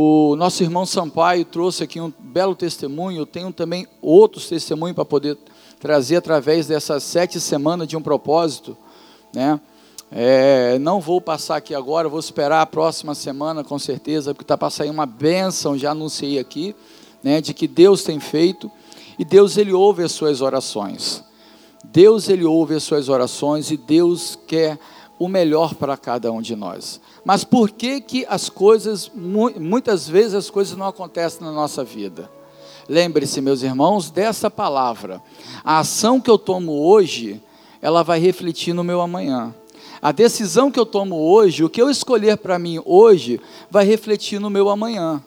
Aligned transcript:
O 0.00 0.36
nosso 0.36 0.62
irmão 0.62 0.86
Sampaio 0.86 1.44
trouxe 1.44 1.82
aqui 1.82 2.00
um 2.00 2.12
belo 2.20 2.54
testemunho, 2.54 3.18
eu 3.18 3.26
tenho 3.26 3.52
também 3.52 3.84
outros 4.00 4.48
testemunhos 4.48 4.94
para 4.94 5.04
poder 5.04 5.36
trazer 5.80 6.14
através 6.14 6.68
dessas 6.68 7.02
sete 7.02 7.40
semanas 7.40 7.88
de 7.88 7.96
um 7.96 8.00
propósito, 8.00 8.76
né? 9.34 9.60
É, 10.12 10.78
não 10.78 11.00
vou 11.00 11.20
passar 11.20 11.56
aqui 11.56 11.74
agora, 11.74 12.08
vou 12.08 12.20
esperar 12.20 12.62
a 12.62 12.66
próxima 12.66 13.12
semana 13.12 13.64
com 13.64 13.76
certeza, 13.76 14.32
porque 14.32 14.44
está 14.44 14.56
para 14.56 14.70
sair 14.70 14.88
uma 14.88 15.04
bênção, 15.04 15.76
já 15.76 15.90
anunciei 15.90 16.38
aqui, 16.38 16.76
né, 17.20 17.40
de 17.40 17.52
que 17.52 17.66
Deus 17.66 18.04
tem 18.04 18.20
feito, 18.20 18.70
e 19.18 19.24
Deus 19.24 19.56
ele 19.56 19.72
ouve 19.72 20.04
as 20.04 20.12
suas 20.12 20.40
orações. 20.40 21.24
Deus 21.82 22.28
ele 22.28 22.44
ouve 22.44 22.76
as 22.76 22.84
suas 22.84 23.08
orações 23.08 23.72
e 23.72 23.76
Deus 23.76 24.38
quer 24.46 24.78
o 25.18 25.26
melhor 25.26 25.74
para 25.74 25.96
cada 25.96 26.30
um 26.30 26.40
de 26.40 26.54
nós. 26.54 27.00
Mas 27.28 27.44
por 27.44 27.70
que 27.70 28.00
que 28.00 28.24
as 28.26 28.48
coisas, 28.48 29.10
muitas 29.14 30.08
vezes 30.08 30.32
as 30.32 30.48
coisas 30.48 30.74
não 30.74 30.86
acontecem 30.86 31.42
na 31.42 31.52
nossa 31.52 31.84
vida? 31.84 32.30
Lembre-se, 32.88 33.42
meus 33.42 33.62
irmãos, 33.62 34.10
dessa 34.10 34.50
palavra. 34.50 35.22
A 35.62 35.80
ação 35.80 36.22
que 36.22 36.30
eu 36.30 36.38
tomo 36.38 36.72
hoje, 36.72 37.38
ela 37.82 38.02
vai 38.02 38.18
refletir 38.18 38.72
no 38.72 38.82
meu 38.82 39.02
amanhã. 39.02 39.54
A 40.00 40.10
decisão 40.10 40.70
que 40.70 40.80
eu 40.80 40.86
tomo 40.86 41.16
hoje, 41.16 41.62
o 41.62 41.68
que 41.68 41.82
eu 41.82 41.90
escolher 41.90 42.38
para 42.38 42.58
mim 42.58 42.80
hoje, 42.82 43.38
vai 43.70 43.84
refletir 43.84 44.40
no 44.40 44.48
meu 44.48 44.70
amanhã. 44.70 45.22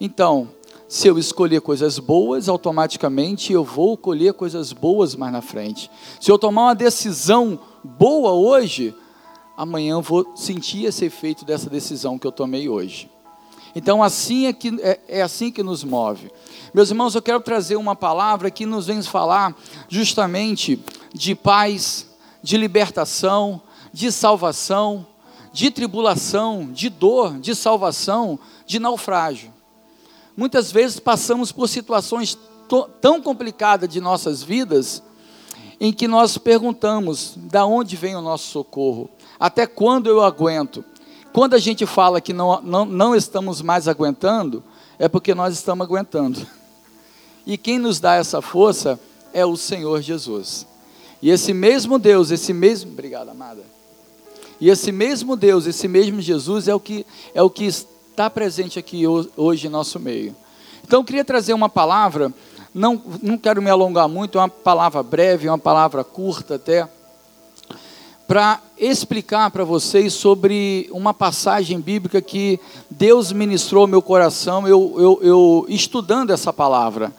Então, 0.00 0.48
se 0.88 1.06
eu 1.06 1.18
escolher 1.18 1.60
coisas 1.60 1.98
boas, 1.98 2.48
automaticamente 2.48 3.52
eu 3.52 3.62
vou 3.62 3.94
colher 3.94 4.32
coisas 4.32 4.72
boas 4.72 5.14
mais 5.14 5.34
na 5.34 5.42
frente. 5.42 5.90
Se 6.18 6.32
eu 6.32 6.38
tomar 6.38 6.62
uma 6.62 6.74
decisão 6.74 7.58
boa 7.84 8.32
hoje, 8.32 8.94
amanhã 9.56 9.94
eu 9.94 10.02
vou 10.02 10.36
sentir 10.36 10.84
esse 10.84 11.04
efeito 11.04 11.44
dessa 11.44 11.70
decisão 11.70 12.18
que 12.18 12.26
eu 12.26 12.32
tomei 12.32 12.68
hoje. 12.68 13.10
Então, 13.74 14.02
assim 14.02 14.46
é, 14.46 14.52
que, 14.52 14.68
é, 14.80 15.00
é 15.06 15.22
assim 15.22 15.50
que 15.50 15.62
nos 15.62 15.84
move. 15.84 16.30
Meus 16.72 16.90
irmãos, 16.90 17.14
eu 17.14 17.22
quero 17.22 17.40
trazer 17.40 17.76
uma 17.76 17.94
palavra 17.94 18.50
que 18.50 18.64
nos 18.64 18.86
vem 18.86 19.02
falar 19.02 19.54
justamente 19.88 20.82
de 21.12 21.34
paz, 21.34 22.06
de 22.42 22.56
libertação, 22.56 23.60
de 23.92 24.10
salvação, 24.10 25.06
de 25.52 25.70
tribulação, 25.70 26.70
de 26.70 26.88
dor, 26.88 27.38
de 27.38 27.54
salvação, 27.54 28.38
de 28.66 28.78
naufrágio. 28.78 29.52
Muitas 30.36 30.70
vezes 30.70 31.00
passamos 31.00 31.50
por 31.50 31.68
situações 31.68 32.38
tão 33.00 33.22
complicadas 33.22 33.88
de 33.88 34.00
nossas 34.00 34.42
vidas, 34.42 35.02
em 35.80 35.92
que 35.92 36.06
nós 36.06 36.36
perguntamos: 36.36 37.34
da 37.36 37.64
onde 37.64 37.96
vem 37.96 38.16
o 38.16 38.20
nosso 38.20 38.50
socorro? 38.50 39.08
Até 39.38 39.66
quando 39.66 40.08
eu 40.08 40.22
aguento? 40.22 40.84
Quando 41.32 41.54
a 41.54 41.58
gente 41.58 41.84
fala 41.84 42.20
que 42.20 42.32
não, 42.32 42.60
não, 42.62 42.84
não 42.84 43.14
estamos 43.14 43.60
mais 43.60 43.86
aguentando, 43.86 44.64
é 44.98 45.08
porque 45.08 45.34
nós 45.34 45.54
estamos 45.54 45.86
aguentando. 45.86 46.46
E 47.46 47.58
quem 47.58 47.78
nos 47.78 48.00
dá 48.00 48.14
essa 48.14 48.40
força 48.40 48.98
é 49.32 49.44
o 49.44 49.56
Senhor 49.56 50.00
Jesus. 50.00 50.66
E 51.20 51.30
esse 51.30 51.52
mesmo 51.52 51.98
Deus, 51.98 52.30
esse 52.30 52.52
mesmo. 52.52 52.90
Obrigado, 52.92 53.28
amada. 53.28 53.62
E 54.60 54.70
esse 54.70 54.90
mesmo 54.90 55.36
Deus, 55.36 55.66
esse 55.66 55.86
mesmo 55.86 56.20
Jesus 56.20 56.66
é 56.68 56.74
o 56.74 56.80
que, 56.80 57.06
é 57.34 57.42
o 57.42 57.50
que 57.50 57.66
está 57.66 58.30
presente 58.30 58.78
aqui 58.78 59.04
hoje 59.36 59.66
em 59.66 59.70
nosso 59.70 60.00
meio. 60.00 60.34
Então 60.82 61.00
eu 61.00 61.04
queria 61.04 61.24
trazer 61.24 61.52
uma 61.52 61.68
palavra, 61.68 62.32
não, 62.72 63.02
não 63.22 63.36
quero 63.36 63.60
me 63.60 63.68
alongar 63.68 64.08
muito, 64.08 64.38
é 64.38 64.40
uma 64.40 64.48
palavra 64.48 65.02
breve, 65.02 65.48
uma 65.48 65.58
palavra 65.58 66.02
curta 66.02 66.54
até 66.54 66.88
para 68.26 68.60
explicar 68.76 69.50
para 69.50 69.64
vocês 69.64 70.12
sobre 70.12 70.88
uma 70.90 71.14
passagem 71.14 71.80
bíblica 71.80 72.20
que 72.20 72.58
Deus 72.90 73.30
ministrou 73.30 73.86
meu 73.86 74.02
coração, 74.02 74.66
eu, 74.66 74.94
eu, 74.98 75.20
eu, 75.22 75.66
estudando 75.68 76.32
essa 76.32 76.52
palavra, 76.52 77.14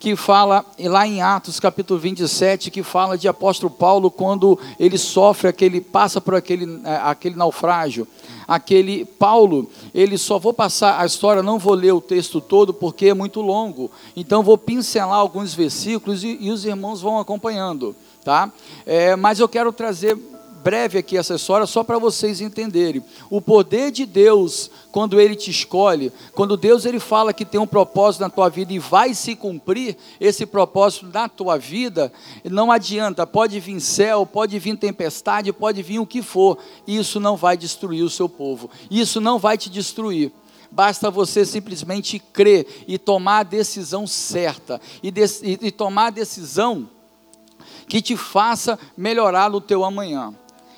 que 0.00 0.16
fala 0.16 0.64
lá 0.78 1.06
em 1.06 1.22
Atos 1.22 1.60
capítulo 1.60 1.98
27, 2.00 2.70
que 2.70 2.82
fala 2.82 3.16
de 3.16 3.28
apóstolo 3.28 3.72
Paulo 3.72 4.10
quando 4.10 4.58
ele 4.78 4.98
sofre 4.98 5.48
aquele, 5.48 5.80
passa 5.80 6.20
por 6.20 6.34
aquele, 6.34 6.80
é, 6.84 6.96
aquele 6.96 7.36
naufrágio. 7.36 8.06
Aquele 8.46 9.06
Paulo, 9.06 9.70
ele 9.94 10.18
só 10.18 10.38
vou 10.38 10.52
passar 10.52 11.00
a 11.00 11.06
história, 11.06 11.42
não 11.42 11.58
vou 11.58 11.72
ler 11.72 11.92
o 11.92 12.00
texto 12.02 12.42
todo 12.42 12.74
porque 12.74 13.06
é 13.06 13.14
muito 13.14 13.40
longo. 13.40 13.90
Então 14.14 14.42
vou 14.42 14.58
pincelar 14.58 15.18
alguns 15.18 15.54
versículos 15.54 16.22
e, 16.22 16.36
e 16.38 16.50
os 16.50 16.66
irmãos 16.66 17.00
vão 17.00 17.18
acompanhando 17.18 17.96
tá? 18.24 18.50
É, 18.86 19.14
mas 19.14 19.38
eu 19.38 19.48
quero 19.48 19.72
trazer 19.72 20.18
breve 20.64 20.96
aqui 20.96 21.18
essa 21.18 21.34
história 21.34 21.66
só 21.66 21.84
para 21.84 21.98
vocês 21.98 22.40
entenderem. 22.40 23.04
O 23.28 23.38
poder 23.38 23.90
de 23.90 24.06
Deus, 24.06 24.70
quando 24.90 25.20
Ele 25.20 25.36
te 25.36 25.50
escolhe, 25.50 26.10
quando 26.32 26.56
Deus 26.56 26.86
ele 26.86 26.98
fala 26.98 27.34
que 27.34 27.44
tem 27.44 27.60
um 27.60 27.66
propósito 27.66 28.22
na 28.22 28.30
tua 28.30 28.48
vida 28.48 28.72
e 28.72 28.78
vai 28.78 29.12
se 29.12 29.36
cumprir 29.36 29.94
esse 30.18 30.46
propósito 30.46 31.06
na 31.12 31.28
tua 31.28 31.58
vida, 31.58 32.10
não 32.44 32.72
adianta, 32.72 33.26
pode 33.26 33.60
vir 33.60 33.78
céu, 33.78 34.24
pode 34.24 34.58
vir 34.58 34.78
tempestade, 34.78 35.52
pode 35.52 35.82
vir 35.82 35.98
o 35.98 36.06
que 36.06 36.22
for, 36.22 36.56
isso 36.86 37.20
não 37.20 37.36
vai 37.36 37.58
destruir 37.58 38.02
o 38.02 38.08
seu 38.08 38.28
povo, 38.28 38.70
isso 38.90 39.20
não 39.20 39.38
vai 39.38 39.58
te 39.58 39.68
destruir. 39.68 40.32
Basta 40.70 41.10
você 41.10 41.44
simplesmente 41.44 42.18
crer 42.18 42.84
e 42.88 42.96
tomar 42.98 43.40
a 43.40 43.42
decisão 43.44 44.06
certa, 44.06 44.80
e, 45.02 45.10
de, 45.10 45.24
e, 45.42 45.58
e 45.66 45.70
tomar 45.70 46.06
a 46.06 46.10
decisão 46.10 46.88
que 47.88 48.00
te 48.00 48.16
faça 48.16 48.78
melhorar 48.96 49.50
no 49.50 49.60
teu 49.60 49.84
amanhã. 49.84 50.34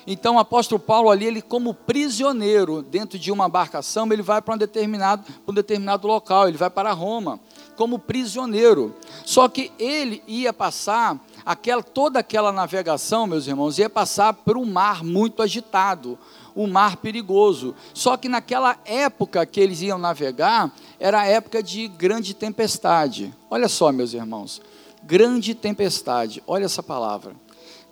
Então 0.09 0.35
o 0.35 0.39
apóstolo 0.39 0.79
Paulo 0.79 1.09
ali, 1.09 1.25
ele 1.25 1.41
como 1.41 1.73
prisioneiro 1.73 2.81
dentro 2.81 3.19
de 3.19 3.29
uma 3.29 3.47
embarcação, 3.47 4.07
ele 4.09 4.21
vai 4.21 4.41
para 4.41 4.55
um 4.55 4.57
determinado, 4.57 5.25
um 5.45 5.53
determinado 5.53 6.07
local, 6.07 6.47
ele 6.47 6.57
vai 6.57 6.69
para 6.69 6.93
Roma, 6.93 7.41
como 7.75 7.99
prisioneiro. 7.99 8.95
Só 9.25 9.49
que 9.49 9.69
ele 9.77 10.23
ia 10.25 10.53
passar 10.53 11.19
aquela, 11.45 11.83
toda 11.83 12.19
aquela 12.19 12.53
navegação, 12.53 13.27
meus 13.27 13.47
irmãos, 13.47 13.77
ia 13.77 13.89
passar 13.89 14.31
por 14.33 14.55
um 14.55 14.65
mar 14.65 15.03
muito 15.03 15.41
agitado, 15.41 16.17
um 16.55 16.67
mar 16.67 16.95
perigoso. 16.95 17.75
Só 17.93 18.15
que 18.15 18.29
naquela 18.29 18.77
época 18.85 19.45
que 19.45 19.59
eles 19.59 19.81
iam 19.81 19.97
navegar, 19.97 20.71
era 20.97 21.19
a 21.19 21.25
época 21.25 21.61
de 21.61 21.85
grande 21.89 22.33
tempestade. 22.33 23.35
Olha 23.49 23.67
só, 23.67 23.91
meus 23.91 24.13
irmãos 24.13 24.61
grande 25.07 25.55
tempestade. 25.55 26.43
Olha 26.45 26.65
essa 26.65 26.83
palavra. 26.83 27.33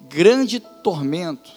Grande 0.02 0.60
tormento. 0.60 1.50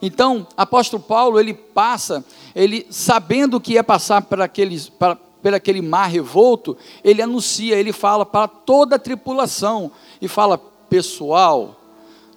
Então, 0.00 0.46
apóstolo 0.56 1.02
Paulo, 1.02 1.38
ele 1.38 1.52
passa, 1.54 2.24
ele 2.54 2.86
sabendo 2.90 3.60
que 3.60 3.74
ia 3.74 3.84
passar 3.84 4.22
por, 4.22 4.40
aqueles, 4.40 4.88
para, 4.88 5.16
por 5.16 5.54
aquele 5.54 5.82
mar 5.82 6.06
revolto, 6.06 6.76
ele 7.04 7.22
anuncia, 7.22 7.76
ele 7.76 7.92
fala 7.92 8.24
para 8.24 8.48
toda 8.48 8.96
a 8.96 8.98
tripulação 8.98 9.92
e 10.20 10.26
fala: 10.26 10.58
pessoal, 10.88 11.80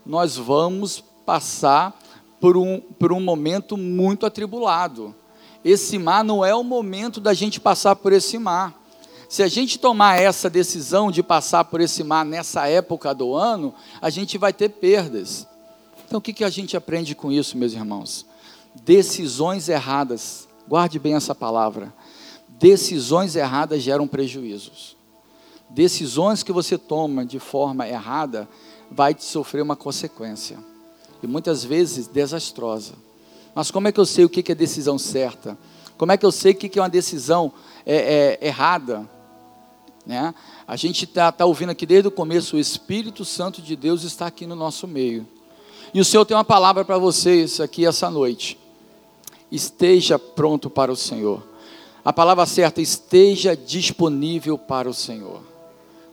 nós 0.05 0.35
vamos 0.35 1.03
passar 1.25 1.97
por 2.39 2.57
um, 2.57 2.79
por 2.79 3.11
um 3.11 3.19
momento 3.19 3.77
muito 3.77 4.25
atribulado. 4.25 5.15
Esse 5.63 5.97
mar 5.97 6.23
não 6.23 6.43
é 6.43 6.55
o 6.55 6.63
momento 6.63 7.19
da 7.19 7.33
gente 7.33 7.59
passar 7.59 7.95
por 7.95 8.13
esse 8.13 8.37
mar. 8.37 8.78
Se 9.29 9.43
a 9.43 9.47
gente 9.47 9.77
tomar 9.77 10.19
essa 10.19 10.49
decisão 10.49 11.11
de 11.11 11.21
passar 11.21 11.63
por 11.65 11.79
esse 11.79 12.03
mar 12.03 12.25
nessa 12.25 12.67
época 12.67 13.13
do 13.13 13.35
ano, 13.35 13.75
a 14.01 14.09
gente 14.09 14.39
vai 14.39 14.51
ter 14.51 14.69
perdas. 14.69 15.47
Então 16.07 16.17
o 16.17 16.21
que, 16.21 16.33
que 16.33 16.43
a 16.43 16.49
gente 16.49 16.75
aprende 16.75 17.13
com 17.13 17.31
isso, 17.31 17.55
meus 17.55 17.73
irmãos? 17.73 18.25
Decisões 18.83 19.69
erradas, 19.69 20.47
guarde 20.67 20.97
bem 20.97 21.13
essa 21.13 21.35
palavra. 21.35 21.93
Decisões 22.47 23.35
erradas 23.35 23.83
geram 23.83 24.07
prejuízos. 24.07 24.97
Decisões 25.69 26.41
que 26.41 26.51
você 26.51 26.75
toma 26.75 27.23
de 27.23 27.37
forma 27.37 27.87
errada 27.87 28.49
vai 28.89 29.13
te 29.13 29.23
sofrer 29.23 29.61
uma 29.61 29.75
consequência. 29.75 30.57
E 31.21 31.27
muitas 31.27 31.63
vezes 31.63 32.07
desastrosa. 32.07 32.93
Mas 33.53 33.69
como 33.69 33.87
é 33.87 33.91
que 33.91 33.99
eu 33.99 34.07
sei 34.07 34.25
o 34.25 34.29
que 34.29 34.51
é 34.51 34.55
decisão 34.55 34.97
certa? 34.97 35.55
Como 35.99 36.11
é 36.11 36.17
que 36.17 36.25
eu 36.25 36.31
sei 36.31 36.53
o 36.53 36.55
que 36.55 36.79
é 36.79 36.81
uma 36.81 36.89
decisão 36.89 37.53
é, 37.85 38.37
é, 38.41 38.47
errada? 38.47 39.07
Né? 40.09 40.33
A 40.67 40.75
gente 40.75 41.05
está 41.05 41.31
tá 41.31 41.45
ouvindo 41.45 41.69
aqui 41.69 41.85
desde 41.85 42.07
o 42.07 42.11
começo, 42.11 42.55
o 42.55 42.59
Espírito 42.59 43.23
Santo 43.23 43.61
de 43.61 43.75
Deus 43.75 44.01
está 44.01 44.25
aqui 44.25 44.47
no 44.47 44.55
nosso 44.55 44.87
meio. 44.87 45.23
E 45.93 46.01
o 46.01 46.03
Senhor 46.03 46.25
tem 46.25 46.35
uma 46.35 46.43
palavra 46.43 46.83
para 46.83 46.97
vocês 46.97 47.59
aqui 47.59 47.85
essa 47.85 48.09
noite. 48.09 48.57
Esteja 49.51 50.17
pronto 50.17 50.67
para 50.67 50.91
o 50.91 50.95
Senhor. 50.95 51.43
A 52.03 52.11
palavra 52.11 52.47
certa, 52.47 52.81
esteja 52.81 53.55
disponível 53.55 54.57
para 54.57 54.89
o 54.89 54.95
Senhor. 54.95 55.43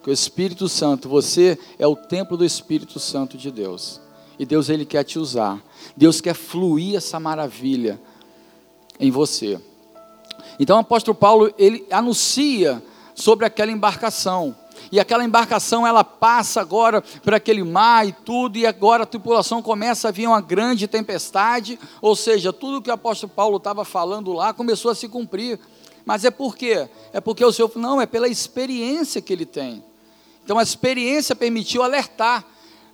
Que 0.05 0.11
o 0.11 0.13
Espírito 0.13 0.69
Santo, 0.69 1.09
você 1.09 1.59
é 1.79 1.87
o 1.87 1.97
templo 1.97 2.37
do 2.37 2.45
Espírito 2.45 3.01
Santo 3.01 3.39
de 3.39 3.51
Deus. 3.51 3.99
E 4.39 4.45
Deus 4.45 4.69
ele 4.69 4.85
quer 4.85 5.05
te 5.05 5.19
usar. 5.19 5.59
Deus 5.97 6.21
quer 6.21 6.35
fluir 6.35 6.97
essa 6.97 7.19
maravilha 7.19 7.99
em 9.01 9.11
você. 9.11 9.59
Então 10.61 10.77
o 10.77 10.81
apóstolo 10.81 11.15
Paulo, 11.15 11.51
ele 11.57 11.87
anuncia 11.91 12.83
sobre 13.17 13.47
aquela 13.47 13.73
embarcação. 13.73 14.55
E 14.93 15.01
aquela 15.01 15.25
embarcação 15.25 15.87
ela 15.87 16.05
passa 16.05 16.61
agora 16.61 17.03
por 17.03 17.35
aquele 17.35 17.65
mar 17.65 18.07
e 18.07 18.13
tudo, 18.13 18.59
e 18.59 18.67
agora 18.67 19.03
a 19.03 19.07
tripulação 19.07 19.61
começa 19.63 20.09
a 20.09 20.13
vir 20.13 20.29
uma 20.29 20.41
grande 20.41 20.87
tempestade, 20.87 21.79
ou 22.01 22.15
seja, 22.15 22.53
tudo 22.53 22.83
que 22.83 22.91
o 22.91 22.95
apóstolo 22.95 23.33
Paulo 23.35 23.57
estava 23.57 23.85
falando 23.85 24.33
lá 24.33 24.53
começou 24.53 24.91
a 24.91 24.95
se 24.95 25.09
cumprir. 25.09 25.59
Mas 26.05 26.25
é 26.25 26.31
por 26.31 26.57
quê? 26.57 26.89
É 27.13 27.21
porque 27.21 27.45
o 27.45 27.51
Senhor, 27.51 27.73
não, 27.75 28.01
é 28.01 28.07
pela 28.07 28.29
experiência 28.29 29.21
que 29.21 29.33
ele 29.33 29.47
tem. 29.47 29.83
Então 30.45 30.59
a 30.59 30.63
experiência 30.63 31.35
permitiu 31.35 31.83
alertar, 31.83 32.45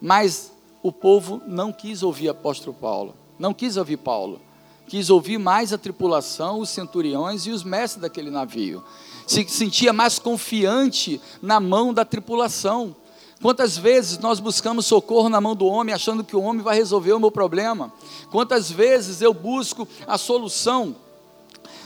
mas 0.00 0.50
o 0.82 0.90
povo 0.90 1.42
não 1.46 1.72
quis 1.72 2.02
ouvir 2.02 2.30
apóstolo 2.30 2.74
Paulo, 2.74 3.14
não 3.38 3.52
quis 3.52 3.76
ouvir 3.76 3.98
Paulo, 3.98 4.40
quis 4.86 5.10
ouvir 5.10 5.36
mais 5.36 5.72
a 5.72 5.78
tripulação, 5.78 6.60
os 6.60 6.70
centuriões 6.70 7.46
e 7.46 7.50
os 7.50 7.62
mestres 7.62 8.00
daquele 8.00 8.30
navio. 8.30 8.82
Se 9.26 9.46
sentia 9.48 9.92
mais 9.92 10.18
confiante 10.18 11.20
na 11.40 11.60
mão 11.60 11.92
da 11.92 12.04
tripulação. 12.04 12.94
Quantas 13.40 13.76
vezes 13.76 14.18
nós 14.18 14.38
buscamos 14.38 14.86
socorro 14.86 15.28
na 15.28 15.40
mão 15.40 15.56
do 15.56 15.66
homem, 15.66 15.94
achando 15.94 16.22
que 16.22 16.36
o 16.36 16.42
homem 16.42 16.62
vai 16.62 16.76
resolver 16.76 17.12
o 17.12 17.18
meu 17.18 17.30
problema? 17.30 17.92
Quantas 18.30 18.70
vezes 18.70 19.20
eu 19.20 19.34
busco 19.34 19.86
a 20.06 20.16
solução 20.16 20.94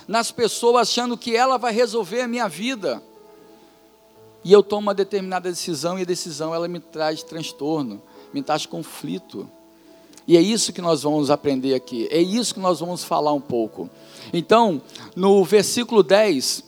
nas 0.07 0.31
pessoas, 0.31 0.89
achando 0.89 1.17
que 1.17 1.35
ela 1.35 1.57
vai 1.57 1.73
resolver 1.73 2.21
a 2.21 2.29
minha 2.29 2.47
vida? 2.47 3.03
E 4.45 4.53
eu 4.53 4.63
tomo 4.63 4.83
uma 4.83 4.95
determinada 4.95 5.51
decisão 5.51 5.99
e 5.99 6.03
a 6.03 6.05
decisão 6.05 6.55
ela 6.55 6.69
me 6.69 6.79
traz 6.79 7.23
transtorno, 7.23 8.01
me 8.33 8.43
traz 8.43 8.67
conflito. 8.67 9.51
E 10.29 10.37
é 10.37 10.41
isso 10.41 10.73
que 10.73 10.81
nós 10.81 11.03
vamos 11.03 11.31
aprender 11.31 11.75
aqui, 11.75 12.07
é 12.11 12.21
isso 12.21 12.55
que 12.55 12.61
nós 12.61 12.81
vamos 12.81 13.03
falar 13.03 13.33
um 13.33 13.41
pouco. 13.41 13.89
Então, 14.33 14.83
no 15.15 15.43
versículo 15.45 16.03
10, 16.03 16.63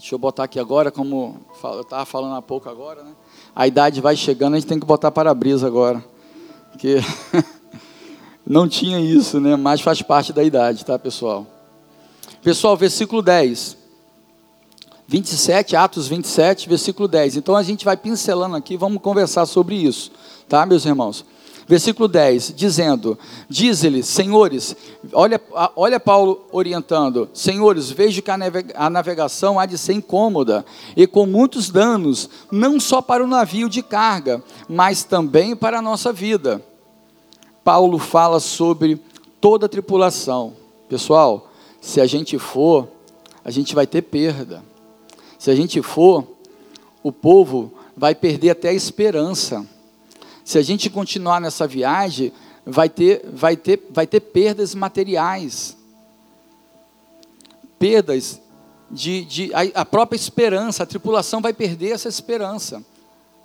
deixa 0.00 0.14
eu 0.14 0.18
botar 0.18 0.44
aqui 0.44 0.58
agora, 0.58 0.90
como 0.90 1.36
eu 1.62 1.82
estava 1.82 2.06
falando 2.06 2.34
há 2.34 2.40
pouco 2.40 2.70
agora, 2.70 3.02
né? 3.02 3.12
a 3.54 3.66
idade 3.66 4.00
vai 4.00 4.16
chegando, 4.16 4.54
a 4.54 4.58
gente 4.58 4.66
tem 4.66 4.80
que 4.80 4.86
botar 4.86 5.10
para-brisa 5.10 5.66
agora. 5.66 6.02
Porque 6.72 7.00
não 8.46 8.66
tinha 8.66 8.98
isso, 8.98 9.38
né? 9.38 9.56
Mas 9.56 9.82
faz 9.82 10.00
parte 10.00 10.32
da 10.32 10.42
idade, 10.42 10.86
tá, 10.86 10.98
pessoal? 10.98 11.46
Pessoal, 12.42 12.78
versículo 12.78 13.20
10. 13.20 13.76
27, 15.06 15.76
Atos 15.76 16.08
27, 16.08 16.66
versículo 16.66 17.06
10. 17.06 17.36
Então 17.36 17.54
a 17.54 17.62
gente 17.62 17.84
vai 17.84 17.96
pincelando 17.96 18.56
aqui, 18.56 18.78
vamos 18.78 19.02
conversar 19.02 19.44
sobre 19.44 19.74
isso, 19.74 20.10
tá, 20.48 20.64
meus 20.64 20.86
irmãos? 20.86 21.26
Versículo 21.70 22.08
10, 22.08 22.52
dizendo: 22.56 23.16
Diz-lhe, 23.48 24.02
senhores, 24.02 24.74
olha, 25.12 25.40
olha 25.76 26.00
Paulo 26.00 26.44
orientando: 26.50 27.30
Senhores, 27.32 27.92
vejo 27.92 28.20
que 28.22 28.30
a 28.74 28.90
navegação 28.90 29.56
há 29.56 29.66
de 29.66 29.78
ser 29.78 29.92
incômoda 29.92 30.66
e 30.96 31.06
com 31.06 31.26
muitos 31.26 31.70
danos, 31.70 32.28
não 32.50 32.80
só 32.80 33.00
para 33.00 33.22
o 33.22 33.26
navio 33.28 33.68
de 33.68 33.84
carga, 33.84 34.42
mas 34.68 35.04
também 35.04 35.54
para 35.54 35.78
a 35.78 35.82
nossa 35.82 36.12
vida. 36.12 36.60
Paulo 37.62 38.00
fala 38.00 38.40
sobre 38.40 39.00
toda 39.40 39.66
a 39.66 39.68
tripulação. 39.68 40.54
Pessoal, 40.88 41.52
se 41.80 42.00
a 42.00 42.06
gente 42.06 42.36
for, 42.36 42.88
a 43.44 43.50
gente 43.52 43.76
vai 43.76 43.86
ter 43.86 44.02
perda. 44.02 44.60
Se 45.38 45.52
a 45.52 45.54
gente 45.54 45.80
for, 45.82 46.26
o 47.00 47.12
povo 47.12 47.72
vai 47.96 48.12
perder 48.12 48.50
até 48.50 48.70
a 48.70 48.74
esperança 48.74 49.64
se 50.44 50.58
a 50.58 50.62
gente 50.62 50.90
continuar 50.90 51.40
nessa 51.40 51.66
viagem, 51.66 52.32
vai 52.64 52.88
ter, 52.88 53.24
vai 53.32 53.56
ter, 53.56 53.82
vai 53.90 54.06
ter 54.06 54.20
perdas 54.20 54.74
materiais, 54.74 55.76
perdas 57.78 58.40
de, 58.90 59.24
de 59.24 59.54
a, 59.54 59.80
a 59.80 59.84
própria 59.84 60.16
esperança, 60.16 60.82
a 60.82 60.86
tripulação 60.86 61.40
vai 61.40 61.52
perder 61.52 61.92
essa 61.92 62.08
esperança. 62.08 62.82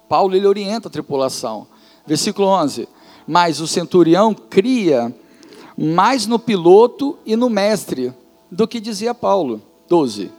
Paulo 0.10 0.36
ele 0.36 0.48
orienta 0.48 0.88
a 0.88 0.92
tripulação. 0.92 1.68
Versículo 2.06 2.48
11: 2.48 2.88
Mas 3.28 3.60
o 3.60 3.68
centurião 3.68 4.34
cria 4.34 5.14
mais 5.78 6.26
no 6.26 6.40
piloto 6.40 7.18
e 7.26 7.36
no 7.36 7.50
mestre 7.50 8.14
do 8.52 8.68
que 8.68 8.80
dizia 8.80 9.14
Paulo. 9.14 9.62
12. 9.88 10.32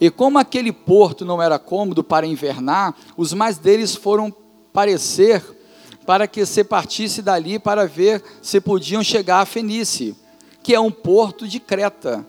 E 0.00 0.10
como 0.10 0.38
aquele 0.38 0.72
porto 0.72 1.24
não 1.24 1.40
era 1.40 1.58
cômodo 1.58 2.04
para 2.04 2.26
invernar, 2.26 2.94
os 3.16 3.32
mais 3.32 3.58
deles 3.58 3.94
foram 3.94 4.32
parecer 4.72 5.42
para 6.06 6.28
que 6.28 6.46
se 6.46 6.62
partisse 6.62 7.20
dali 7.20 7.58
para 7.58 7.86
ver 7.86 8.22
se 8.40 8.60
podiam 8.60 9.02
chegar 9.02 9.40
a 9.40 9.46
Fenície, 9.46 10.14
que 10.62 10.72
é 10.72 10.80
um 10.80 10.90
porto 10.90 11.48
de 11.48 11.58
Creta, 11.58 12.24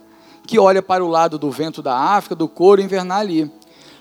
que 0.46 0.58
olha 0.58 0.82
para 0.82 1.06
o 1.06 1.08
lado 1.08 1.38
do 1.38 1.52
vento 1.52 1.82
da 1.82 1.96
África, 1.96 2.36
do 2.36 2.48
couro 2.48 2.82
invernal 2.82 3.20
ali. 3.20 3.52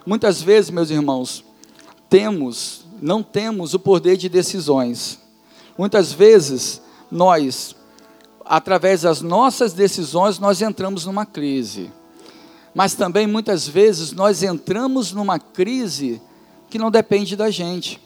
Muitas 0.06 0.40
vezes, 0.40 0.70
meus 0.70 0.90
irmãos, 0.90 1.44
temos, 2.08 2.87
não 3.02 3.23
temos 3.23 3.75
o 3.75 3.78
poder 3.78 4.17
de 4.17 4.28
decisões. 4.28 5.19
Muitas 5.76 6.12
vezes 6.12 6.81
nós, 7.11 7.76
através 8.44 9.02
das 9.02 9.20
nossas 9.20 9.73
decisões, 9.73 10.38
nós 10.38 10.62
entramos 10.62 11.05
numa 11.05 11.26
crise. 11.26 11.90
Mas 12.75 12.94
também 12.94 13.26
muitas 13.26 13.67
vezes 13.67 14.12
nós 14.12 14.43
entramos 14.43 15.12
numa 15.12 15.38
crise 15.38 16.23
que 16.70 16.78
não 16.78 16.90
depende 16.90 17.34
da 17.34 17.50
gente. 17.50 18.06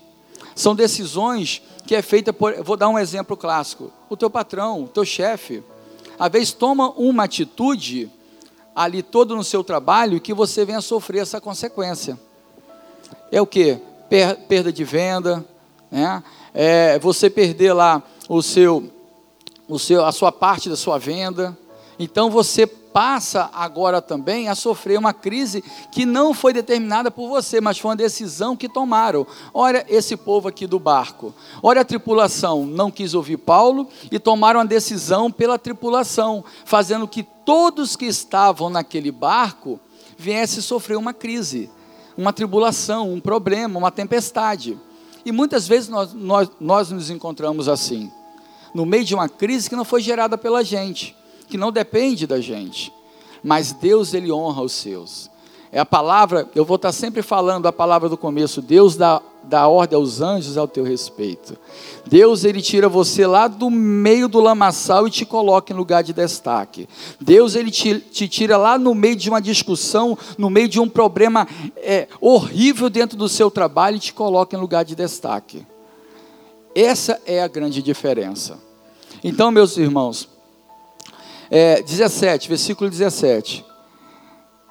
São 0.60 0.74
decisões 0.74 1.62
que 1.86 1.94
é 1.94 2.02
feita 2.02 2.34
por, 2.34 2.62
vou 2.62 2.76
dar 2.76 2.90
um 2.90 2.98
exemplo 2.98 3.34
clássico. 3.34 3.90
O 4.10 4.16
teu 4.16 4.28
patrão, 4.28 4.84
o 4.84 4.88
teu 4.88 5.06
chefe, 5.06 5.62
às 6.18 6.30
vezes 6.30 6.52
toma 6.52 6.90
uma 6.98 7.24
atitude 7.24 8.10
ali 8.76 9.02
todo 9.02 9.34
no 9.34 9.42
seu 9.42 9.64
trabalho 9.64 10.20
que 10.20 10.34
você 10.34 10.62
venha 10.66 10.82
sofrer 10.82 11.22
essa 11.22 11.40
consequência. 11.40 12.20
É 13.32 13.40
o 13.40 13.46
que? 13.46 13.80
Per, 14.10 14.36
perda 14.40 14.70
de 14.70 14.84
venda, 14.84 15.42
né? 15.90 16.22
É 16.52 16.98
você 16.98 17.30
perder 17.30 17.72
lá 17.72 18.02
o 18.28 18.42
seu, 18.42 18.92
o 19.66 19.78
seu, 19.78 20.04
a 20.04 20.12
sua 20.12 20.30
parte 20.30 20.68
da 20.68 20.76
sua 20.76 20.98
venda. 20.98 21.56
Então 21.98 22.28
você 22.28 22.66
passa 22.92 23.50
agora 23.52 24.02
também 24.02 24.48
a 24.48 24.54
sofrer 24.54 24.98
uma 24.98 25.12
crise 25.12 25.62
que 25.90 26.04
não 26.04 26.34
foi 26.34 26.52
determinada 26.52 27.10
por 27.10 27.28
você, 27.28 27.60
mas 27.60 27.78
foi 27.78 27.90
uma 27.90 27.96
decisão 27.96 28.56
que 28.56 28.68
tomaram. 28.68 29.26
Olha 29.54 29.84
esse 29.88 30.16
povo 30.16 30.48
aqui 30.48 30.66
do 30.66 30.78
barco. 30.78 31.34
Olha 31.62 31.82
a 31.82 31.84
tripulação, 31.84 32.66
não 32.66 32.90
quis 32.90 33.14
ouvir 33.14 33.38
Paulo 33.38 33.88
e 34.10 34.18
tomaram 34.18 34.60
a 34.60 34.64
decisão 34.64 35.30
pela 35.30 35.58
tripulação, 35.58 36.44
fazendo 36.64 37.06
que 37.06 37.22
todos 37.22 37.96
que 37.96 38.06
estavam 38.06 38.68
naquele 38.68 39.10
barco 39.10 39.80
viessem 40.18 40.62
sofrer 40.62 40.96
uma 40.96 41.14
crise, 41.14 41.70
uma 42.16 42.32
tribulação, 42.32 43.12
um 43.12 43.20
problema, 43.20 43.78
uma 43.78 43.90
tempestade. 43.90 44.78
E 45.24 45.32
muitas 45.32 45.66
vezes 45.66 45.88
nós, 45.88 46.12
nós, 46.12 46.50
nós 46.60 46.90
nos 46.90 47.10
encontramos 47.10 47.68
assim, 47.68 48.10
no 48.74 48.86
meio 48.86 49.04
de 49.04 49.14
uma 49.14 49.28
crise 49.28 49.68
que 49.68 49.76
não 49.76 49.84
foi 49.84 50.00
gerada 50.00 50.36
pela 50.36 50.64
gente 50.64 51.16
que 51.50 51.58
não 51.58 51.70
depende 51.70 52.26
da 52.26 52.40
gente. 52.40 52.92
Mas 53.42 53.72
Deus, 53.72 54.14
Ele 54.14 54.32
honra 54.32 54.62
os 54.62 54.72
seus. 54.72 55.30
É 55.72 55.78
a 55.78 55.86
palavra, 55.86 56.48
eu 56.54 56.64
vou 56.64 56.74
estar 56.74 56.90
sempre 56.90 57.22
falando 57.22 57.66
a 57.66 57.72
palavra 57.72 58.08
do 58.08 58.16
começo, 58.16 58.60
Deus 58.60 58.96
dá, 58.96 59.22
dá 59.44 59.68
ordem 59.68 59.96
aos 59.96 60.20
anjos 60.20 60.56
ao 60.56 60.66
teu 60.66 60.82
respeito. 60.82 61.56
Deus, 62.04 62.42
Ele 62.42 62.60
tira 62.60 62.88
você 62.88 63.24
lá 63.24 63.46
do 63.46 63.70
meio 63.70 64.26
do 64.26 64.40
lamaçal 64.40 65.06
e 65.06 65.10
te 65.12 65.24
coloca 65.24 65.72
em 65.72 65.76
lugar 65.76 66.02
de 66.02 66.12
destaque. 66.12 66.88
Deus, 67.20 67.54
Ele 67.54 67.70
te, 67.70 68.00
te 68.00 68.26
tira 68.26 68.56
lá 68.56 68.76
no 68.76 68.96
meio 68.96 69.14
de 69.14 69.28
uma 69.28 69.40
discussão, 69.40 70.18
no 70.36 70.50
meio 70.50 70.66
de 70.66 70.80
um 70.80 70.88
problema 70.88 71.46
é, 71.76 72.08
horrível 72.20 72.90
dentro 72.90 73.16
do 73.16 73.28
seu 73.28 73.48
trabalho 73.48 73.96
e 73.96 74.00
te 74.00 74.12
coloca 74.12 74.56
em 74.56 74.60
lugar 74.60 74.84
de 74.84 74.96
destaque. 74.96 75.64
Essa 76.74 77.20
é 77.24 77.40
a 77.40 77.48
grande 77.48 77.80
diferença. 77.80 78.58
Então, 79.22 79.52
meus 79.52 79.76
irmãos, 79.76 80.28
é, 81.50 81.82
17, 81.82 82.48
versículo 82.48 82.88
17. 82.88 83.64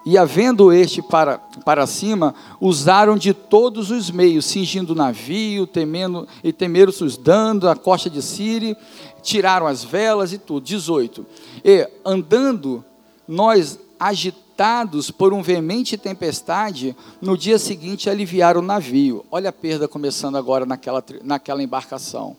E 0.06 0.18
havendo 0.18 0.72
este 0.72 1.02
para, 1.02 1.38
para 1.66 1.86
cima, 1.86 2.34
usaram 2.60 3.18
de 3.18 3.34
todos 3.34 3.92
os 3.92 4.10
meios, 4.10 4.46
cingindo 4.46 4.94
o 4.94 4.96
navio, 4.96 5.68
temendo, 5.68 6.28
e 6.44 6.54
temeram-se 6.54 7.04
os 7.04 7.18
dando 7.18 7.68
a 7.68 7.76
costa 7.76 8.10
de 8.10 8.22
Siri, 8.22 8.78
tiraram 9.22 9.68
as 9.68 9.84
velas 9.84 10.32
e 10.32 10.38
tudo. 10.38 10.64
18. 10.64 11.26
E 11.66 11.88
andando, 12.06 12.84
nós 13.28 13.78
agitados 14.00 15.12
por 15.12 15.34
um 15.34 15.42
veemente 15.42 15.98
tempestade, 15.98 16.96
no 17.22 17.38
dia 17.38 17.60
seguinte 17.60 18.10
aliviaram 18.10 18.62
o 18.62 18.66
navio. 18.66 19.26
Olha 19.30 19.50
a 19.50 19.54
perda 19.54 19.88
começando 19.88 20.38
agora 20.38 20.66
naquela, 20.66 21.04
naquela 21.24 21.62
embarcação. 21.62 22.38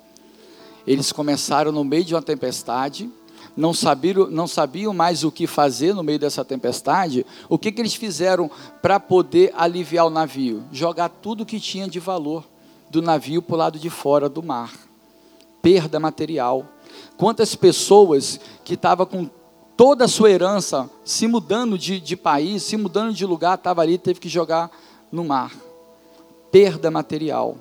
Eles 0.86 1.12
começaram 1.12 1.70
no 1.70 1.84
meio 1.84 2.04
de 2.04 2.14
uma 2.14 2.22
tempestade, 2.22 3.08
não 3.56 3.74
sabiam, 3.74 4.28
não 4.30 4.46
sabiam 4.46 4.92
mais 4.92 5.24
o 5.24 5.30
que 5.30 5.46
fazer 5.46 5.94
no 5.94 6.02
meio 6.02 6.18
dessa 6.18 6.44
tempestade, 6.44 7.26
o 7.48 7.58
que, 7.58 7.72
que 7.72 7.80
eles 7.80 7.94
fizeram 7.94 8.50
para 8.80 8.98
poder 8.98 9.52
aliviar 9.56 10.06
o 10.06 10.10
navio? 10.10 10.64
Jogar 10.72 11.08
tudo 11.08 11.46
que 11.46 11.60
tinha 11.60 11.88
de 11.88 12.00
valor 12.00 12.44
do 12.90 13.00
navio 13.00 13.40
para 13.40 13.54
o 13.54 13.58
lado 13.58 13.78
de 13.78 13.90
fora 13.90 14.28
do 14.28 14.42
mar. 14.42 14.72
Perda 15.62 16.00
material. 16.00 16.66
Quantas 17.16 17.54
pessoas 17.54 18.40
que 18.64 18.74
estavam 18.74 19.06
com 19.06 19.30
toda 19.76 20.04
a 20.04 20.08
sua 20.08 20.30
herança 20.30 20.90
se 21.04 21.26
mudando 21.26 21.78
de, 21.78 22.00
de 22.00 22.16
país, 22.16 22.62
se 22.62 22.76
mudando 22.76 23.14
de 23.14 23.24
lugar, 23.24 23.56
estava 23.56 23.82
ali, 23.82 23.96
teve 23.96 24.20
que 24.20 24.28
jogar 24.28 24.70
no 25.10 25.24
mar. 25.24 25.52
Perda 26.50 26.90
material. 26.90 27.56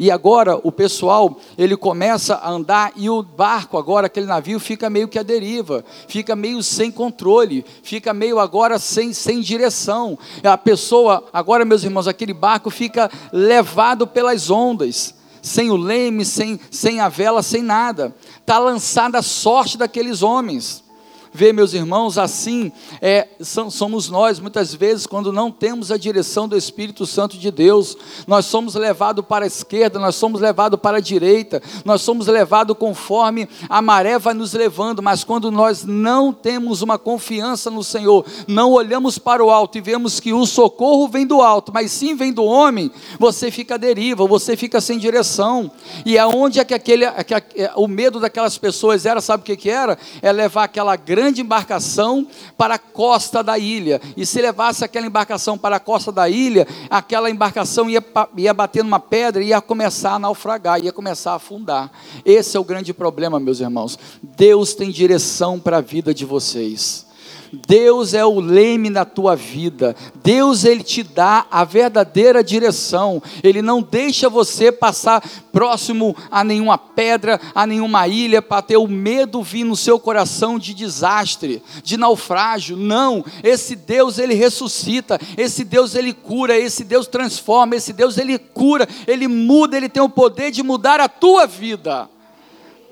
E 0.00 0.10
agora 0.10 0.58
o 0.64 0.72
pessoal, 0.72 1.38
ele 1.58 1.76
começa 1.76 2.36
a 2.36 2.50
andar 2.50 2.90
e 2.96 3.10
o 3.10 3.22
barco 3.22 3.76
agora, 3.76 4.06
aquele 4.06 4.24
navio 4.24 4.58
fica 4.58 4.88
meio 4.88 5.06
que 5.06 5.18
à 5.18 5.22
deriva, 5.22 5.84
fica 6.08 6.34
meio 6.34 6.62
sem 6.62 6.90
controle, 6.90 7.66
fica 7.82 8.14
meio 8.14 8.38
agora 8.38 8.78
sem, 8.78 9.12
sem 9.12 9.42
direção. 9.42 10.18
A 10.42 10.56
pessoa, 10.56 11.28
agora 11.34 11.66
meus 11.66 11.84
irmãos, 11.84 12.08
aquele 12.08 12.32
barco 12.32 12.70
fica 12.70 13.10
levado 13.30 14.06
pelas 14.06 14.48
ondas, 14.48 15.14
sem 15.42 15.70
o 15.70 15.76
leme, 15.76 16.24
sem, 16.24 16.58
sem 16.70 16.98
a 16.98 17.10
vela, 17.10 17.42
sem 17.42 17.60
nada. 17.60 18.16
Está 18.40 18.58
lançada 18.58 19.18
a 19.18 19.22
sorte 19.22 19.76
daqueles 19.76 20.22
homens. 20.22 20.82
Vê, 21.32 21.52
meus 21.52 21.74
irmãos, 21.74 22.18
assim 22.18 22.72
é, 23.00 23.28
somos 23.40 24.10
nós, 24.10 24.40
muitas 24.40 24.74
vezes, 24.74 25.06
quando 25.06 25.32
não 25.32 25.48
temos 25.48 25.92
a 25.92 25.96
direção 25.96 26.48
do 26.48 26.56
Espírito 26.56 27.06
Santo 27.06 27.38
de 27.38 27.52
Deus, 27.52 27.96
nós 28.26 28.46
somos 28.46 28.74
levados 28.74 29.24
para 29.24 29.44
a 29.44 29.46
esquerda, 29.46 30.00
nós 30.00 30.16
somos 30.16 30.40
levados 30.40 30.80
para 30.80 30.96
a 30.96 31.00
direita, 31.00 31.62
nós 31.84 32.02
somos 32.02 32.26
levados 32.26 32.76
conforme 32.76 33.48
a 33.68 33.80
maré 33.80 34.18
vai 34.18 34.34
nos 34.34 34.54
levando, 34.54 35.00
mas 35.00 35.22
quando 35.22 35.52
nós 35.52 35.84
não 35.84 36.32
temos 36.32 36.82
uma 36.82 36.98
confiança 36.98 37.70
no 37.70 37.84
Senhor, 37.84 38.26
não 38.48 38.72
olhamos 38.72 39.16
para 39.16 39.44
o 39.44 39.50
alto 39.50 39.78
e 39.78 39.80
vemos 39.80 40.18
que 40.18 40.32
o 40.32 40.44
socorro 40.44 41.06
vem 41.06 41.24
do 41.24 41.40
alto, 41.40 41.72
mas 41.72 41.92
sim 41.92 42.16
vem 42.16 42.32
do 42.32 42.44
homem, 42.44 42.90
você 43.20 43.52
fica 43.52 43.76
à 43.76 43.78
deriva, 43.78 44.26
você 44.26 44.56
fica 44.56 44.80
sem 44.80 44.98
direção, 44.98 45.70
e 46.04 46.18
aonde 46.18 46.58
é 46.58 46.64
que 46.64 46.74
aquele, 46.74 47.06
que 47.22 47.34
o 47.76 47.86
medo 47.86 48.18
daquelas 48.18 48.58
pessoas 48.58 49.06
era, 49.06 49.20
sabe 49.20 49.42
o 49.42 49.46
que, 49.46 49.56
que 49.56 49.70
era? 49.70 49.96
É 50.20 50.32
levar 50.32 50.64
aquela 50.64 50.96
grande 50.96 51.19
grande 51.20 51.42
embarcação 51.42 52.26
para 52.56 52.76
a 52.76 52.78
costa 52.78 53.42
da 53.42 53.58
ilha. 53.58 54.00
E 54.16 54.24
se 54.24 54.40
levasse 54.40 54.82
aquela 54.82 55.06
embarcação 55.06 55.58
para 55.58 55.76
a 55.76 55.80
costa 55.80 56.10
da 56.10 56.30
ilha, 56.30 56.66
aquela 56.88 57.28
embarcação 57.28 57.90
ia, 57.90 58.02
ia 58.38 58.54
bater 58.54 58.82
numa 58.82 58.98
pedra 58.98 59.44
e 59.44 59.48
ia 59.48 59.60
começar 59.60 60.14
a 60.14 60.18
naufragar, 60.18 60.82
ia 60.82 60.92
começar 60.92 61.32
a 61.32 61.34
afundar. 61.34 61.90
Esse 62.24 62.56
é 62.56 62.60
o 62.60 62.64
grande 62.64 62.94
problema, 62.94 63.38
meus 63.38 63.60
irmãos. 63.60 63.98
Deus 64.22 64.72
tem 64.72 64.90
direção 64.90 65.60
para 65.60 65.76
a 65.76 65.82
vida 65.82 66.14
de 66.14 66.24
vocês. 66.24 67.09
Deus 67.52 68.14
é 68.14 68.24
o 68.24 68.38
leme 68.38 68.90
na 68.90 69.04
tua 69.04 69.34
vida. 69.34 69.96
Deus 70.22 70.64
ele 70.64 70.84
te 70.84 71.02
dá 71.02 71.46
a 71.50 71.64
verdadeira 71.64 72.44
direção. 72.44 73.22
Ele 73.42 73.60
não 73.60 73.82
deixa 73.82 74.28
você 74.28 74.70
passar 74.70 75.22
próximo 75.52 76.16
a 76.30 76.44
nenhuma 76.44 76.78
pedra, 76.78 77.40
a 77.54 77.66
nenhuma 77.66 78.06
ilha 78.06 78.40
para 78.40 78.62
ter 78.62 78.76
o 78.76 78.86
medo 78.86 79.42
vir 79.42 79.64
no 79.64 79.74
seu 79.74 79.98
coração 79.98 80.58
de 80.58 80.72
desastre, 80.72 81.62
de 81.82 81.96
naufrágio. 81.96 82.76
Não, 82.76 83.24
esse 83.42 83.74
Deus 83.74 84.18
ele 84.18 84.34
ressuscita, 84.34 85.18
esse 85.36 85.64
Deus 85.64 85.94
ele 85.94 86.12
cura, 86.12 86.56
esse 86.56 86.84
Deus 86.84 87.06
transforma, 87.06 87.74
esse 87.74 87.92
Deus 87.92 88.16
ele 88.16 88.38
cura, 88.38 88.88
ele 89.06 89.26
muda, 89.26 89.76
ele 89.76 89.88
tem 89.88 90.02
o 90.02 90.08
poder 90.08 90.50
de 90.50 90.62
mudar 90.62 91.00
a 91.00 91.08
tua 91.08 91.46
vida. 91.46 92.08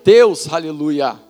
Deus, 0.05 0.53
aleluia. 0.53 1.28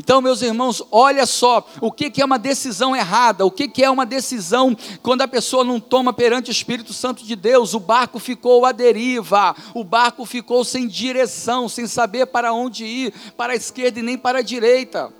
Então, 0.00 0.22
meus 0.22 0.42
irmãos, 0.42 0.80
olha 0.92 1.26
só 1.26 1.66
o 1.80 1.90
que, 1.90 2.22
é 2.22 2.24
uma 2.24 2.38
decisão 2.38 2.94
errada, 2.94 3.44
o 3.44 3.50
que, 3.50 3.82
é 3.82 3.90
uma 3.90 4.06
decisão 4.06 4.76
quando 5.02 5.22
a 5.22 5.28
pessoa 5.28 5.64
não 5.64 5.80
toma 5.80 6.12
perante 6.12 6.50
o 6.50 6.52
Espírito 6.52 6.92
Santo 6.92 7.24
de 7.24 7.34
Deus. 7.34 7.74
O 7.74 7.80
barco 7.80 8.20
ficou 8.20 8.64
à 8.64 8.70
deriva, 8.70 9.56
o 9.74 9.82
barco 9.82 10.24
ficou 10.24 10.64
sem 10.64 10.86
direção, 10.86 11.68
sem 11.68 11.88
saber 11.88 12.26
para 12.26 12.52
onde 12.52 12.84
ir, 12.84 13.12
para 13.36 13.54
a 13.54 13.56
esquerda 13.56 13.98
e 13.98 14.02
nem 14.02 14.16
para 14.16 14.38
a 14.38 14.42
direita. 14.42 15.12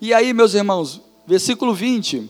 E 0.00 0.14
aí, 0.14 0.32
meus 0.32 0.54
irmãos, 0.54 1.02
versículo 1.26 1.74
20: 1.74 2.28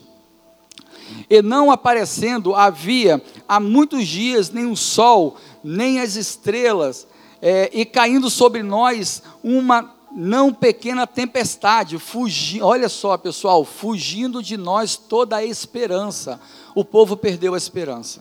E 1.31 1.41
não 1.41 1.71
aparecendo 1.71 2.53
havia 2.53 3.23
há 3.47 3.61
muitos 3.61 4.09
dias 4.09 4.51
nem 4.51 4.67
o 4.67 4.77
sol, 4.77 5.37
nem 5.63 6.01
as 6.01 6.17
estrelas, 6.17 7.07
é, 7.41 7.71
e 7.73 7.85
caindo 7.85 8.29
sobre 8.29 8.65
nós 8.65 9.23
uma 9.43 9.98
não 10.11 10.53
pequena 10.53 11.07
tempestade, 11.07 11.99
fugindo, 11.99 12.65
olha 12.65 12.89
só 12.89 13.17
pessoal, 13.17 13.65
fugindo 13.65 14.43
de 14.43 14.57
nós 14.57 14.97
toda 14.97 15.37
a 15.37 15.45
esperança. 15.45 16.41
O 16.75 16.85
povo 16.85 17.17
perdeu 17.17 17.55
a 17.55 17.59
esperança. 17.59 18.21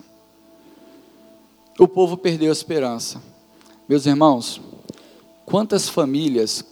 O 1.79 1.87
povo 1.87 2.17
perdeu 2.17 2.49
a 2.49 2.53
esperança. 2.53 3.21
Meus 3.87 4.05
irmãos, 4.05 4.59
quantas 5.45 5.87
famílias 5.87 6.65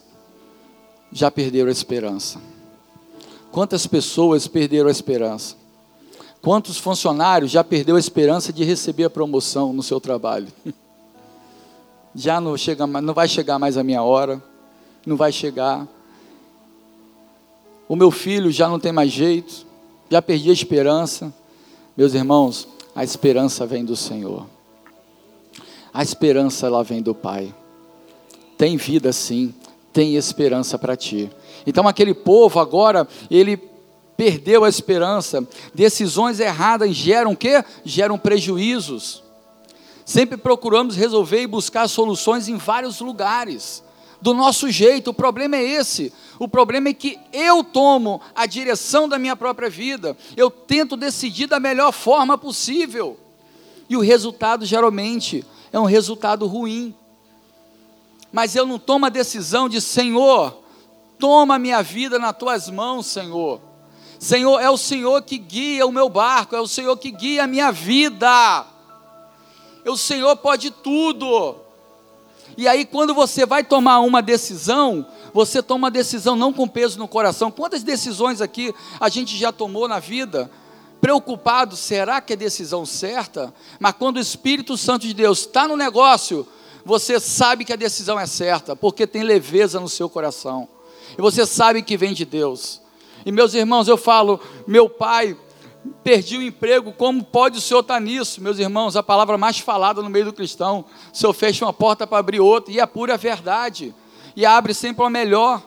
já 1.12 1.32
perderam 1.32 1.70
a 1.70 1.72
esperança? 1.72 2.42
Quantas 3.52 3.88
pessoas 3.88 4.48
perderam 4.48 4.90
a 4.90 4.92
esperança? 4.92 5.56
Quantos 6.42 6.78
funcionários 6.78 7.52
já 7.52 7.64
perdeu 7.64 7.96
a 7.96 8.00
esperança 8.00 8.52
de 8.52 8.64
receber 8.64 9.06
a 9.06 9.10
promoção 9.10 9.72
no 9.72 9.82
seu 9.82 10.00
trabalho? 10.00 10.48
Já 12.18 12.40
não 12.40 12.56
chega, 12.56 12.88
não 12.88 13.14
vai 13.14 13.28
chegar 13.28 13.60
mais 13.60 13.76
a 13.76 13.84
minha 13.84 14.02
hora 14.02 14.42
não 15.06 15.16
vai 15.16 15.32
chegar. 15.32 15.88
O 17.88 17.96
meu 17.96 18.10
filho 18.10 18.52
já 18.52 18.68
não 18.68 18.80
tem 18.80 18.92
mais 18.92 19.12
jeito, 19.12 19.66
já 20.10 20.22
perdi 20.22 20.50
a 20.50 20.54
esperança. 20.54 21.34
Meus 21.96 22.14
irmãos, 22.14 22.68
a 22.96 23.04
esperança 23.04 23.66
vem 23.66 23.86
do 23.86 23.96
Senhor. 23.96 24.48
A 25.94 26.02
esperança 26.02 26.66
ela 26.66 26.84
vem 26.84 27.02
do 27.02 27.14
Pai. 27.14 27.54
Tem 28.58 28.76
vida 28.76 29.14
sim, 29.14 29.54
tem 29.94 30.16
esperança 30.16 30.80
para 30.80 30.96
ti. 30.96 31.30
Então 31.68 31.88
aquele 31.88 32.14
povo 32.14 32.60
agora, 32.60 33.08
ele 33.30 33.58
perdeu 34.18 34.64
a 34.64 34.70
esperança. 34.70 35.48
Decisões 35.74 36.40
erradas 36.40 36.94
geram 36.96 37.34
o 37.34 37.38
quê? 37.38 37.64
Geram 37.84 38.18
prejuízos. 38.18 39.24
Sempre 40.04 40.38
procuramos 40.38 40.96
resolver 40.96 41.42
e 41.42 41.48
buscar 41.48 41.88
soluções 41.88 42.48
em 42.48 42.58
vários 42.58 43.00
lugares 43.00 43.85
do 44.22 44.34
nosso 44.34 44.70
jeito. 44.70 45.12
O 45.12 45.14
problema 45.14 45.56
é 45.56 45.64
esse. 45.64 46.12
O 46.40 46.48
problema 46.48 46.90
é 46.90 46.94
que 46.94 47.20
eu 47.32 47.64
tomo 47.64 48.22
a 48.36 48.46
direção 48.46 49.08
da 49.08 49.18
minha 49.18 49.36
própria 49.36 49.70
vida. 49.70 50.18
Eu 50.36 50.50
tento 50.50 50.98
decidir 50.98 51.48
da 51.48 51.60
melhor 51.60 51.92
forma 51.92 52.38
possível. 52.38 53.18
E 53.90 53.96
o 53.96 54.02
resultado 54.02 54.66
geralmente 54.66 55.46
é 55.72 55.80
um 55.80 55.86
resultado 55.86 56.48
ruim. 56.48 56.96
Mas 58.32 58.56
eu 58.56 58.66
não 58.66 58.78
tomo 58.78 59.06
a 59.06 59.10
decisão 59.10 59.70
de 59.70 59.80
Senhor, 59.80 60.62
toma 61.18 61.56
a 61.56 61.60
minha 61.60 61.82
vida 61.82 62.20
nas 62.20 62.38
tuas 62.38 62.70
mãos, 62.70 63.06
Senhor. 63.06 63.62
Senhor, 64.20 64.60
é 64.60 64.70
o 64.70 64.78
Senhor 64.78 65.22
que 65.22 65.38
guia 65.38 65.86
o 65.86 65.92
meu 65.92 66.10
barco, 66.10 66.56
é 66.56 66.60
o 66.60 66.68
Senhor 66.68 66.98
que 66.98 67.12
guia 67.12 67.44
a 67.44 67.48
minha 67.48 67.72
vida. 67.72 68.66
O 69.86 69.96
Senhor 69.96 70.36
pode 70.38 70.72
tudo. 70.72 71.65
E 72.58 72.68
aí, 72.68 72.86
quando 72.86 73.14
você 73.14 73.46
vai 73.46 73.64
tomar 73.64 74.00
uma 74.00 74.22
decisão, 74.22 75.06
você 75.34 75.62
toma 75.62 75.86
uma 75.86 75.92
decisão 75.92 76.36
não 76.36 76.54
com 76.54 76.68
peso 76.68 76.98
no 76.98 77.08
coração. 77.08 77.52
Quantas 77.52 77.84
decisões 77.84 78.40
aqui 78.40 78.74
a 79.00 79.10
gente 79.10 79.36
já 79.38 79.52
tomou 79.52 79.88
na 79.88 80.00
vida? 80.00 80.50
Preocupado, 81.02 81.76
será 81.76 82.22
que 82.22 82.34
é 82.34 82.36
decisão 82.36 82.86
certa? 82.86 83.54
Mas 83.80 83.94
quando 83.94 84.18
o 84.18 84.22
Espírito 84.22 84.78
Santo 84.78 85.06
de 85.06 85.14
Deus 85.14 85.40
está 85.40 85.68
no 85.68 85.76
negócio, 85.76 86.48
você 86.86 87.20
sabe 87.20 87.66
que 87.66 87.74
a 87.74 87.76
decisão 87.76 88.20
é 88.20 88.26
certa, 88.26 88.76
porque 88.76 89.06
tem 89.06 89.24
leveza 89.24 89.80
no 89.80 89.90
seu 89.90 90.10
coração. 90.10 90.68
E 91.18 91.22
você 91.22 91.46
sabe 91.46 91.82
que 91.82 91.98
vem 91.98 92.14
de 92.14 92.24
Deus. 92.24 92.82
E 93.26 93.32
meus 93.32 93.54
irmãos, 93.54 93.88
eu 93.88 93.98
falo, 93.98 94.40
meu 94.68 94.90
pai 94.90 95.36
perdi 96.04 96.38
o 96.38 96.42
emprego, 96.42 96.92
como 96.94 97.24
pode 97.24 97.58
o 97.58 97.62
senhor 97.62 97.82
estar 97.82 98.00
nisso? 98.00 98.42
Meus 98.42 98.60
irmãos, 98.60 98.96
a 98.96 99.04
palavra 99.04 99.38
mais 99.38 99.60
falada 99.60 100.02
no 100.02 100.10
meio 100.10 100.26
do 100.26 100.34
cristão, 100.34 100.86
o 101.14 101.18
senhor 101.18 101.34
fecha 101.34 101.66
uma 101.66 101.74
porta 101.74 102.08
para 102.08 102.18
abrir 102.18 102.40
outra, 102.40 102.74
e 102.74 102.80
é 102.80 102.86
pura 102.86 103.18
verdade, 103.18 103.94
e 104.36 104.46
abre 104.46 104.74
sempre 104.74 105.04
uma 105.04 105.10
melhor. 105.10 105.62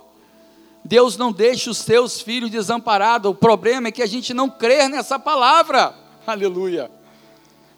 Deus 0.84 1.16
não 1.16 1.32
deixa 1.32 1.70
os 1.70 1.78
seus 1.78 2.20
filhos 2.20 2.50
desamparados, 2.50 3.30
o 3.30 3.34
problema 3.34 3.88
é 3.88 3.92
que 3.92 4.02
a 4.02 4.06
gente 4.06 4.32
não 4.32 4.48
crê 4.48 4.88
nessa 4.88 5.18
palavra, 5.18 5.94
aleluia. 6.26 6.90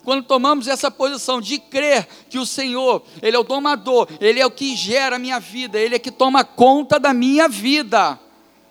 Quando 0.02 0.24
tomamos 0.24 0.66
essa 0.66 0.90
posição 0.90 1.40
de 1.40 1.58
crer 1.58 2.08
que 2.30 2.38
o 2.38 2.46
Senhor, 2.46 3.02
Ele 3.20 3.36
é 3.36 3.38
o 3.38 3.44
domador, 3.44 4.08
Ele 4.18 4.40
é 4.40 4.46
o 4.46 4.50
que 4.50 4.74
gera 4.74 5.16
a 5.16 5.18
minha 5.18 5.38
vida, 5.38 5.78
Ele 5.78 5.94
é 5.94 5.98
que 5.98 6.10
toma 6.10 6.42
conta 6.42 6.98
da 6.98 7.12
minha 7.12 7.48
vida, 7.48 8.18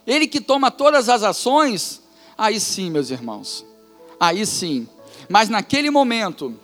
Ele 0.07 0.27
que 0.27 0.41
toma 0.41 0.71
todas 0.71 1.07
as 1.07 1.21
ações, 1.21 2.01
Aí 2.39 2.57
sim, 2.57 2.89
meus 2.89 3.09
irmãos, 3.09 3.65
aí 4.17 4.45
sim. 4.45 4.87
Mas 5.27 5.49
naquele 5.49 5.89
momento, 5.89 6.57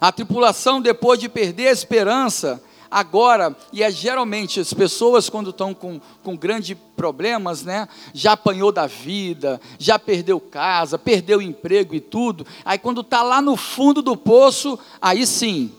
a 0.00 0.12
tripulação, 0.12 0.80
depois 0.80 1.18
de 1.18 1.28
perder 1.28 1.66
a 1.66 1.72
esperança, 1.72 2.62
agora, 2.88 3.56
e 3.72 3.82
é 3.82 3.90
geralmente 3.90 4.60
as 4.60 4.72
pessoas 4.72 5.28
quando 5.28 5.50
estão 5.50 5.74
com, 5.74 6.00
com 6.22 6.36
grandes 6.36 6.76
problemas, 6.94 7.64
né, 7.64 7.88
já 8.12 8.34
apanhou 8.34 8.70
da 8.70 8.86
vida, 8.86 9.60
já 9.76 9.98
perdeu 9.98 10.38
casa, 10.38 10.96
perdeu 10.96 11.42
emprego 11.42 11.92
e 11.92 12.00
tudo, 12.00 12.46
aí 12.64 12.78
quando 12.78 13.00
está 13.00 13.24
lá 13.24 13.42
no 13.42 13.56
fundo 13.56 14.02
do 14.02 14.16
poço, 14.16 14.78
aí 15.02 15.26
sim, 15.26 15.72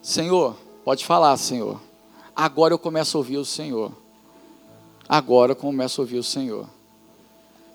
Senhor, 0.00 0.56
pode 0.82 1.04
falar, 1.04 1.36
Senhor, 1.36 1.78
agora 2.34 2.72
eu 2.72 2.78
começo 2.78 3.18
a 3.18 3.20
ouvir 3.20 3.36
o 3.36 3.44
Senhor, 3.44 3.92
agora 5.06 5.52
eu 5.52 5.56
começo 5.56 6.00
a 6.00 6.04
ouvir 6.04 6.16
o 6.16 6.24
Senhor 6.24 6.77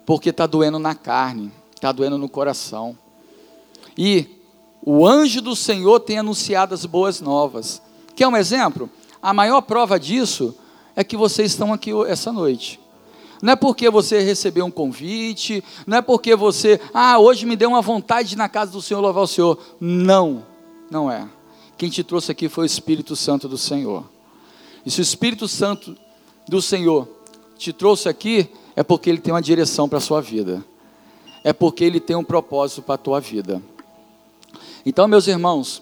porque 0.06 0.30
está 0.30 0.46
doendo 0.46 0.80
na 0.80 0.96
carne, 0.96 1.52
está 1.76 1.92
doendo 1.92 2.18
no 2.18 2.30
coração. 2.30 2.98
E 3.98 4.28
o 4.86 5.08
anjo 5.08 5.42
do 5.42 5.56
Senhor 5.56 6.00
tem 6.00 6.18
anunciado 6.18 6.74
as 6.74 6.86
boas 6.86 7.22
novas. 7.22 7.82
Quer 8.16 8.28
um 8.28 8.36
exemplo? 8.36 8.90
A 9.22 9.34
maior 9.34 9.62
prova 9.62 10.00
disso 10.00 10.56
é 10.96 11.04
que 11.04 11.16
vocês 11.16 11.52
estão 11.52 11.72
aqui 11.74 11.92
essa 12.08 12.32
noite. 12.32 12.80
Não 13.42 13.54
é 13.54 13.56
porque 13.56 13.90
você 13.90 14.22
recebeu 14.22 14.66
um 14.66 14.72
convite, 14.72 15.64
não 15.86 15.98
é 15.98 16.02
porque 16.02 16.36
você, 16.36 16.80
ah, 16.94 17.20
hoje 17.20 17.46
me 17.46 17.56
deu 17.56 17.70
uma 17.70 17.82
vontade 17.82 18.30
de 18.30 18.36
ir 18.36 18.38
na 18.38 18.48
casa 18.48 18.72
do 18.72 18.82
Senhor 18.82 19.02
louvar 19.02 19.24
o 19.24 19.28
Senhor. 19.28 19.60
Não, 19.80 20.46
não 20.90 21.12
é. 21.12 21.28
Quem 21.78 21.90
te 21.90 22.04
trouxe 22.04 22.32
aqui 22.32 22.48
foi 22.48 22.64
o 22.64 22.66
Espírito 22.66 23.16
Santo 23.16 23.50
do 23.50 23.58
Senhor. 23.58 24.06
E 24.86 24.92
se 24.92 25.00
o 25.00 25.04
Espírito 25.04 25.48
Santo 25.48 25.98
do 26.48 26.62
Senhor 26.62 27.08
te 27.58 27.74
trouxe 27.74 28.08
aqui, 28.08 28.50
é 28.76 28.84
porque 28.84 29.10
ele 29.10 29.20
tem 29.20 29.34
uma 29.34 29.42
direção 29.42 29.88
para 29.88 29.98
a 29.98 30.02
sua 30.02 30.22
vida. 30.22 30.64
É 31.44 31.52
porque 31.54 31.84
ele 31.84 32.00
tem 32.00 32.16
um 32.16 32.24
propósito 32.24 32.82
para 32.82 32.96
a 32.96 32.98
tua 32.98 33.20
vida. 33.20 33.62
Então, 34.86 35.08
meus 35.08 35.28
irmãos, 35.28 35.82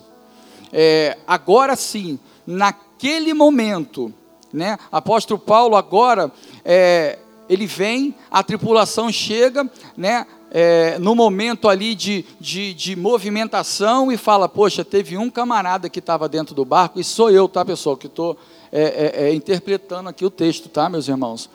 é, 0.71 1.17
agora 1.27 1.75
sim, 1.75 2.19
naquele 2.45 3.33
momento, 3.33 4.13
né, 4.51 4.77
apóstolo 4.91 5.39
Paulo 5.39 5.75
agora 5.75 6.31
é, 6.63 7.19
ele 7.49 7.65
vem, 7.65 8.15
a 8.29 8.41
tripulação 8.41 9.11
chega, 9.11 9.69
né? 9.97 10.25
É, 10.53 10.99
no 10.99 11.15
momento 11.15 11.69
ali 11.69 11.95
de, 11.95 12.25
de, 12.37 12.73
de, 12.73 12.93
movimentação 12.93 14.11
e 14.11 14.17
fala: 14.17 14.49
Poxa, 14.49 14.83
teve 14.83 15.17
um 15.17 15.29
camarada 15.29 15.89
que 15.89 15.99
estava 15.99 16.27
dentro 16.27 16.53
do 16.53 16.65
barco, 16.65 16.99
e 16.99 17.05
sou 17.05 17.29
eu, 17.29 17.47
tá, 17.47 17.63
pessoal, 17.63 17.95
que 17.95 18.07
estou 18.07 18.37
é, 18.69 18.81
é, 18.81 19.23
é, 19.23 19.33
interpretando 19.33 20.09
aqui 20.09 20.25
o 20.25 20.29
texto, 20.29 20.67
tá, 20.67 20.89
meus 20.89 21.07
irmãos? 21.07 21.49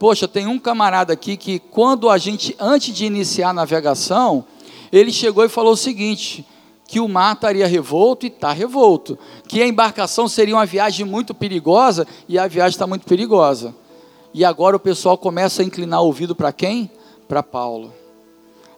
Poxa, 0.00 0.26
tem 0.26 0.46
um 0.46 0.58
camarada 0.58 1.12
aqui 1.12 1.36
que, 1.36 1.58
quando 1.58 2.08
a 2.08 2.16
gente, 2.16 2.56
antes 2.58 2.94
de 2.94 3.04
iniciar 3.04 3.50
a 3.50 3.52
navegação, 3.52 4.46
ele 4.90 5.12
chegou 5.12 5.44
e 5.44 5.48
falou 5.50 5.74
o 5.74 5.76
seguinte: 5.76 6.42
que 6.88 6.98
o 6.98 7.06
mar 7.06 7.34
estaria 7.34 7.66
revolto 7.66 8.24
e 8.24 8.30
está 8.30 8.50
revolto, 8.50 9.18
que 9.46 9.60
a 9.60 9.66
embarcação 9.66 10.26
seria 10.26 10.56
uma 10.56 10.64
viagem 10.64 11.04
muito 11.04 11.34
perigosa 11.34 12.06
e 12.26 12.38
a 12.38 12.48
viagem 12.48 12.76
está 12.76 12.86
muito 12.86 13.04
perigosa. 13.04 13.74
E 14.32 14.42
agora 14.42 14.74
o 14.74 14.80
pessoal 14.80 15.18
começa 15.18 15.60
a 15.60 15.66
inclinar 15.66 16.00
o 16.00 16.06
ouvido 16.06 16.34
para 16.34 16.50
quem? 16.50 16.90
Para 17.28 17.42
Paulo. 17.42 17.92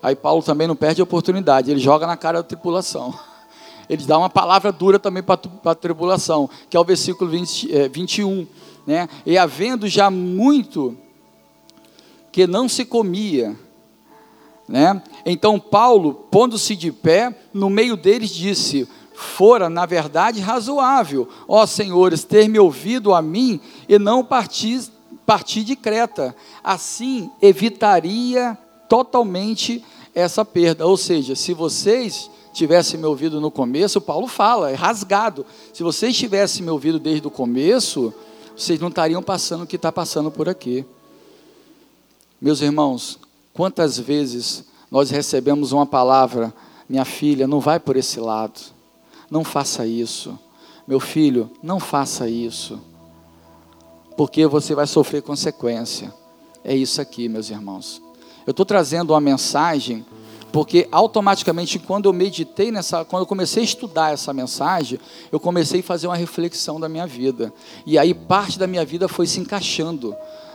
Aí 0.03 0.17
Paulo 0.17 0.43
também 0.43 0.67
não 0.67 0.75
perde 0.75 1.01
a 1.01 1.05
oportunidade, 1.05 1.71
ele 1.71 1.79
joga 1.79 2.05
na 2.05 2.17
cara 2.17 2.39
da 2.39 2.49
tripulação. 2.49 3.15
Ele 3.91 4.05
dá 4.07 4.17
uma 4.17 4.31
palavra 4.31 4.73
dura 4.73 4.99
também 4.99 5.23
para 5.23 5.39
a 5.67 5.75
tripulação, 5.75 6.49
que 6.71 6.77
é 6.77 6.81
o 6.81 6.85
versículo 6.85 7.29
20, 7.29 7.77
é, 7.77 7.89
21. 7.89 8.47
Né? 8.87 9.09
E 9.27 9.37
havendo 9.37 9.87
já 9.87 10.09
muito 10.09 10.97
que 12.33 12.47
não 12.47 12.69
se 12.69 12.85
comia, 12.85 13.55
né? 14.67 15.01
Então 15.25 15.61
Paulo, 15.61 16.15
pondo-se 16.31 16.75
de 16.75 16.91
pé, 16.91 17.33
no 17.53 17.69
meio 17.69 17.97
deles 17.97 18.31
disse: 18.31 18.89
Fora, 19.15 19.69
na 19.69 19.87
verdade, 19.87 20.41
razoável, 20.41 21.29
ó 21.47 21.67
senhores, 21.67 22.25
ter 22.25 22.49
me 22.49 22.59
ouvido 22.59 23.15
a 23.15 23.23
mim 23.23 23.61
e 23.89 23.99
não 23.99 24.25
partir 24.25 24.91
partir 25.27 25.63
de 25.63 25.77
Creta. 25.77 26.35
Assim, 26.65 27.31
evitaria 27.41 28.57
totalmente 28.89 29.85
essa 30.15 30.45
perda. 30.45 30.87
Ou 30.87 30.97
seja, 30.97 31.35
se 31.35 31.53
vocês 31.53 32.31
tivessem 32.53 32.99
me 32.99 33.07
ouvido 33.07 33.41
no 33.41 33.51
começo, 33.51 34.01
Paulo 34.01 34.27
fala, 34.27 34.71
é 34.71 34.75
rasgado. 34.75 35.47
Se 35.73 35.83
vocês 35.83 36.17
tivessem 36.17 36.63
me 36.63 36.71
ouvido 36.71 36.99
desde 36.99 37.27
o 37.27 37.31
começo, 37.31 38.13
vocês 38.57 38.79
não 38.81 38.89
estariam 38.89 39.23
passando 39.23 39.63
o 39.63 39.67
que 39.67 39.77
está 39.77 39.91
passando 39.91 40.31
por 40.31 40.49
aqui. 40.49 40.85
Meus 42.43 42.61
irmãos, 42.61 43.19
quantas 43.55 43.99
vezes 43.99 44.65
nós 44.91 45.09
recebemos 45.09 45.73
uma 45.73 45.87
palavra, 45.87 46.53
minha 46.87 47.07
filha, 47.07 47.47
não 47.47 47.61
vai 47.61 47.81
por 47.81 47.97
esse 47.97 48.21
lado, 48.21 48.61
não 49.31 49.45
faça 49.45 49.87
isso. 49.87 50.39
Meu 50.87 51.01
filho, 51.01 51.51
não 51.63 51.81
faça 51.81 52.29
isso 52.29 52.79
porque 54.17 54.47
você 54.47 54.75
vai 54.75 54.87
sofrer 54.87 55.23
consequência. 55.23 56.13
É 56.65 56.75
isso 56.75 57.01
aqui, 57.01 57.29
meus 57.29 57.51
irmãos. 57.51 58.01
Eu 58.47 58.53
estou 58.53 58.65
trazendo 58.65 59.13
uma 59.13 59.21
mensagem 59.21 60.05
porque 60.53 60.87
automaticamente 60.93 61.79
quando 61.79 62.07
eu 62.07 62.13
meditei 62.13 62.71
nessa, 62.71 63.05
quando 63.05 63.23
eu 63.23 63.27
comecei 63.27 63.63
a 63.63 63.65
estudar 63.65 64.13
essa 64.13 64.35
mensagem, 64.35 65.01
eu 65.31 65.41
comecei 65.41 65.81
a 65.81 65.83
fazer 65.83 66.07
uma 66.07 66.17
reflexão 66.17 66.79
da 66.79 66.89
minha 66.89 67.07
vida. 67.07 67.53
E 67.87 67.99
aí 67.99 68.13
parte 68.13 68.59
da 68.59 68.67
minha 68.67 68.85
vida 68.85 69.09
foi 69.09 69.27
se 69.27 69.41
encaixando, 69.41 70.15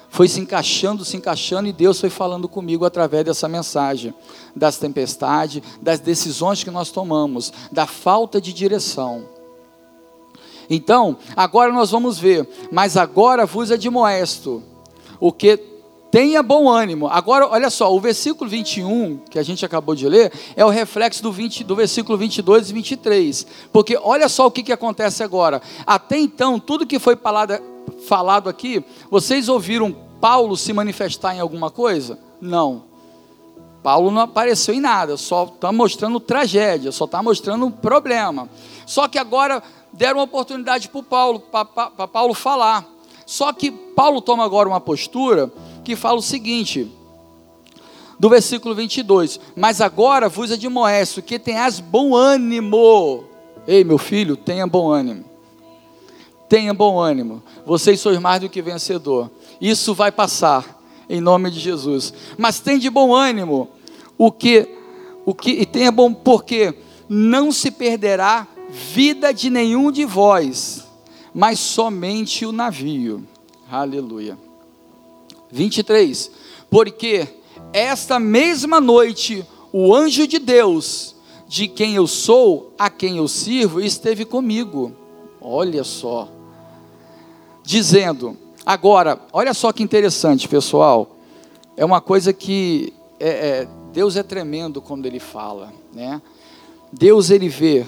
foi 0.10 0.28
se 0.28 0.40
encaixando, 0.40 1.06
se 1.06 1.18
encaixando 1.18 1.68
e 1.68 1.74
Deus 1.74 2.00
foi 2.00 2.10
falando 2.10 2.48
comigo 2.48 2.86
através 2.86 3.26
dessa 3.26 3.48
mensagem, 3.48 4.14
das 4.56 4.78
tempestades, 4.78 5.62
das 5.82 6.00
decisões 6.00 6.64
que 6.64 6.72
nós 6.72 6.90
tomamos, 6.92 7.52
da 7.72 7.86
falta 7.86 8.40
de 8.40 8.54
direção. 8.54 9.26
Então, 10.70 11.18
agora 11.36 11.72
nós 11.72 11.92
vamos 11.92 12.18
ver, 12.18 12.48
mas 12.72 12.98
agora 12.98 13.46
vos 13.46 13.72
admoesto, 13.72 14.62
o 15.20 15.32
que 15.32 15.58
tenha 16.12 16.42
bom 16.42 16.70
ânimo. 16.70 17.08
Agora, 17.08 17.48
olha 17.48 17.70
só, 17.70 17.94
o 17.94 18.00
versículo 18.00 18.50
21, 18.50 19.18
que 19.30 19.38
a 19.38 19.44
gente 19.44 19.66
acabou 19.66 19.94
de 19.94 20.08
ler, 20.08 20.32
é 20.56 20.66
o 20.66 20.70
reflexo 20.70 21.22
do, 21.22 21.32
20, 21.32 21.64
do 21.64 21.76
versículo 21.76 22.18
22 22.18 22.70
e 22.70 22.74
23. 22.74 23.48
Porque 23.72 23.98
olha 24.02 24.30
só 24.30 24.48
o 24.48 24.52
que, 24.52 24.64
que 24.64 24.72
acontece 24.72 25.24
agora. 25.24 25.62
Até 25.86 26.18
então, 26.18 26.60
tudo 26.60 26.86
que 26.86 27.00
foi 27.00 27.16
falado, 27.16 27.62
falado 28.08 28.50
aqui, 28.50 28.84
vocês 29.10 29.50
ouviram 29.50 29.96
Paulo 30.20 30.56
se 30.58 30.74
manifestar 30.74 31.36
em 31.36 31.40
alguma 31.40 31.70
coisa? 31.70 32.20
Não. 32.42 32.84
Paulo 33.84 34.12
não 34.12 34.22
apareceu 34.22 34.74
em 34.74 34.82
nada, 34.82 35.16
só 35.16 35.46
está 35.46 35.72
mostrando 35.72 36.20
tragédia, 36.20 36.92
só 36.92 37.06
está 37.06 37.24
mostrando 37.24 37.72
problema. 37.72 38.50
Só 38.86 39.08
que 39.08 39.18
agora 39.18 39.64
deram 39.94 40.22
oportunidade 40.22 40.90
para 40.90 41.04
Paulo, 41.04 41.40
para 41.40 42.08
Paulo 42.08 42.34
falar. 42.34 42.86
Só 43.26 43.52
que 43.54 43.72
Paulo 43.72 44.22
toma 44.22 44.44
agora 44.44 44.68
uma 44.70 44.82
postura 44.82 45.52
que 45.84 45.96
fala 45.96 46.18
o 46.18 46.22
seguinte, 46.22 46.92
do 48.20 48.30
versículo 48.30 48.74
22, 48.74 49.40
mas 49.56 49.80
agora 49.80 50.28
vos 50.28 50.52
admoesto 50.52 51.22
que 51.22 51.38
tenhas 51.38 51.80
bom 51.80 52.16
ânimo. 52.16 53.24
Ei, 53.68 53.84
meu 53.84 53.98
filho, 53.98 54.36
tenha 54.36 54.66
bom 54.66 54.90
ânimo. 54.92 55.27
Tenha 56.50 56.74
bom 56.74 57.00
ânimo. 57.00 57.44
Vocês 57.66 58.00
sois 58.00 58.20
mais 58.20 58.42
do 58.42 58.50
que 58.50 58.62
vencedor. 58.62 59.30
Isso 59.60 59.94
vai 59.94 60.12
passar 60.12 60.78
em 61.10 61.22
nome 61.22 61.52
de 61.52 61.60
Jesus. 61.60 62.14
Mas 62.38 62.60
tem 62.60 62.80
de 62.80 62.90
bom 62.90 63.14
ânimo 63.14 63.70
o 64.18 64.32
que 64.32 64.68
o 65.26 65.34
que 65.34 65.52
e 65.52 65.66
tenha 65.66 65.92
bom 65.92 66.14
porque 66.14 66.74
não 67.10 67.52
se 67.52 67.70
perderá 67.70 68.48
vida 68.70 69.34
de 69.34 69.50
nenhum 69.50 69.92
de 69.92 70.06
vós, 70.06 70.86
mas 71.34 71.60
somente 71.60 72.46
o 72.46 72.54
navio. 72.54 73.28
Aleluia. 73.70 74.38
23. 75.52 76.32
Porque 76.70 77.28
esta 77.74 78.20
mesma 78.20 78.80
noite 78.80 79.46
o 79.72 79.94
anjo 79.94 80.26
de 80.26 80.40
Deus, 80.40 81.16
de 81.48 81.68
quem 81.68 81.96
eu 81.96 82.08
sou, 82.08 82.74
a 82.78 82.90
quem 82.90 83.18
eu 83.18 83.28
sirvo, 83.28 83.82
esteve 83.82 84.24
comigo. 84.24 84.94
Olha 85.42 85.84
só. 85.84 86.37
Dizendo, 87.68 88.38
agora, 88.66 89.20
olha 89.34 89.54
só 89.54 89.74
que 89.74 89.84
interessante, 89.84 90.48
pessoal. 90.48 91.18
É 91.76 91.84
uma 91.84 92.00
coisa 92.00 92.32
que 92.32 92.94
é, 93.20 93.28
é, 93.28 93.68
Deus 93.92 94.16
é 94.16 94.24
tremendo 94.24 94.82
quando 94.82 95.06
Ele 95.06 95.20
fala, 95.20 95.74
né? 95.94 96.22
Deus 96.94 97.30
ele 97.30 97.50
vê 97.50 97.86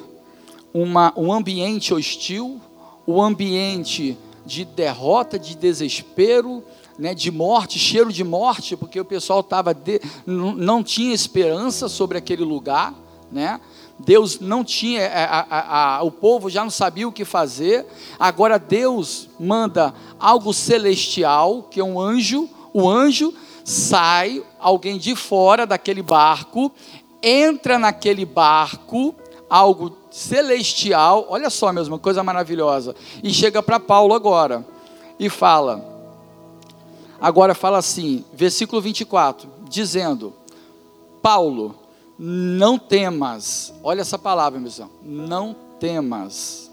uma, 0.74 1.14
um 1.16 1.32
ambiente 1.32 1.94
hostil, 1.94 2.60
um 3.08 3.22
ambiente 3.22 4.18
de 4.46 4.66
derrota, 4.66 5.40
de 5.40 5.56
desespero, 5.56 6.62
né, 6.98 7.16
de 7.16 7.32
morte, 7.32 7.80
cheiro 7.80 8.12
de 8.12 8.26
morte, 8.26 8.76
porque 8.76 9.00
o 9.00 9.06
pessoal 9.06 9.42
tava 9.42 9.74
de, 9.74 10.02
não 10.26 10.84
tinha 10.84 11.14
esperança 11.14 11.88
sobre 11.88 12.18
aquele 12.18 12.44
lugar, 12.44 12.94
né? 13.32 13.62
Deus 14.00 14.40
não 14.40 14.64
tinha, 14.64 15.08
a, 15.08 15.40
a, 15.40 15.98
a, 15.98 16.04
o 16.04 16.10
povo 16.10 16.50
já 16.50 16.64
não 16.64 16.70
sabia 16.70 17.08
o 17.08 17.12
que 17.12 17.26
fazer. 17.26 17.86
Agora 18.18 18.58
Deus 18.58 19.28
manda 19.38 19.94
algo 20.18 20.54
celestial, 20.54 21.64
que 21.64 21.82
é 21.82 21.84
um 21.84 22.00
anjo. 22.00 22.50
O 22.74 22.90
anjo 22.90 23.34
sai, 23.66 24.42
alguém 24.58 24.98
de 24.98 25.16
fora 25.16 25.68
daquele 25.68 26.02
barco, 26.02 26.72
entra 27.22 27.78
naquele 27.78 28.26
barco, 28.26 29.14
algo 29.50 29.98
celestial, 30.10 31.28
olha 31.30 31.50
só 31.50 31.72
mesmo, 31.74 32.00
coisa 32.00 32.24
maravilhosa. 32.24 32.96
E 33.22 33.32
chega 33.32 33.62
para 33.62 33.80
Paulo 33.80 34.14
agora 34.14 34.66
e 35.20 35.30
fala, 35.30 35.84
agora 37.20 37.54
fala 37.54 37.78
assim, 37.80 38.24
versículo 38.34 38.82
24, 38.82 39.50
dizendo: 39.68 40.34
Paulo, 41.22 41.76
não 42.20 42.78
temas, 42.78 43.74
olha 43.82 44.02
essa 44.02 44.20
palavra, 44.20 44.60
meu 44.60 44.70
irmão, 44.70 44.90
não 45.02 45.56
temas. 45.80 46.70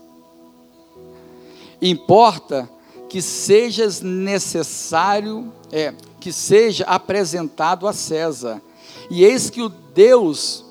Importa 1.80 2.68
que 3.08 3.22
sejas 3.22 4.00
necessário, 4.00 5.52
é, 5.70 5.94
que 6.18 6.32
seja 6.32 6.84
apresentado 6.84 7.86
a 7.86 7.92
César. 7.92 8.60
E 9.08 9.22
eis 9.24 9.48
que 9.48 9.62
o 9.62 9.68
Deus 9.68 10.64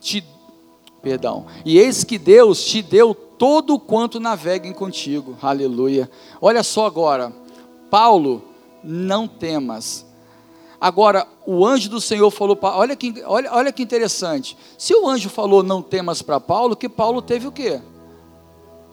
te 0.00 0.20
Perdão. 1.04 1.44
E 1.66 1.78
eis 1.78 2.02
que 2.02 2.16
Deus 2.16 2.64
te 2.64 2.80
deu 2.80 3.14
todo 3.14 3.78
quanto 3.78 4.18
naveguem 4.18 4.72
contigo. 4.72 5.36
Aleluia. 5.42 6.10
Olha 6.40 6.62
só 6.62 6.86
agora. 6.86 7.30
Paulo, 7.90 8.42
não 8.82 9.28
temas. 9.28 10.06
Agora, 10.84 11.26
o 11.46 11.64
anjo 11.64 11.88
do 11.88 11.98
Senhor 11.98 12.30
falou 12.30 12.54
para. 12.54 12.76
Olha 12.76 12.94
que, 12.94 13.22
olha, 13.24 13.50
olha 13.54 13.72
que 13.72 13.82
interessante. 13.82 14.54
Se 14.76 14.94
o 14.94 15.08
anjo 15.08 15.30
falou 15.30 15.62
não 15.62 15.80
temas 15.80 16.20
para 16.20 16.38
Paulo, 16.38 16.76
que 16.76 16.90
Paulo 16.90 17.22
teve 17.22 17.46
o 17.46 17.52
quê? 17.52 17.80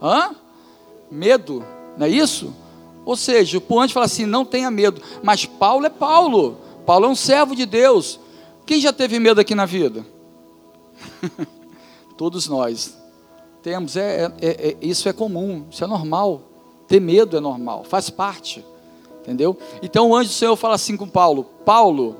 Hã? 0.01 0.33
Medo, 1.11 1.61
não 1.97 2.05
é 2.05 2.09
isso? 2.09 2.55
Ou 3.03 3.17
seja, 3.17 3.61
o 3.67 3.79
anjo 3.81 3.93
fala 3.93 4.05
assim: 4.05 4.25
não 4.25 4.45
tenha 4.45 4.71
medo. 4.71 5.01
Mas 5.21 5.45
Paulo 5.45 5.85
é 5.85 5.89
Paulo. 5.89 6.59
Paulo 6.85 7.07
é 7.07 7.09
um 7.09 7.15
servo 7.15 7.53
de 7.53 7.65
Deus. 7.65 8.21
Quem 8.65 8.79
já 8.79 8.93
teve 8.93 9.19
medo 9.19 9.41
aqui 9.41 9.53
na 9.53 9.65
vida? 9.65 10.05
Todos 12.15 12.47
nós 12.47 12.97
temos. 13.61 13.97
É, 13.97 14.31
é, 14.39 14.47
é, 14.69 14.77
isso 14.81 15.09
é 15.09 15.13
comum, 15.13 15.65
isso 15.69 15.83
é 15.83 15.87
normal. 15.87 16.41
Ter 16.87 17.01
medo 17.01 17.35
é 17.35 17.41
normal, 17.41 17.83
faz 17.83 18.09
parte. 18.09 18.63
Entendeu? 19.21 19.57
Então 19.81 20.09
o 20.09 20.15
anjo 20.15 20.29
do 20.29 20.35
Senhor 20.35 20.55
fala 20.55 20.75
assim 20.75 20.97
com 20.97 21.07
Paulo: 21.07 21.45
Paulo, 21.63 22.17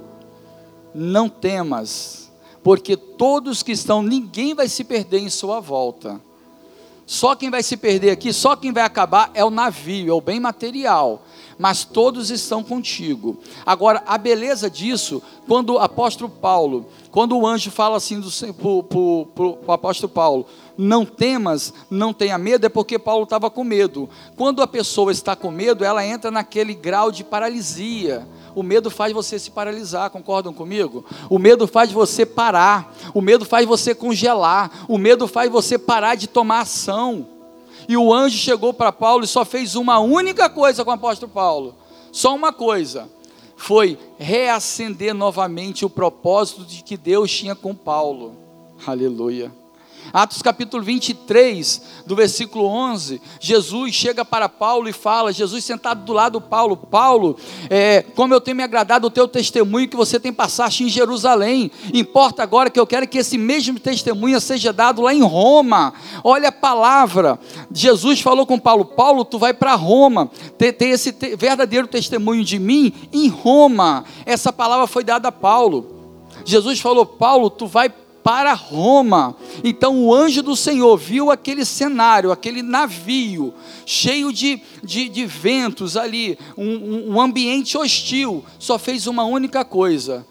não 0.93 1.27
temas, 1.27 2.31
porque 2.63 2.95
todos 2.95 3.63
que 3.63 3.71
estão, 3.71 4.03
ninguém 4.03 4.53
vai 4.53 4.67
se 4.67 4.83
perder 4.83 5.19
em 5.19 5.29
sua 5.29 5.59
volta. 5.59 6.21
Só 7.05 7.35
quem 7.35 7.49
vai 7.49 7.61
se 7.61 7.75
perder 7.75 8.11
aqui, 8.11 8.31
só 8.31 8.55
quem 8.55 8.71
vai 8.71 8.83
acabar 8.83 9.31
é 9.33 9.43
o 9.43 9.49
navio, 9.49 10.11
é 10.11 10.13
o 10.13 10.21
bem 10.21 10.39
material. 10.39 11.23
Mas 11.59 11.83
todos 11.83 12.29
estão 12.29 12.63
contigo. 12.63 13.37
Agora, 13.65 14.01
a 14.07 14.17
beleza 14.17 14.69
disso, 14.69 15.21
quando 15.45 15.73
o 15.73 15.79
apóstolo 15.79 16.29
Paulo, 16.29 16.85
quando 17.11 17.37
o 17.37 17.45
anjo 17.45 17.69
fala 17.69 17.97
assim 17.97 18.21
para 18.21 18.67
o 18.67 19.71
apóstolo 19.73 20.11
Paulo, 20.11 20.45
não 20.77 21.05
temas, 21.05 21.73
não 21.89 22.13
tenha 22.13 22.37
medo, 22.37 22.65
é 22.65 22.69
porque 22.69 22.97
Paulo 22.97 23.23
estava 23.23 23.49
com 23.49 23.63
medo. 23.63 24.09
Quando 24.35 24.61
a 24.61 24.67
pessoa 24.67 25.11
está 25.11 25.35
com 25.35 25.51
medo, 25.51 25.83
ela 25.83 26.05
entra 26.05 26.31
naquele 26.31 26.73
grau 26.73 27.11
de 27.11 27.23
paralisia. 27.23 28.27
O 28.55 28.63
medo 28.63 28.89
faz 28.89 29.13
você 29.13 29.39
se 29.39 29.51
paralisar, 29.51 30.09
concordam 30.09 30.53
comigo? 30.53 31.05
O 31.29 31.39
medo 31.39 31.67
faz 31.67 31.91
você 31.91 32.25
parar, 32.25 32.93
o 33.13 33.21
medo 33.21 33.45
faz 33.45 33.65
você 33.65 33.95
congelar, 33.95 34.85
o 34.87 34.97
medo 34.97 35.27
faz 35.27 35.51
você 35.51 35.77
parar 35.77 36.15
de 36.15 36.27
tomar 36.27 36.61
ação. 36.61 37.27
E 37.87 37.97
o 37.97 38.13
anjo 38.13 38.37
chegou 38.37 38.73
para 38.73 38.91
Paulo 38.91 39.23
e 39.23 39.27
só 39.27 39.43
fez 39.43 39.75
uma 39.75 39.99
única 39.99 40.49
coisa 40.49 40.83
com 40.83 40.91
o 40.91 40.93
apóstolo 40.93 41.31
Paulo: 41.31 41.75
só 42.11 42.35
uma 42.35 42.51
coisa. 42.53 43.09
Foi 43.55 43.95
reacender 44.17 45.13
novamente 45.13 45.85
o 45.85 45.89
propósito 45.89 46.65
de 46.65 46.83
que 46.83 46.97
Deus 46.97 47.31
tinha 47.31 47.53
com 47.53 47.75
Paulo. 47.75 48.35
Aleluia. 48.87 49.51
Atos 50.13 50.41
capítulo 50.41 50.83
23, 50.83 51.81
do 52.05 52.15
versículo 52.17 52.65
11, 52.65 53.21
Jesus 53.39 53.93
chega 53.93 54.25
para 54.25 54.49
Paulo 54.49 54.89
e 54.89 54.93
fala, 54.93 55.31
Jesus 55.31 55.63
sentado 55.63 56.03
do 56.03 56.11
lado 56.11 56.33
do 56.33 56.41
Paulo, 56.41 56.75
Paulo, 56.75 57.37
é, 57.69 58.01
como 58.15 58.33
eu 58.33 58.41
tenho 58.41 58.57
me 58.57 58.63
agradado 58.63 59.07
o 59.07 59.11
teu 59.11 59.27
testemunho 59.27 59.87
que 59.87 59.95
você 59.95 60.19
tem 60.19 60.33
passado 60.33 60.81
em 60.81 60.89
Jerusalém, 60.89 61.71
importa 61.93 62.43
agora 62.43 62.69
que 62.69 62.79
eu 62.79 62.85
quero 62.85 63.07
que 63.07 63.17
esse 63.17 63.37
mesmo 63.37 63.79
testemunho 63.79 64.39
seja 64.41 64.73
dado 64.73 65.01
lá 65.01 65.13
em 65.13 65.23
Roma, 65.23 65.93
olha 66.23 66.49
a 66.49 66.51
palavra, 66.51 67.39
Jesus 67.71 68.19
falou 68.19 68.45
com 68.45 68.59
Paulo, 68.59 68.83
Paulo, 68.83 69.23
tu 69.23 69.39
vai 69.39 69.53
para 69.53 69.75
Roma, 69.75 70.29
ter, 70.57 70.73
ter 70.73 70.87
esse 70.87 71.11
verdadeiro 71.37 71.87
testemunho 71.87 72.43
de 72.43 72.59
mim 72.59 72.93
em 73.13 73.29
Roma, 73.29 74.03
essa 74.25 74.51
palavra 74.51 74.87
foi 74.87 75.05
dada 75.05 75.29
a 75.29 75.31
Paulo, 75.31 76.01
Jesus 76.43 76.79
falou, 76.79 77.05
Paulo, 77.05 77.49
tu 77.49 77.65
vai 77.67 77.91
para 78.23 78.53
Roma. 78.53 79.35
Então 79.63 80.03
o 80.03 80.13
anjo 80.13 80.41
do 80.41 80.55
Senhor 80.55 80.97
viu 80.97 81.31
aquele 81.31 81.65
cenário, 81.65 82.31
aquele 82.31 82.61
navio, 82.61 83.53
cheio 83.85 84.31
de, 84.31 84.61
de, 84.83 85.09
de 85.09 85.25
ventos 85.25 85.97
ali, 85.97 86.37
um, 86.57 87.13
um 87.13 87.21
ambiente 87.21 87.77
hostil. 87.77 88.43
Só 88.59 88.77
fez 88.77 89.07
uma 89.07 89.23
única 89.23 89.65
coisa. 89.65 90.25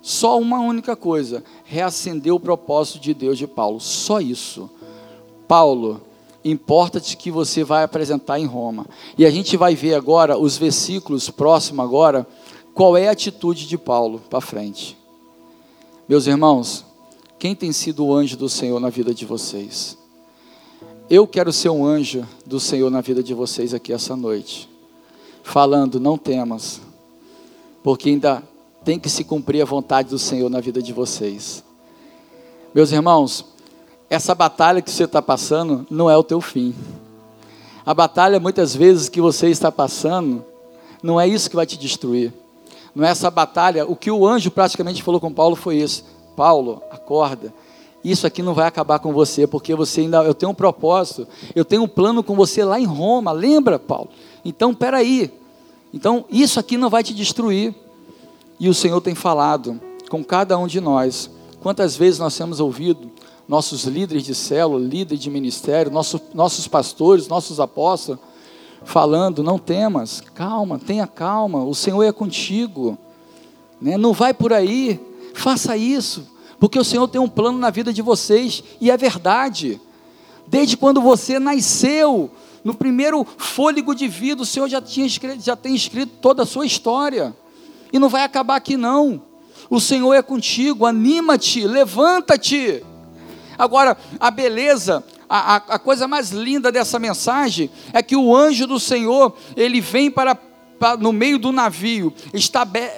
Só 0.00 0.38
uma 0.38 0.58
única 0.58 0.96
coisa: 0.96 1.44
reacendeu 1.64 2.34
o 2.34 2.40
propósito 2.40 2.98
de 2.98 3.14
Deus 3.14 3.38
de 3.38 3.46
Paulo. 3.46 3.80
Só 3.80 4.20
isso. 4.20 4.68
Paulo, 5.46 6.00
importa-te 6.44 7.16
que 7.16 7.30
você 7.30 7.62
vai 7.62 7.84
apresentar 7.84 8.38
em 8.38 8.46
Roma. 8.46 8.86
E 9.16 9.24
a 9.24 9.30
gente 9.30 9.56
vai 9.56 9.74
ver 9.74 9.94
agora 9.94 10.36
os 10.36 10.56
versículos 10.56 11.30
próximos 11.30 11.84
agora, 11.84 12.26
qual 12.74 12.96
é 12.96 13.08
a 13.08 13.12
atitude 13.12 13.66
de 13.66 13.78
Paulo 13.78 14.20
para 14.28 14.40
frente. 14.40 14.96
Meus 16.08 16.26
irmãos, 16.26 16.84
quem 17.42 17.56
tem 17.56 17.72
sido 17.72 18.06
o 18.06 18.14
anjo 18.14 18.36
do 18.36 18.48
Senhor 18.48 18.78
na 18.78 18.88
vida 18.88 19.12
de 19.12 19.26
vocês? 19.26 19.98
Eu 21.10 21.26
quero 21.26 21.52
ser 21.52 21.70
um 21.70 21.84
anjo 21.84 22.24
do 22.46 22.60
Senhor 22.60 22.88
na 22.88 23.00
vida 23.00 23.20
de 23.20 23.34
vocês 23.34 23.74
aqui 23.74 23.92
essa 23.92 24.14
noite, 24.14 24.70
falando: 25.42 25.98
não 25.98 26.16
temas, 26.16 26.80
porque 27.82 28.10
ainda 28.10 28.44
tem 28.84 28.96
que 28.96 29.10
se 29.10 29.24
cumprir 29.24 29.60
a 29.60 29.64
vontade 29.64 30.08
do 30.08 30.20
Senhor 30.20 30.48
na 30.48 30.60
vida 30.60 30.80
de 30.80 30.92
vocês. 30.92 31.64
Meus 32.72 32.92
irmãos, 32.92 33.44
essa 34.08 34.36
batalha 34.36 34.80
que 34.80 34.88
você 34.88 35.02
está 35.02 35.20
passando 35.20 35.84
não 35.90 36.08
é 36.08 36.16
o 36.16 36.22
teu 36.22 36.40
fim. 36.40 36.72
A 37.84 37.92
batalha, 37.92 38.38
muitas 38.38 38.72
vezes, 38.72 39.08
que 39.08 39.20
você 39.20 39.48
está 39.48 39.72
passando, 39.72 40.44
não 41.02 41.20
é 41.20 41.26
isso 41.26 41.50
que 41.50 41.56
vai 41.56 41.66
te 41.66 41.76
destruir. 41.76 42.32
Não 42.94 43.04
é 43.04 43.10
essa 43.10 43.28
batalha. 43.32 43.84
O 43.84 43.96
que 43.96 44.12
o 44.12 44.24
anjo 44.24 44.48
praticamente 44.48 45.02
falou 45.02 45.20
com 45.20 45.34
Paulo 45.34 45.56
foi 45.56 45.78
isso: 45.78 46.04
Paulo, 46.36 46.82
acorda. 46.90 47.52
Isso 48.04 48.26
aqui 48.26 48.42
não 48.42 48.54
vai 48.54 48.66
acabar 48.66 48.98
com 48.98 49.12
você, 49.12 49.46
porque 49.46 49.74
você 49.74 50.00
ainda, 50.00 50.22
eu 50.24 50.34
tenho 50.34 50.50
um 50.50 50.54
propósito, 50.54 51.26
eu 51.54 51.64
tenho 51.64 51.84
um 51.84 51.88
plano 51.88 52.22
com 52.22 52.34
você 52.34 52.64
lá 52.64 52.80
em 52.80 52.84
Roma. 52.84 53.30
Lembra, 53.30 53.78
Paulo? 53.78 54.08
Então, 54.44 54.74
peraí. 54.74 55.32
Então, 55.94 56.24
isso 56.28 56.58
aqui 56.58 56.76
não 56.76 56.90
vai 56.90 57.04
te 57.04 57.14
destruir. 57.14 57.74
E 58.58 58.68
o 58.68 58.74
Senhor 58.74 59.00
tem 59.00 59.14
falado 59.14 59.80
com 60.08 60.24
cada 60.24 60.58
um 60.58 60.66
de 60.66 60.80
nós. 60.80 61.30
Quantas 61.62 61.96
vezes 61.96 62.18
nós 62.18 62.36
temos 62.36 62.58
ouvido 62.58 63.10
nossos 63.46 63.84
líderes 63.84 64.24
de 64.24 64.34
célula, 64.34 64.80
líderes 64.80 65.20
de 65.20 65.30
ministério, 65.30 65.92
nossos, 65.92 66.20
nossos 66.34 66.66
pastores, 66.66 67.28
nossos 67.28 67.60
apóstolos, 67.60 68.20
falando: 68.84 69.42
não 69.42 69.58
temas, 69.58 70.20
calma, 70.34 70.78
tenha 70.78 71.06
calma, 71.06 71.64
o 71.64 71.74
Senhor 71.74 72.02
é 72.02 72.12
contigo. 72.12 72.98
Né? 73.80 73.96
Não 73.96 74.12
vai 74.12 74.32
por 74.32 74.52
aí, 74.52 75.00
Faça 75.34 75.76
isso, 75.76 76.28
porque 76.58 76.78
o 76.78 76.84
Senhor 76.84 77.08
tem 77.08 77.20
um 77.20 77.28
plano 77.28 77.58
na 77.58 77.70
vida 77.70 77.92
de 77.92 78.02
vocês 78.02 78.62
e 78.80 78.90
é 78.90 78.96
verdade. 78.96 79.80
Desde 80.46 80.76
quando 80.76 81.00
você 81.00 81.38
nasceu, 81.38 82.30
no 82.64 82.74
primeiro 82.74 83.26
fôlego 83.36 83.94
de 83.94 84.06
vida, 84.06 84.42
o 84.42 84.46
Senhor 84.46 84.68
já, 84.68 84.80
tinha 84.80 85.06
escrito, 85.06 85.42
já 85.42 85.56
tem 85.56 85.74
escrito 85.74 86.12
toda 86.20 86.42
a 86.42 86.46
sua 86.46 86.64
história. 86.64 87.34
E 87.92 87.98
não 87.98 88.08
vai 88.08 88.22
acabar 88.22 88.56
aqui 88.56 88.76
não. 88.76 89.22
O 89.68 89.80
Senhor 89.80 90.12
é 90.14 90.22
contigo, 90.22 90.86
anima-te, 90.86 91.66
levanta-te. 91.66 92.84
Agora, 93.58 93.96
a 94.18 94.30
beleza, 94.30 95.04
a, 95.28 95.54
a, 95.54 95.56
a, 95.56 95.78
coisa 95.78 96.06
mais 96.06 96.30
linda 96.30 96.70
dessa 96.70 96.98
mensagem 96.98 97.70
é 97.92 98.02
que 98.02 98.16
o 98.16 98.34
anjo 98.34 98.66
do 98.66 98.78
Senhor, 98.78 99.34
ele 99.56 99.80
vem 99.80 100.10
para, 100.10 100.34
para 100.34 100.96
no 100.96 101.12
meio 101.12 101.38
do 101.38 101.52
navio, 101.52 102.12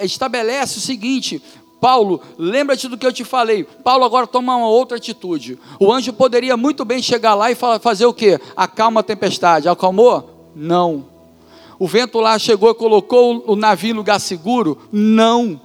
estabelece 0.02 0.78
o 0.78 0.80
seguinte: 0.80 1.42
Paulo, 1.84 2.22
lembra-te 2.38 2.88
do 2.88 2.96
que 2.96 3.06
eu 3.06 3.12
te 3.12 3.24
falei. 3.24 3.62
Paulo 3.62 4.06
agora 4.06 4.26
toma 4.26 4.56
uma 4.56 4.68
outra 4.68 4.96
atitude. 4.96 5.58
O 5.78 5.92
anjo 5.92 6.14
poderia 6.14 6.56
muito 6.56 6.82
bem 6.82 7.02
chegar 7.02 7.34
lá 7.34 7.50
e 7.50 7.54
fazer 7.54 8.06
o 8.06 8.14
que? 8.14 8.40
Acalma 8.56 9.00
a 9.00 9.02
tempestade. 9.02 9.68
Acalmou? 9.68 10.50
Não. 10.56 11.04
O 11.78 11.86
vento 11.86 12.20
lá 12.20 12.38
chegou 12.38 12.70
e 12.70 12.74
colocou 12.74 13.44
o 13.46 13.54
navio 13.54 13.90
em 13.90 13.92
lugar 13.92 14.18
seguro? 14.18 14.78
Não. 14.90 15.60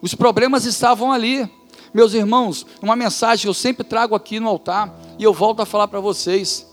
Os 0.00 0.14
problemas 0.14 0.64
estavam 0.64 1.10
ali. 1.10 1.50
Meus 1.92 2.14
irmãos, 2.14 2.64
uma 2.80 2.94
mensagem 2.94 3.42
que 3.42 3.48
eu 3.48 3.54
sempre 3.54 3.82
trago 3.82 4.14
aqui 4.14 4.38
no 4.38 4.48
altar, 4.48 4.96
e 5.18 5.24
eu 5.24 5.34
volto 5.34 5.58
a 5.58 5.66
falar 5.66 5.88
para 5.88 5.98
vocês. 5.98 6.64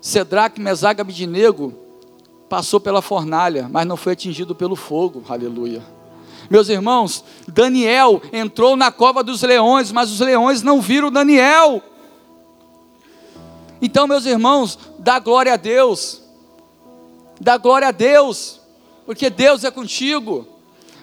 Cedraque, 0.00 0.58
Mesaga, 0.58 1.02
Abidinego 1.02 1.74
passou 2.48 2.80
pela 2.80 3.02
fornalha, 3.02 3.68
mas 3.70 3.86
não 3.86 3.98
foi 3.98 4.14
atingido 4.14 4.54
pelo 4.54 4.74
fogo. 4.74 5.22
Aleluia. 5.28 5.95
Meus 6.48 6.68
irmãos, 6.68 7.24
Daniel 7.48 8.22
entrou 8.32 8.76
na 8.76 8.90
cova 8.92 9.22
dos 9.22 9.42
leões, 9.42 9.90
mas 9.90 10.10
os 10.10 10.20
leões 10.20 10.62
não 10.62 10.80
viram 10.80 11.10
Daniel. 11.10 11.82
Então, 13.80 14.06
meus 14.06 14.24
irmãos, 14.24 14.78
dá 14.98 15.18
glória 15.18 15.54
a 15.54 15.56
Deus. 15.56 16.22
Dá 17.40 17.58
glória 17.58 17.88
a 17.88 17.92
Deus, 17.92 18.60
porque 19.04 19.28
Deus 19.28 19.64
é 19.64 19.70
contigo. 19.70 20.46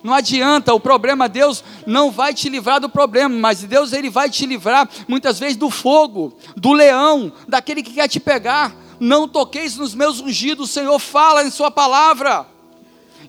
Não 0.03 0.13
adianta, 0.13 0.73
o 0.73 0.79
problema 0.79 1.29
Deus 1.29 1.63
não 1.86 2.12
vai 2.12 2.34
te 2.34 2.49
livrar 2.49 2.82
do 2.82 2.89
problema, 2.89 3.34
mas 3.34 3.63
Deus 3.63 3.93
ele 3.93 4.10
vai 4.10 4.29
te 4.29 4.45
livrar 4.45 4.89
muitas 5.08 5.39
vezes 5.39 5.56
do 5.56 5.69
fogo, 5.69 6.36
do 6.58 6.73
leão, 6.73 7.32
daquele 7.47 7.82
que 7.82 7.93
quer 7.93 8.10
te 8.10 8.19
pegar. 8.19 8.75
Não 8.99 9.27
toqueis 9.27 9.77
nos 9.77 9.95
meus 9.95 10.19
ungidos, 10.19 10.69
o 10.69 10.73
Senhor 10.73 10.99
fala 10.99 11.43
em 11.43 11.51
sua 11.51 11.71
palavra. 11.71 12.53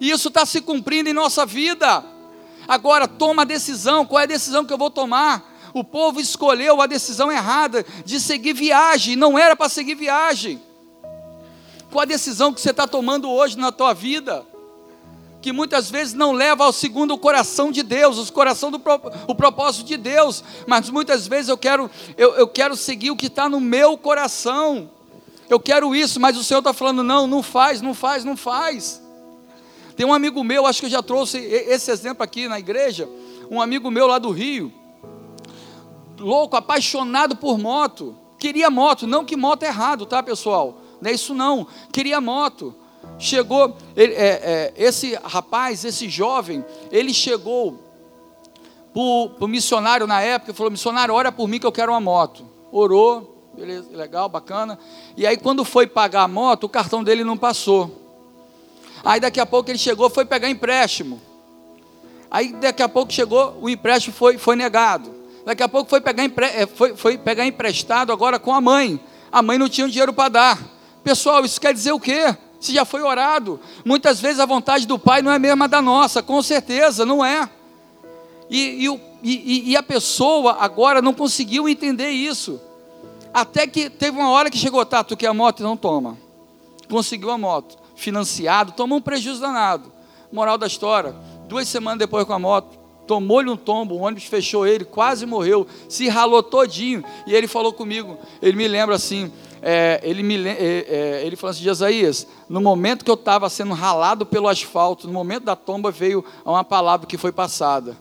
E 0.01 0.11
isso 0.11 0.29
está 0.29 0.45
se 0.45 0.61
cumprindo 0.61 1.09
em 1.09 1.13
nossa 1.13 1.47
vida. 1.47 2.05
Agora, 2.67 3.07
toma 3.07 3.43
a 3.43 3.45
decisão. 3.45 4.07
Qual 4.07 4.21
é 4.21 4.25
a 4.25 4.27
decisão 4.27 4.65
que 4.65 4.73
eu 4.73 4.79
vou 4.79 4.91
tomar? 4.91 5.53
O 5.75 5.83
povo 5.83 6.21
escolheu 6.21 6.81
a 6.81 6.87
decisão 6.87 7.33
errada 7.33 7.85
de 8.05 8.21
seguir 8.21 8.53
viagem, 8.53 9.17
não 9.17 9.37
era 9.37 9.57
para 9.57 9.69
seguir 9.69 9.97
viagem. 9.97 10.63
Qual 11.91 12.03
a 12.03 12.07
decisão 12.07 12.53
que 12.53 12.61
você 12.61 12.71
está 12.71 12.87
tomando 12.87 13.29
hoje 13.29 13.59
na 13.59 13.73
tua 13.73 13.93
vida? 13.93 14.47
Que 15.43 15.53
muitas 15.53 15.91
vezes 15.91 16.15
não 16.15 16.31
leva 16.31 16.65
ao 16.65 16.73
segundo 16.73 17.19
coração 17.19 17.73
de 17.73 17.83
Deus, 17.83 18.19
o 18.19 18.33
coração 18.33 18.71
do 18.71 18.81
o 19.27 19.35
propósito 19.35 19.85
de 19.87 19.97
Deus, 19.97 20.43
mas 20.67 20.89
muitas 20.91 21.27
vezes 21.27 21.49
eu 21.49 21.59
quero, 21.59 21.91
eu, 22.17 22.35
eu 22.35 22.49
quero 22.49 22.77
seguir 22.77 23.11
o 23.11 23.17
que 23.17 23.27
está 23.27 23.49
no 23.49 23.61
meu 23.61 23.99
coração. 23.99 24.91
Eu 25.51 25.61
quero 25.61 25.95
isso, 25.95 26.21
mas 26.21 26.37
o 26.37 26.45
Senhor 26.45 26.61
está 26.61 26.73
falando, 26.73 27.03
não, 27.03 27.27
não 27.27 27.43
faz, 27.43 27.83
não 27.83 27.95
faz, 27.95 28.25
não 28.25 28.37
faz. 28.37 29.04
Tem 29.97 30.05
um 30.05 30.13
amigo 30.13 30.43
meu, 30.43 30.67
acho 30.67 30.81
que 30.81 30.87
eu 30.87 30.91
já 30.91 31.03
trouxe 31.03 31.39
esse 31.39 31.91
exemplo 31.91 32.23
aqui 32.23 32.49
na 32.49 32.59
igreja, 32.59 33.09
um 33.51 33.61
amigo 33.61 33.91
meu 33.91 34.07
lá 34.07 34.19
do 34.19 34.31
Rio, 34.31 34.73
louco, 36.19 36.57
apaixonado 36.57 37.37
por 37.37 37.59
moto, 37.59 38.17
queria 38.39 38.71
moto, 38.71 39.07
não 39.07 39.25
que 39.25 39.37
moto 39.37 39.63
é 39.63 39.67
errado, 39.67 40.07
tá 40.07 40.23
pessoal? 40.23 40.81
Não 41.01 41.11
é 41.11 41.15
isso 41.15 41.35
não, 41.35 41.67
queria 41.93 42.21
moto. 42.21 42.75
Chegou, 43.19 43.77
ele, 43.95 44.15
é, 44.15 44.27
é, 44.27 44.75
esse 44.77 45.15
rapaz, 45.23 45.85
esse 45.85 46.09
jovem, 46.09 46.65
ele 46.91 47.13
chegou 47.13 47.79
para 48.93 49.45
o 49.45 49.49
missionário 49.49 50.07
na 50.07 50.21
época 50.23 50.53
e 50.53 50.55
falou: 50.55 50.71
Missionário, 50.71 51.15
ora 51.15 51.31
por 51.31 51.47
mim 51.47 51.59
que 51.59 51.67
eu 51.67 51.73
quero 51.73 51.93
uma 51.93 52.01
moto. 52.01 52.45
Orou, 52.73 53.51
beleza, 53.55 53.89
legal, 53.93 54.29
bacana. 54.29 54.79
E 55.17 55.27
aí, 55.27 55.37
quando 55.37 55.65
foi 55.65 55.87
pagar 55.87 56.23
a 56.23 56.29
moto, 56.29 56.65
o 56.65 56.69
cartão 56.69 57.05
dele 57.05 57.25
não 57.25 57.37
passou. 57.37 58.04
Aí, 59.05 59.21
daqui 59.21 59.39
a 59.39 59.47
pouco, 59.47 59.71
ele 59.71 59.79
chegou, 59.79 60.09
foi 60.09 60.25
pegar 60.25 60.49
empréstimo. 60.49 61.21
Aí, 62.31 62.53
daqui 62.55 62.83
a 62.83 62.89
pouco, 62.89 63.13
chegou, 63.13 63.59
o 63.61 63.69
empréstimo 63.69 64.15
foi, 64.15 64.39
foi 64.39 64.57
negado. 64.57 65.15
Daqui 65.45 65.63
a 65.63 65.69
pouco, 65.69 65.91
foi 65.91 66.01
pegar, 66.01 66.25
empre, 66.25 66.47
é, 66.47 66.67
foi, 66.67 66.97
foi 66.97 67.19
pegar 67.19 67.47
emprestado 67.47 68.13
agora 68.13 68.39
com 68.39 68.53
a 68.53 68.61
mãe. 68.61 68.99
A 69.31 69.43
mãe 69.43 69.59
não 69.59 69.69
tinha 69.69 69.87
dinheiro 69.89 70.13
para 70.13 70.31
dar. 70.31 70.63
Pessoal, 71.03 71.45
isso 71.45 71.61
quer 71.61 71.75
dizer 71.75 71.93
o 71.93 72.01
quê? 72.01 72.35
Se 72.59 72.73
já 72.73 72.87
foi 72.87 73.03
orado. 73.03 73.61
Muitas 73.85 74.21
vezes 74.21 74.41
a 74.41 74.47
vontade 74.47 74.87
do 74.87 74.99
Pai 74.99 75.21
não 75.21 75.31
é 75.31 75.37
a 75.37 75.39
mesma 75.39 75.69
da 75.69 75.83
nossa, 75.83 76.23
com 76.23 76.41
certeza, 76.43 77.05
não 77.05 77.23
é. 77.23 77.49
E, 78.49 78.87
e, 78.87 79.01
e, 79.23 79.71
e 79.73 79.77
a 79.77 79.83
pessoa 79.83 80.57
agora 80.61 81.03
não 81.03 81.13
conseguiu 81.13 81.69
entender 81.69 82.09
isso. 82.09 82.59
Até 83.35 83.67
que 83.67 83.91
teve 83.91 84.17
uma 84.17 84.31
hora 84.31 84.49
que 84.49 84.57
chegou, 84.57 84.85
tá, 84.87 85.05
tu 85.05 85.17
quer 85.17 85.27
a 85.27 85.35
moto? 85.35 85.63
Não 85.63 85.77
toma. 85.77 86.17
Conseguiu 86.89 87.31
a 87.31 87.37
moto, 87.37 87.77
financiado, 87.95 88.73
tomou 88.73 88.99
um 88.99 89.03
prejuízo 89.03 89.41
danado. 89.41 89.93
Moral 90.33 90.59
da 90.59 90.67
história, 90.67 91.15
duas 91.49 91.69
semanas 91.69 91.99
depois 91.99 92.25
com 92.25 92.33
a 92.33 92.39
moto, 92.39 92.79
tomou-lhe 93.07 93.51
um 93.51 93.57
tombo, 93.57 93.95
o 93.95 94.01
ônibus 94.01 94.25
fechou 94.25 94.67
ele, 94.67 94.85
quase 94.85 95.27
morreu, 95.27 95.67
se 95.89 96.09
ralou 96.09 96.43
todinho. 96.43 97.05
E 97.27 97.35
ele 97.35 97.47
falou 97.47 97.73
comigo, 97.73 98.19
ele 98.43 98.57
me 98.57 98.67
lembra 98.67 98.95
assim, 98.95 99.31
é, 99.63 100.01
ele, 100.03 100.23
me, 100.23 100.47
é, 100.47 100.53
é, 100.53 101.23
ele 101.25 101.37
falou 101.37 101.53
assim, 101.53 101.63
Jesaías, 101.63 102.27
no 102.49 102.61
momento 102.61 103.05
que 103.05 103.11
eu 103.11 103.15
estava 103.15 103.49
sendo 103.49 103.75
ralado 103.75 104.27
pelo 104.27 104.49
asfalto, 104.49 105.07
no 105.07 105.13
momento 105.13 105.45
da 105.45 105.57
tomba 105.57 105.91
veio 105.91 106.25
uma 106.45 106.65
palavra 106.65 107.07
que 107.07 107.17
foi 107.17 107.33
passada. 107.33 107.97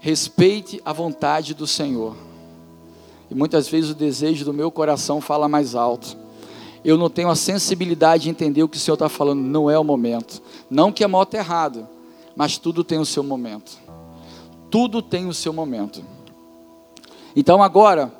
Respeite 0.00 0.80
a 0.84 0.92
vontade 0.92 1.54
do 1.54 1.66
Senhor. 1.66 2.16
E 3.30 3.34
muitas 3.34 3.68
vezes 3.68 3.90
o 3.90 3.94
desejo 3.94 4.44
do 4.44 4.54
meu 4.54 4.70
coração 4.70 5.20
fala 5.20 5.48
mais 5.48 5.74
alto. 5.74 6.16
Eu 6.84 6.96
não 6.96 7.10
tenho 7.10 7.28
a 7.28 7.36
sensibilidade 7.36 8.24
de 8.24 8.30
entender 8.30 8.62
o 8.62 8.68
que 8.68 8.76
o 8.76 8.80
Senhor 8.80 8.94
está 8.94 9.08
falando, 9.08 9.40
não 9.40 9.70
é 9.70 9.78
o 9.78 9.84
momento. 9.84 10.42
Não 10.70 10.92
que 10.92 11.04
a 11.04 11.08
moto 11.08 11.34
é 11.34 11.38
errado, 11.38 11.86
mas 12.36 12.58
tudo 12.58 12.84
tem 12.84 12.98
o 12.98 13.06
seu 13.06 13.22
momento. 13.22 13.78
Tudo 14.70 15.02
tem 15.02 15.26
o 15.26 15.34
seu 15.34 15.52
momento. 15.52 16.04
Então 17.34 17.62
agora, 17.62 18.12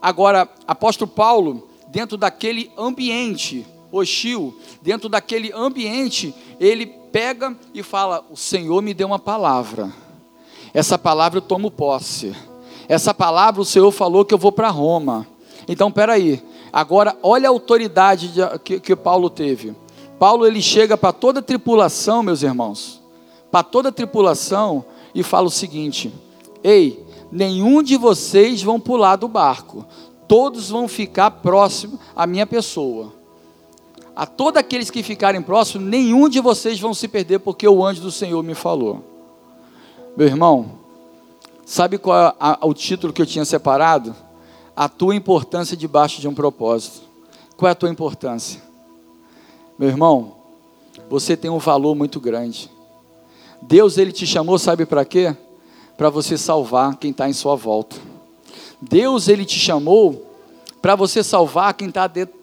Agora, 0.00 0.48
apóstolo 0.66 1.10
Paulo, 1.10 1.68
dentro 1.88 2.16
daquele 2.16 2.70
ambiente 2.78 3.66
hostil, 3.90 4.56
dentro 4.80 5.08
daquele 5.08 5.52
ambiente, 5.52 6.34
ele 6.60 6.86
pega 6.86 7.56
e 7.74 7.82
fala: 7.82 8.24
O 8.30 8.36
Senhor 8.36 8.80
me 8.80 8.94
deu 8.94 9.08
uma 9.08 9.18
palavra. 9.18 9.92
Essa 10.72 10.96
palavra 10.96 11.38
eu 11.38 11.42
tomo 11.42 11.70
posse. 11.70 12.34
Essa 12.88 13.12
palavra 13.12 13.60
o 13.60 13.64
Senhor 13.64 13.90
falou 13.90 14.24
que 14.24 14.32
eu 14.32 14.38
vou 14.38 14.52
para 14.52 14.70
Roma. 14.70 15.26
Então, 15.66 15.90
peraí. 15.90 16.42
Agora, 16.72 17.16
olha 17.22 17.48
a 17.48 17.52
autoridade 17.52 18.32
que, 18.64 18.80
que 18.80 18.96
Paulo 18.96 19.30
teve. 19.30 19.74
Paulo 20.18 20.46
ele 20.46 20.60
chega 20.60 20.96
para 20.96 21.12
toda 21.12 21.40
a 21.40 21.42
tripulação, 21.42 22.22
meus 22.22 22.42
irmãos, 22.42 23.00
para 23.50 23.62
toda 23.62 23.88
a 23.88 23.92
tripulação 23.92 24.84
e 25.14 25.22
fala 25.22 25.46
o 25.46 25.50
seguinte: 25.50 26.12
Ei, 26.62 27.04
nenhum 27.30 27.82
de 27.82 27.96
vocês 27.96 28.62
vão 28.62 28.80
pular 28.80 29.16
do 29.16 29.28
barco, 29.28 29.86
todos 30.26 30.70
vão 30.70 30.88
ficar 30.88 31.30
próximo 31.30 31.98
à 32.14 32.26
minha 32.26 32.46
pessoa. 32.46 33.12
A 34.14 34.26
todos 34.26 34.58
aqueles 34.58 34.90
que 34.90 35.02
ficarem 35.02 35.40
próximos, 35.40 35.88
nenhum 35.88 36.28
de 36.28 36.40
vocês 36.40 36.80
vão 36.80 36.92
se 36.92 37.06
perder, 37.06 37.38
porque 37.38 37.68
o 37.68 37.86
anjo 37.86 38.02
do 38.02 38.10
Senhor 38.10 38.42
me 38.42 38.54
falou. 38.54 39.04
Meu 40.16 40.26
irmão, 40.26 40.72
sabe 41.64 41.98
qual 41.98 42.18
é 42.18 42.34
o 42.66 42.74
título 42.74 43.12
que 43.12 43.22
eu 43.22 43.26
tinha 43.26 43.44
separado? 43.44 44.14
A 44.78 44.88
tua 44.88 45.16
importância 45.16 45.76
debaixo 45.76 46.20
de 46.20 46.28
um 46.28 46.34
propósito. 46.34 47.02
Qual 47.56 47.68
é 47.68 47.72
a 47.72 47.74
tua 47.74 47.90
importância? 47.90 48.62
Meu 49.76 49.88
irmão, 49.88 50.36
você 51.10 51.36
tem 51.36 51.50
um 51.50 51.58
valor 51.58 51.96
muito 51.96 52.20
grande. 52.20 52.70
Deus, 53.60 53.98
Ele 53.98 54.12
te 54.12 54.24
chamou, 54.24 54.56
sabe 54.56 54.86
para 54.86 55.04
quê? 55.04 55.34
para 55.98 56.08
você 56.08 56.38
salvar 56.38 56.96
quem 56.96 57.10
está 57.10 57.28
em 57.28 57.32
sua 57.32 57.56
volta. 57.56 57.96
Deus, 58.80 59.26
Ele 59.26 59.44
te 59.44 59.58
chamou 59.58 60.24
para 60.80 60.94
você 60.94 61.24
salvar 61.24 61.74
quem 61.74 61.88
está 61.88 62.06
dentro, 62.06 62.36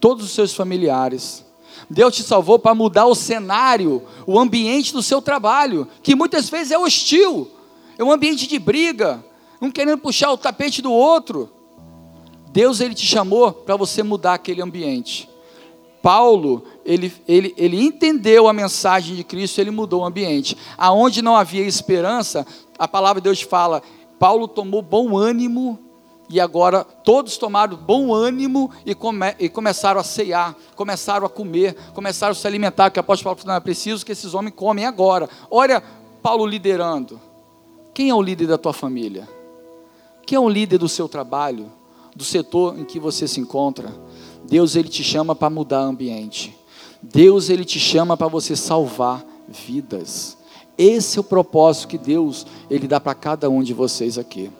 todos 0.00 0.24
os 0.24 0.30
seus 0.30 0.54
familiares. 0.54 1.44
Deus 1.90 2.14
te 2.14 2.22
salvou 2.22 2.56
para 2.56 2.76
mudar 2.76 3.06
o 3.06 3.16
cenário, 3.16 4.04
o 4.24 4.38
ambiente 4.38 4.92
do 4.92 5.02
seu 5.02 5.20
trabalho, 5.20 5.88
que 6.04 6.14
muitas 6.14 6.48
vezes 6.48 6.70
é 6.70 6.78
hostil, 6.78 7.50
é 7.98 8.04
um 8.04 8.12
ambiente 8.12 8.46
de 8.46 8.60
briga, 8.60 9.24
um 9.60 9.70
querendo 9.70 9.98
puxar 9.98 10.32
o 10.32 10.38
tapete 10.38 10.80
do 10.80 10.92
outro. 10.92 11.50
Deus 12.50 12.80
ele 12.80 12.94
te 12.94 13.06
chamou 13.06 13.52
para 13.52 13.76
você 13.76 14.02
mudar 14.02 14.34
aquele 14.34 14.62
ambiente. 14.62 15.28
Paulo, 16.02 16.64
ele, 16.84 17.12
ele, 17.26 17.54
ele 17.56 17.80
entendeu 17.80 18.48
a 18.48 18.52
mensagem 18.52 19.16
de 19.16 19.24
Cristo, 19.24 19.60
ele 19.60 19.70
mudou 19.70 20.02
o 20.02 20.04
ambiente. 20.04 20.56
Aonde 20.76 21.20
não 21.20 21.36
havia 21.36 21.62
esperança, 21.62 22.46
a 22.78 22.86
palavra 22.86 23.20
de 23.20 23.24
Deus 23.24 23.42
fala: 23.42 23.82
Paulo 24.18 24.46
tomou 24.46 24.80
bom 24.80 25.16
ânimo, 25.16 25.78
e 26.30 26.40
agora 26.40 26.84
todos 26.84 27.36
tomaram 27.36 27.76
bom 27.76 28.14
ânimo 28.14 28.70
e, 28.84 28.94
come, 28.94 29.34
e 29.38 29.48
começaram 29.48 30.00
a 30.00 30.04
ceiar, 30.04 30.54
começaram 30.76 31.26
a 31.26 31.30
comer, 31.30 31.74
começaram 31.94 32.32
a 32.32 32.34
se 32.34 32.46
alimentar, 32.46 32.90
que 32.90 32.98
o 32.98 33.00
apóstolo 33.00 33.24
Paulo 33.24 33.40
falou: 33.40 33.52
não 33.52 33.56
é 33.56 33.60
preciso 33.60 34.04
que 34.04 34.12
esses 34.12 34.34
homens 34.34 34.54
comem 34.54 34.86
agora. 34.86 35.28
Olha, 35.50 35.82
Paulo 36.22 36.46
liderando. 36.46 37.20
Quem 37.92 38.10
é 38.10 38.14
o 38.14 38.22
líder 38.22 38.46
da 38.46 38.58
tua 38.58 38.72
família? 38.72 39.37
Quem 40.28 40.36
é 40.36 40.38
o 40.38 40.46
líder 40.46 40.76
do 40.76 40.90
seu 40.90 41.08
trabalho, 41.08 41.72
do 42.14 42.22
setor 42.22 42.78
em 42.78 42.84
que 42.84 43.00
você 43.00 43.26
se 43.26 43.40
encontra? 43.40 43.90
Deus 44.44 44.76
ele 44.76 44.90
te 44.90 45.02
chama 45.02 45.34
para 45.34 45.48
mudar 45.48 45.78
ambiente. 45.78 46.54
Deus 47.02 47.48
ele 47.48 47.64
te 47.64 47.80
chama 47.80 48.14
para 48.14 48.28
você 48.28 48.54
salvar 48.54 49.24
vidas. 49.48 50.36
Esse 50.76 51.16
é 51.16 51.22
o 51.22 51.24
propósito 51.24 51.88
que 51.88 51.96
Deus 51.96 52.46
ele 52.68 52.86
dá 52.86 53.00
para 53.00 53.14
cada 53.14 53.48
um 53.48 53.62
de 53.62 53.72
vocês 53.72 54.18
aqui. 54.18 54.50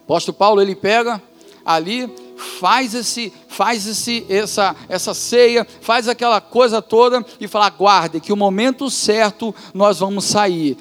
Apóstolo 0.00 0.36
Paulo 0.36 0.60
ele 0.60 0.74
pega 0.74 1.22
ali, 1.64 2.12
faz 2.58 2.94
esse, 2.94 3.32
faz 3.46 3.86
esse, 3.86 4.26
essa, 4.28 4.74
essa 4.88 5.14
ceia, 5.14 5.66
faz 5.80 6.08
aquela 6.08 6.40
coisa 6.40 6.82
toda 6.82 7.24
e 7.40 7.46
fala: 7.46 7.66
aguarde 7.66 8.20
que 8.20 8.32
o 8.32 8.36
momento 8.36 8.90
certo 8.90 9.54
nós 9.72 10.00
vamos 10.00 10.24
sair. 10.24 10.76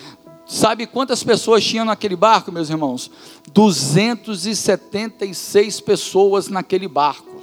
Sabe 0.48 0.88
quantas 0.88 1.24
pessoas 1.24 1.64
tinham 1.64 1.84
naquele 1.84 2.16
barco, 2.16 2.52
meus 2.52 2.70
irmãos? 2.70 3.10
276 3.52 5.82
pessoas 5.82 6.48
naquele 6.48 6.88
barco. 6.88 7.42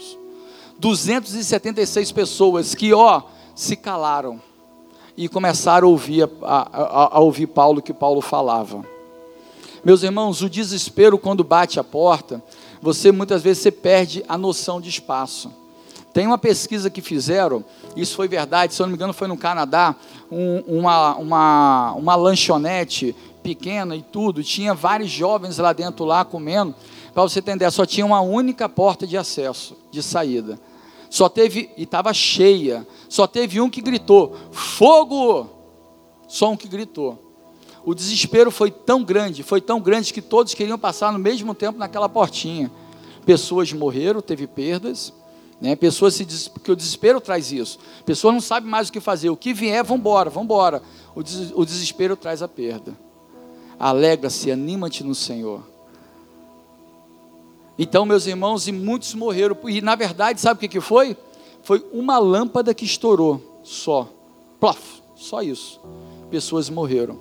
276 0.79 2.13
pessoas 2.13 2.75
que, 2.75 2.95
ó, 2.95 3.23
se 3.55 3.77
calaram 3.77 4.41
e 5.17 5.29
começaram 5.29 5.87
a 5.87 5.91
ouvir, 5.91 6.29
a, 6.43 6.69
a, 6.73 7.17
a 7.17 7.21
ouvir 7.21 7.47
Paulo 7.49 7.83
que 7.83 7.93
Paulo 7.93 8.21
falava. 8.21 8.85
Meus 9.85 10.03
irmãos, 10.03 10.41
o 10.41 10.49
desespero 10.49 11.19
quando 11.19 11.45
bate 11.45 11.79
a 11.79 11.85
porta, 11.85 12.43
você 12.81 13.13
muitas 13.13 13.43
vezes 13.43 13.63
você 13.63 13.71
perde 13.71 14.25
a 14.27 14.39
noção 14.39 14.81
de 14.81 14.89
espaço. 14.89 15.53
Tem 16.15 16.29
uma 16.29 16.39
pesquisa 16.39 16.89
que 16.89 17.01
fizeram, 17.03 17.65
isso 17.97 18.15
foi 18.15 18.29
verdade, 18.29 18.73
se 18.73 18.81
eu 18.81 18.87
não 18.87 18.93
me 18.93 18.97
engano 18.97 19.13
foi 19.13 19.27
no 19.27 19.37
Canadá, 19.37 19.97
um, 20.31 20.61
uma, 20.79 21.17
uma, 21.17 21.93
uma 21.95 22.15
lanchonete 22.15 23.17
pequena 23.43 23.97
e 23.97 24.03
tudo, 24.03 24.41
tinha 24.45 24.73
vários 24.75 25.11
jovens 25.11 25.59
lá 25.59 25.73
dentro 25.73 26.05
lá 26.05 26.25
comendo, 26.25 26.73
para 27.13 27.25
você 27.25 27.41
entender, 27.41 27.69
só 27.73 27.85
tinha 27.85 28.07
uma 28.07 28.21
única 28.21 28.69
porta 28.69 29.09
de 29.09 29.17
acesso, 29.17 29.77
de 29.91 30.05
saída. 30.05 30.57
Só 31.11 31.29
teve, 31.29 31.71
e 31.77 31.83
estava 31.83 32.15
cheia, 32.15 32.87
só 33.09 33.27
teve 33.27 33.61
um 33.61 33.69
que 33.69 33.81
gritou: 33.81 34.37
fogo! 34.53 35.49
Só 36.29 36.53
um 36.53 36.57
que 36.57 36.69
gritou. 36.69 37.21
O 37.85 37.93
desespero 37.93 38.53
foi 38.53 38.71
tão 38.71 39.03
grande, 39.03 39.43
foi 39.43 39.61
tão 39.61 39.81
grande 39.81 40.13
que 40.13 40.23
todos 40.23 40.55
queriam 40.55 40.79
passar 40.79 41.13
no 41.13 41.19
mesmo 41.19 41.55
tempo 41.55 41.77
naquela 41.77 42.09
portinha. 42.09 42.71
Pessoas 43.27 43.73
morreram, 43.73 44.21
teve 44.21 44.47
perdas, 44.47 45.13
né? 45.65 45.75
Pessoas 45.75 46.13
se 46.13 46.27
des... 46.27 46.47
porque 46.47 46.71
o 46.71 46.77
desespero 46.77 47.23
traz 47.23 47.51
isso. 47.51 47.79
Pessoas 48.05 48.35
não 48.35 48.41
sabem 48.43 48.69
mais 48.69 48.91
o 48.91 48.93
que 48.93 49.01
fazer. 49.01 49.31
O 49.31 49.37
que 49.37 49.55
vier, 49.55 49.83
vamos 49.83 50.01
embora, 50.01 50.29
vamos 50.29 50.45
embora. 50.45 50.83
O, 51.15 51.23
des... 51.23 51.53
o 51.55 51.65
desespero 51.65 52.19
traz 52.19 52.43
a 52.43 52.49
perda. 52.49 52.95
Alegra-se, 53.81 54.51
anima-te 54.51 55.03
no 55.03 55.15
Senhor. 55.15 55.63
Então, 57.79 58.05
meus 58.05 58.27
irmãos, 58.27 58.69
e 58.69 58.73
muitos 58.73 59.15
morreram. 59.15 59.57
E 59.65 59.81
na 59.81 59.95
verdade, 59.95 60.39
sabe 60.39 60.59
o 60.59 60.61
que, 60.61 60.69
que 60.69 60.81
foi? 60.83 61.17
Foi 61.63 61.83
uma 61.95 62.19
lâmpada 62.19 62.75
que 62.75 62.85
estourou, 62.85 63.61
só. 63.63 64.07
Plof, 64.61 65.01
só 65.17 65.41
isso. 65.41 65.81
Pessoas 66.31 66.69
morreram 66.69 67.19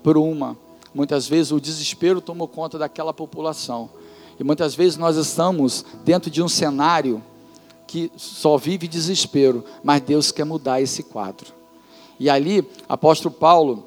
por 0.00 0.16
uma. 0.16 0.56
Muitas 0.94 1.26
vezes 1.26 1.50
o 1.50 1.60
desespero 1.60 2.20
tomou 2.20 2.46
conta 2.46 2.78
daquela 2.78 3.12
população. 3.12 3.90
E 4.38 4.44
muitas 4.44 4.76
vezes 4.76 4.96
nós 4.96 5.16
estamos 5.16 5.84
dentro 6.04 6.30
de 6.30 6.40
um 6.40 6.48
cenário 6.48 7.20
que 7.94 8.10
só 8.16 8.56
vive 8.56 8.88
desespero, 8.88 9.64
mas 9.80 10.00
Deus 10.00 10.32
quer 10.32 10.42
mudar 10.42 10.80
esse 10.80 11.04
quadro. 11.04 11.46
E 12.18 12.28
ali, 12.28 12.68
apóstolo 12.88 13.32
Paulo, 13.32 13.84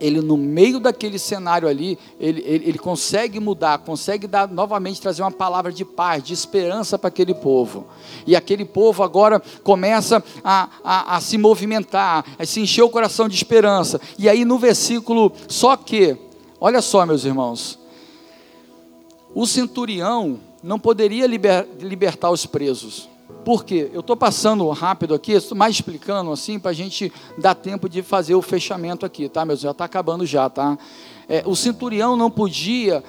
ele 0.00 0.20
no 0.20 0.36
meio 0.36 0.80
daquele 0.80 1.16
cenário 1.16 1.68
ali, 1.68 1.96
ele, 2.18 2.42
ele, 2.44 2.68
ele, 2.70 2.78
consegue 2.78 3.38
mudar, 3.38 3.78
consegue 3.78 4.26
dar 4.26 4.48
novamente 4.48 5.00
trazer 5.00 5.22
uma 5.22 5.30
palavra 5.30 5.70
de 5.70 5.84
paz, 5.84 6.24
de 6.24 6.34
esperança 6.34 6.98
para 6.98 7.06
aquele 7.06 7.32
povo. 7.32 7.86
E 8.26 8.34
aquele 8.34 8.64
povo 8.64 9.04
agora 9.04 9.40
começa 9.62 10.20
a, 10.42 10.68
a, 10.82 11.16
a 11.16 11.20
se 11.20 11.38
movimentar, 11.38 12.24
a 12.36 12.44
se 12.44 12.60
encher 12.60 12.82
o 12.82 12.90
coração 12.90 13.28
de 13.28 13.36
esperança. 13.36 14.00
E 14.18 14.28
aí 14.28 14.44
no 14.44 14.58
versículo, 14.58 15.32
só 15.46 15.76
que, 15.76 16.16
olha 16.60 16.82
só, 16.82 17.06
meus 17.06 17.24
irmãos, 17.24 17.78
o 19.32 19.46
centurião 19.46 20.40
não 20.64 20.80
poderia 20.80 21.28
liber, 21.28 21.68
libertar 21.78 22.30
os 22.30 22.44
presos. 22.44 23.09
Por 23.44 23.64
quê? 23.64 23.90
Eu 23.92 24.00
estou 24.00 24.16
passando 24.16 24.68
rápido 24.70 25.14
aqui, 25.14 25.32
estou 25.32 25.56
mais 25.56 25.74
explicando 25.74 26.30
assim, 26.30 26.58
para 26.58 26.70
a 26.70 26.74
gente 26.74 27.12
dar 27.38 27.54
tempo 27.54 27.88
de 27.88 28.02
fazer 28.02 28.34
o 28.34 28.42
fechamento 28.42 29.06
aqui, 29.06 29.28
tá, 29.28 29.44
meus? 29.44 29.60
Já 29.60 29.70
está 29.70 29.84
acabando 29.84 30.26
já, 30.26 30.48
tá? 30.50 30.76
É, 31.28 31.42
o 31.46 31.56
centurião 31.56 32.16
não 32.16 32.30
podia 32.30 33.02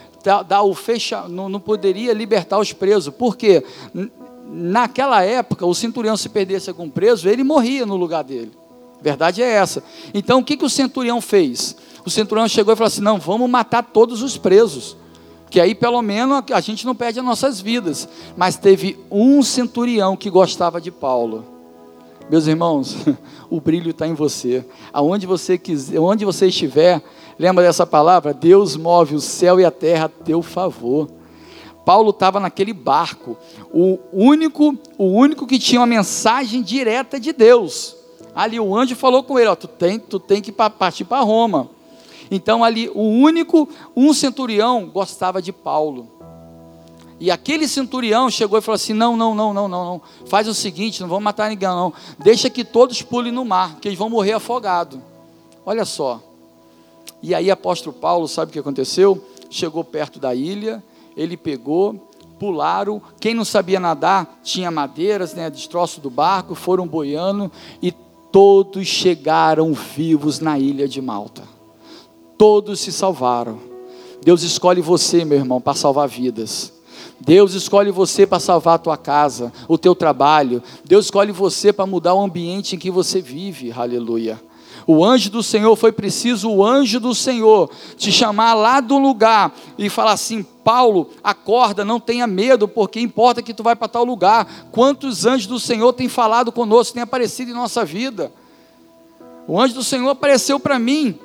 dar, 0.48 0.62
o 0.62 0.74
fecha, 0.74 1.28
não, 1.28 1.50
não 1.50 1.60
poderia 1.60 2.14
libertar 2.14 2.60
os 2.60 2.72
presos. 2.72 3.14
Por 3.14 3.36
quê? 3.36 3.64
Naquela 4.48 5.24
época, 5.24 5.66
o 5.66 5.74
centurião 5.74 6.16
se 6.16 6.30
perdesse 6.30 6.70
algum 6.70 6.90
preso, 6.90 7.28
ele 7.28 7.44
morria 7.44 7.86
no 7.86 7.96
lugar 7.96 8.24
dele. 8.24 8.52
Verdade 9.02 9.42
é 9.42 9.50
essa. 9.50 9.84
Então, 10.14 10.40
o 10.40 10.44
que, 10.44 10.56
que 10.56 10.66
o 10.66 10.70
centurião 10.70 11.20
fez? 11.20 11.76
O 12.06 12.10
centurião 12.10 12.48
chegou 12.48 12.74
e 12.74 12.78
falou 12.78 12.88
assim: 12.88 13.02
não, 13.02 13.20
vamos 13.20 13.50
matar 13.50 13.84
todos 13.84 14.22
os 14.22 14.38
presos 14.38 14.96
que 15.52 15.60
aí 15.60 15.76
pelo 15.76 16.02
menos 16.02 16.44
a 16.52 16.62
gente 16.62 16.86
não 16.86 16.96
perde 16.96 17.20
as 17.20 17.26
nossas 17.26 17.60
vidas. 17.60 18.08
Mas 18.38 18.56
teve 18.56 18.98
um 19.12 19.44
centurião 19.44 20.16
que 20.16 20.30
gostava 20.30 20.80
de 20.80 20.90
Paulo. 20.90 21.46
Meus 22.30 22.48
irmãos, 22.48 22.96
o 23.52 23.60
brilho 23.60 23.92
está 23.92 24.08
em 24.08 24.14
você. 24.14 24.66
Aonde 24.94 25.28
você 25.28 25.58
quiser, 25.58 26.00
onde 26.00 26.24
você 26.24 26.48
estiver, 26.48 27.04
lembra 27.38 27.66
dessa 27.66 27.86
palavra? 27.86 28.34
Deus 28.34 28.78
move 28.78 29.16
o 29.16 29.20
céu 29.20 29.60
e 29.60 29.66
a 29.66 29.70
terra 29.70 30.06
a 30.06 30.24
teu 30.24 30.42
favor. 30.42 31.10
Paulo 31.84 32.12
estava 32.12 32.40
naquele 32.40 32.74
barco, 32.74 33.36
o 33.74 33.98
único, 34.14 34.78
o 34.98 35.06
único 35.08 35.48
que 35.48 35.60
tinha 35.60 35.82
uma 35.82 35.88
mensagem 35.88 36.62
direta 36.62 37.20
de 37.20 37.34
Deus. 37.34 37.98
Ali 38.34 38.58
o 38.60 38.74
anjo 38.74 38.96
falou 38.96 39.24
com 39.24 39.38
ele: 39.38 39.50
ó, 39.50 39.56
tu 39.56 39.68
tem, 39.68 40.00
tu 40.00 40.18
tem 40.18 40.42
que 40.42 40.52
partir 40.52 41.04
para 41.04 41.26
Roma. 41.26 41.70
Então 42.32 42.64
ali 42.64 42.90
o 42.96 43.02
único, 43.02 43.68
um 43.94 44.14
centurião 44.14 44.88
gostava 44.88 45.42
de 45.42 45.52
Paulo. 45.52 46.08
E 47.20 47.30
aquele 47.30 47.68
centurião 47.68 48.32
chegou 48.32 48.58
e 48.58 48.62
falou 48.62 48.78
assim: 48.78 48.94
não, 48.94 49.18
não, 49.18 49.36
não, 49.36 49.54
não, 49.54 49.68
não, 49.68 49.86
não. 49.86 50.02
Faz 50.26 50.48
o 50.48 50.54
seguinte, 50.54 51.02
não 51.02 51.10
vamos 51.10 51.26
matar 51.26 51.50
ninguém, 51.50 51.68
não. 51.68 51.94
Deixa 52.18 52.50
que 52.50 52.64
todos 52.64 53.02
pulem 53.02 53.34
no 53.34 53.44
mar, 53.44 53.76
que 53.82 53.90
eles 53.90 54.00
vão 54.00 54.10
morrer 54.10 54.32
afogados. 54.32 54.98
Olha 55.66 55.84
só. 55.84 56.22
E 57.22 57.36
aí, 57.36 57.52
apóstolo 57.52 57.94
Paulo, 57.94 58.28
sabe 58.28 58.50
o 58.50 58.54
que 58.54 58.60
aconteceu? 58.60 59.24
Chegou 59.50 59.84
perto 59.84 60.18
da 60.18 60.34
ilha, 60.34 60.82
ele 61.16 61.38
pegou, 61.38 62.10
pularam. 62.40 63.00
Quem 63.20 63.36
não 63.36 63.46
sabia 63.46 63.80
nadar 63.80 64.40
tinha 64.42 64.72
madeiras, 64.72 65.36
né, 65.36 65.50
destroço 65.50 66.02
do 66.02 66.10
barco, 66.10 66.56
foram 66.56 66.88
boiando 66.88 67.52
e 67.84 67.92
todos 68.32 68.88
chegaram 68.88 69.74
vivos 69.74 70.40
na 70.40 70.58
ilha 70.58 70.88
de 70.88 71.00
Malta 71.02 71.51
todos 72.42 72.80
se 72.80 72.92
salvaram. 72.92 73.60
Deus 74.24 74.42
escolhe 74.42 74.82
você, 74.82 75.24
meu 75.24 75.38
irmão, 75.38 75.62
para 75.62 75.76
salvar 75.76 76.08
vidas. 76.08 76.74
Deus 77.20 77.54
escolhe 77.54 77.92
você 77.92 78.26
para 78.26 78.40
salvar 78.40 78.74
a 78.74 78.80
tua 78.80 78.98
casa, 78.98 79.54
o 79.68 79.78
teu 79.78 79.94
trabalho. 79.94 80.64
Deus 80.84 81.06
escolhe 81.06 81.32
você 81.32 81.72
para 81.72 81.86
mudar 81.86 82.16
o 82.16 82.20
ambiente 82.20 82.76
em 82.76 82.80
que 82.80 82.90
você 82.90 83.22
vive. 83.22 83.72
Aleluia. 83.72 84.42
O 84.88 85.06
anjo 85.06 85.30
do 85.30 85.44
Senhor 85.44 85.76
foi 85.76 85.92
preciso 85.92 86.50
o 86.50 86.66
anjo 86.66 87.00
do 87.00 87.14
Senhor 87.14 87.70
te 87.96 88.12
chamar 88.12 88.56
lá 88.56 88.82
do 88.82 88.98
lugar 88.98 89.56
e 89.78 89.88
falar 89.88 90.14
assim: 90.14 90.42
Paulo, 90.42 91.12
acorda, 91.24 91.86
não 91.86 92.00
tenha 92.00 92.26
medo, 92.26 92.68
porque 92.68 93.00
importa 93.00 93.44
que 93.44 93.54
tu 93.54 93.62
vai 93.62 93.76
para 93.76 93.88
tal 93.88 94.04
lugar. 94.04 94.68
Quantos 94.72 95.28
anjos 95.28 95.46
do 95.46 95.60
Senhor 95.60 95.94
têm 95.94 96.10
falado 96.10 96.52
conosco, 96.52 96.96
têm 96.96 97.04
aparecido 97.04 97.52
em 97.52 97.54
nossa 97.54 97.86
vida? 97.86 98.32
O 99.48 99.62
anjo 99.62 99.76
do 99.76 99.84
Senhor 99.84 100.10
apareceu 100.10 100.60
para 100.60 100.80
mim 100.80 101.20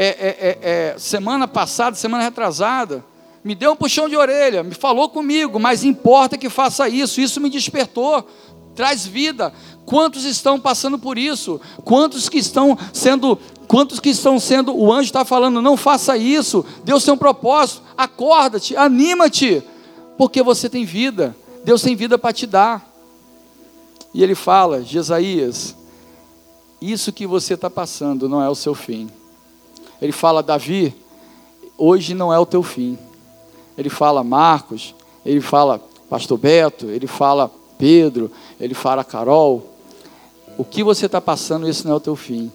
é, 0.00 0.06
é, 0.06 0.28
é, 0.28 0.58
é, 0.94 0.94
semana 0.96 1.48
passada, 1.48 1.96
semana 1.96 2.22
retrasada, 2.22 3.04
me 3.42 3.52
deu 3.52 3.72
um 3.72 3.76
puxão 3.76 4.08
de 4.08 4.16
orelha, 4.16 4.62
me 4.62 4.72
falou 4.72 5.08
comigo, 5.08 5.58
mas 5.58 5.82
importa 5.82 6.38
que 6.38 6.48
faça 6.48 6.88
isso, 6.88 7.20
isso 7.20 7.40
me 7.40 7.50
despertou, 7.50 8.24
traz 8.76 9.04
vida. 9.04 9.52
Quantos 9.84 10.24
estão 10.24 10.60
passando 10.60 11.00
por 11.00 11.18
isso? 11.18 11.60
Quantos 11.84 12.28
que 12.28 12.38
estão 12.38 12.78
sendo, 12.92 13.36
quantos 13.66 13.98
que 13.98 14.10
estão 14.10 14.38
sendo, 14.38 14.72
o 14.72 14.92
anjo 14.92 15.06
está 15.06 15.24
falando, 15.24 15.60
não 15.60 15.76
faça 15.76 16.16
isso, 16.16 16.64
Deus 16.84 17.04
tem 17.04 17.12
um 17.12 17.18
propósito, 17.18 17.82
acorda-te, 17.96 18.76
anima-te, 18.76 19.64
porque 20.16 20.44
você 20.44 20.68
tem 20.68 20.84
vida, 20.84 21.36
Deus 21.64 21.82
tem 21.82 21.96
vida 21.96 22.16
para 22.16 22.32
te 22.32 22.46
dar. 22.46 22.88
E 24.14 24.22
ele 24.22 24.36
fala, 24.36 24.80
Jesaías, 24.80 25.74
isso 26.80 27.12
que 27.12 27.26
você 27.26 27.54
está 27.54 27.68
passando 27.68 28.28
não 28.28 28.40
é 28.40 28.48
o 28.48 28.54
seu 28.54 28.76
fim. 28.76 29.10
Ele 30.00 30.12
fala, 30.12 30.42
Davi, 30.42 30.94
hoje 31.76 32.14
não 32.14 32.32
é 32.32 32.38
o 32.38 32.46
teu 32.46 32.62
fim. 32.62 32.98
Ele 33.76 33.88
fala, 33.88 34.24
Marcos, 34.24 34.94
ele 35.24 35.40
fala, 35.40 35.80
Pastor 36.08 36.38
Beto, 36.38 36.86
ele 36.86 37.06
fala, 37.06 37.50
Pedro, 37.76 38.30
ele 38.58 38.74
fala, 38.74 39.04
Carol. 39.04 39.64
O 40.56 40.64
que 40.64 40.82
você 40.82 41.06
está 41.06 41.20
passando, 41.20 41.68
esse 41.68 41.84
não 41.84 41.92
é 41.92 41.96
o 41.96 42.00
teu 42.00 42.16
fim. 42.16 42.50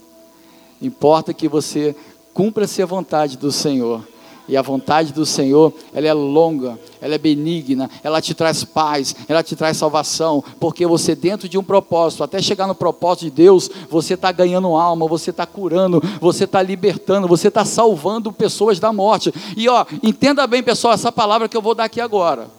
Importa 0.81 1.33
que 1.33 1.47
você 1.47 1.95
cumpra-se 2.33 2.81
a 2.81 2.85
vontade 2.85 3.37
do 3.37 3.51
Senhor. 3.51 4.05
E 4.47 4.57
a 4.57 4.61
vontade 4.61 5.13
do 5.13 5.25
Senhor, 5.25 5.73
ela 5.93 6.05
é 6.05 6.13
longa, 6.13 6.77
ela 6.99 7.15
é 7.15 7.17
benigna, 7.17 7.89
ela 8.03 8.21
te 8.21 8.33
traz 8.33 8.65
paz, 8.65 9.15
ela 9.27 9.41
te 9.41 9.55
traz 9.55 9.77
salvação, 9.77 10.43
porque 10.59 10.85
você 10.85 11.15
dentro 11.15 11.47
de 11.47 11.57
um 11.57 11.63
propósito, 11.63 12.23
até 12.23 12.41
chegar 12.41 12.67
no 12.67 12.75
propósito 12.75 13.25
de 13.25 13.31
Deus, 13.31 13.69
você 13.89 14.15
está 14.15 14.33
ganhando 14.33 14.75
alma, 14.75 15.07
você 15.07 15.29
está 15.29 15.45
curando, 15.45 16.01
você 16.19 16.43
está 16.43 16.61
libertando, 16.61 17.27
você 17.27 17.47
está 17.47 17.63
salvando 17.63 18.33
pessoas 18.33 18.79
da 18.79 18.91
morte. 18.91 19.33
E 19.55 19.69
ó, 19.69 19.85
entenda 20.01 20.45
bem, 20.45 20.61
pessoal, 20.61 20.93
essa 20.93 21.11
palavra 21.11 21.47
que 21.47 21.55
eu 21.55 21.61
vou 21.61 21.73
dar 21.73 21.85
aqui 21.85 22.01
agora. 22.01 22.49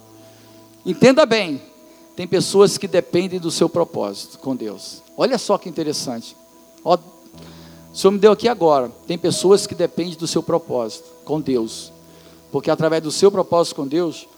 Entenda 0.87 1.27
bem, 1.27 1.61
tem 2.17 2.27
pessoas 2.27 2.79
que 2.79 2.89
dependem 2.89 3.39
do 3.39 3.51
seu 3.51 3.69
propósito 3.69 4.39
com 4.39 4.57
Deus. 4.57 5.03
Olha 5.19 5.37
só 5.37 5.59
que 5.59 5.69
interessante. 5.69 6.35
Ó, 6.83 6.97
o 6.97 7.97
Senhor 7.97 8.13
me 8.13 8.19
deu 8.19 8.33
aqui 8.33 8.49
agora. 8.49 8.91
Tem 9.07 9.19
pessoas 9.19 9.67
que 9.67 9.75
dependem 9.75 10.17
do 10.17 10.27
seu 10.27 10.43
propósito 10.43 11.14
com 11.25 11.41
Deus. 11.41 11.93
Porque 12.53 12.71
através 12.71 13.03
do 13.03 13.11
seu 13.11 13.31
propósito 13.31 13.77
com 13.77 13.87
Deus, 13.87 14.29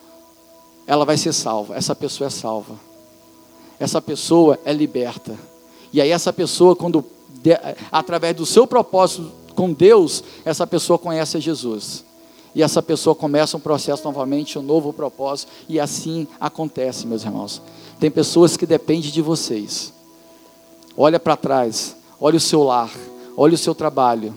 ela 0.87 1.05
vai 1.05 1.17
ser 1.17 1.33
salva. 1.33 1.77
Essa 1.77 1.95
pessoa 1.95 2.29
é 2.29 2.31
salva. 2.31 2.75
Essa 3.79 4.01
pessoa 4.01 4.59
é 4.65 4.73
liberta. 4.73 5.39
E 5.93 6.01
aí 6.01 6.11
essa 6.11 6.33
pessoa, 6.33 6.75
quando 6.75 7.05
através 7.93 8.35
do 8.35 8.47
seu 8.47 8.67
propósito 8.67 9.31
com 9.55 9.73
Deus, 9.73 10.25
essa 10.45 10.67
pessoa 10.67 10.99
conhece 10.99 11.41
Jesus. 11.41 12.05
E 12.55 12.63
essa 12.63 12.83
pessoa 12.83 13.15
começa 13.15 13.57
um 13.57 13.61
processo 13.61 14.03
novamente, 14.05 14.59
um 14.59 14.63
novo 14.63 14.93
propósito, 14.93 15.53
e 15.69 15.79
assim 15.79 16.27
acontece, 16.41 17.07
meus 17.07 17.23
irmãos. 17.23 17.61
Tem 18.01 18.11
pessoas 18.11 18.57
que 18.57 18.67
dependem 18.67 19.11
de 19.11 19.21
vocês. 19.21 19.93
Olha 20.97 21.21
para 21.21 21.37
trás, 21.37 21.95
olha 22.19 22.39
o 22.39 22.41
seu 22.41 22.63
lar 22.63 22.91
Olhe 23.37 23.55
o 23.55 23.59
seu 23.59 23.75
trabalho. 23.75 24.35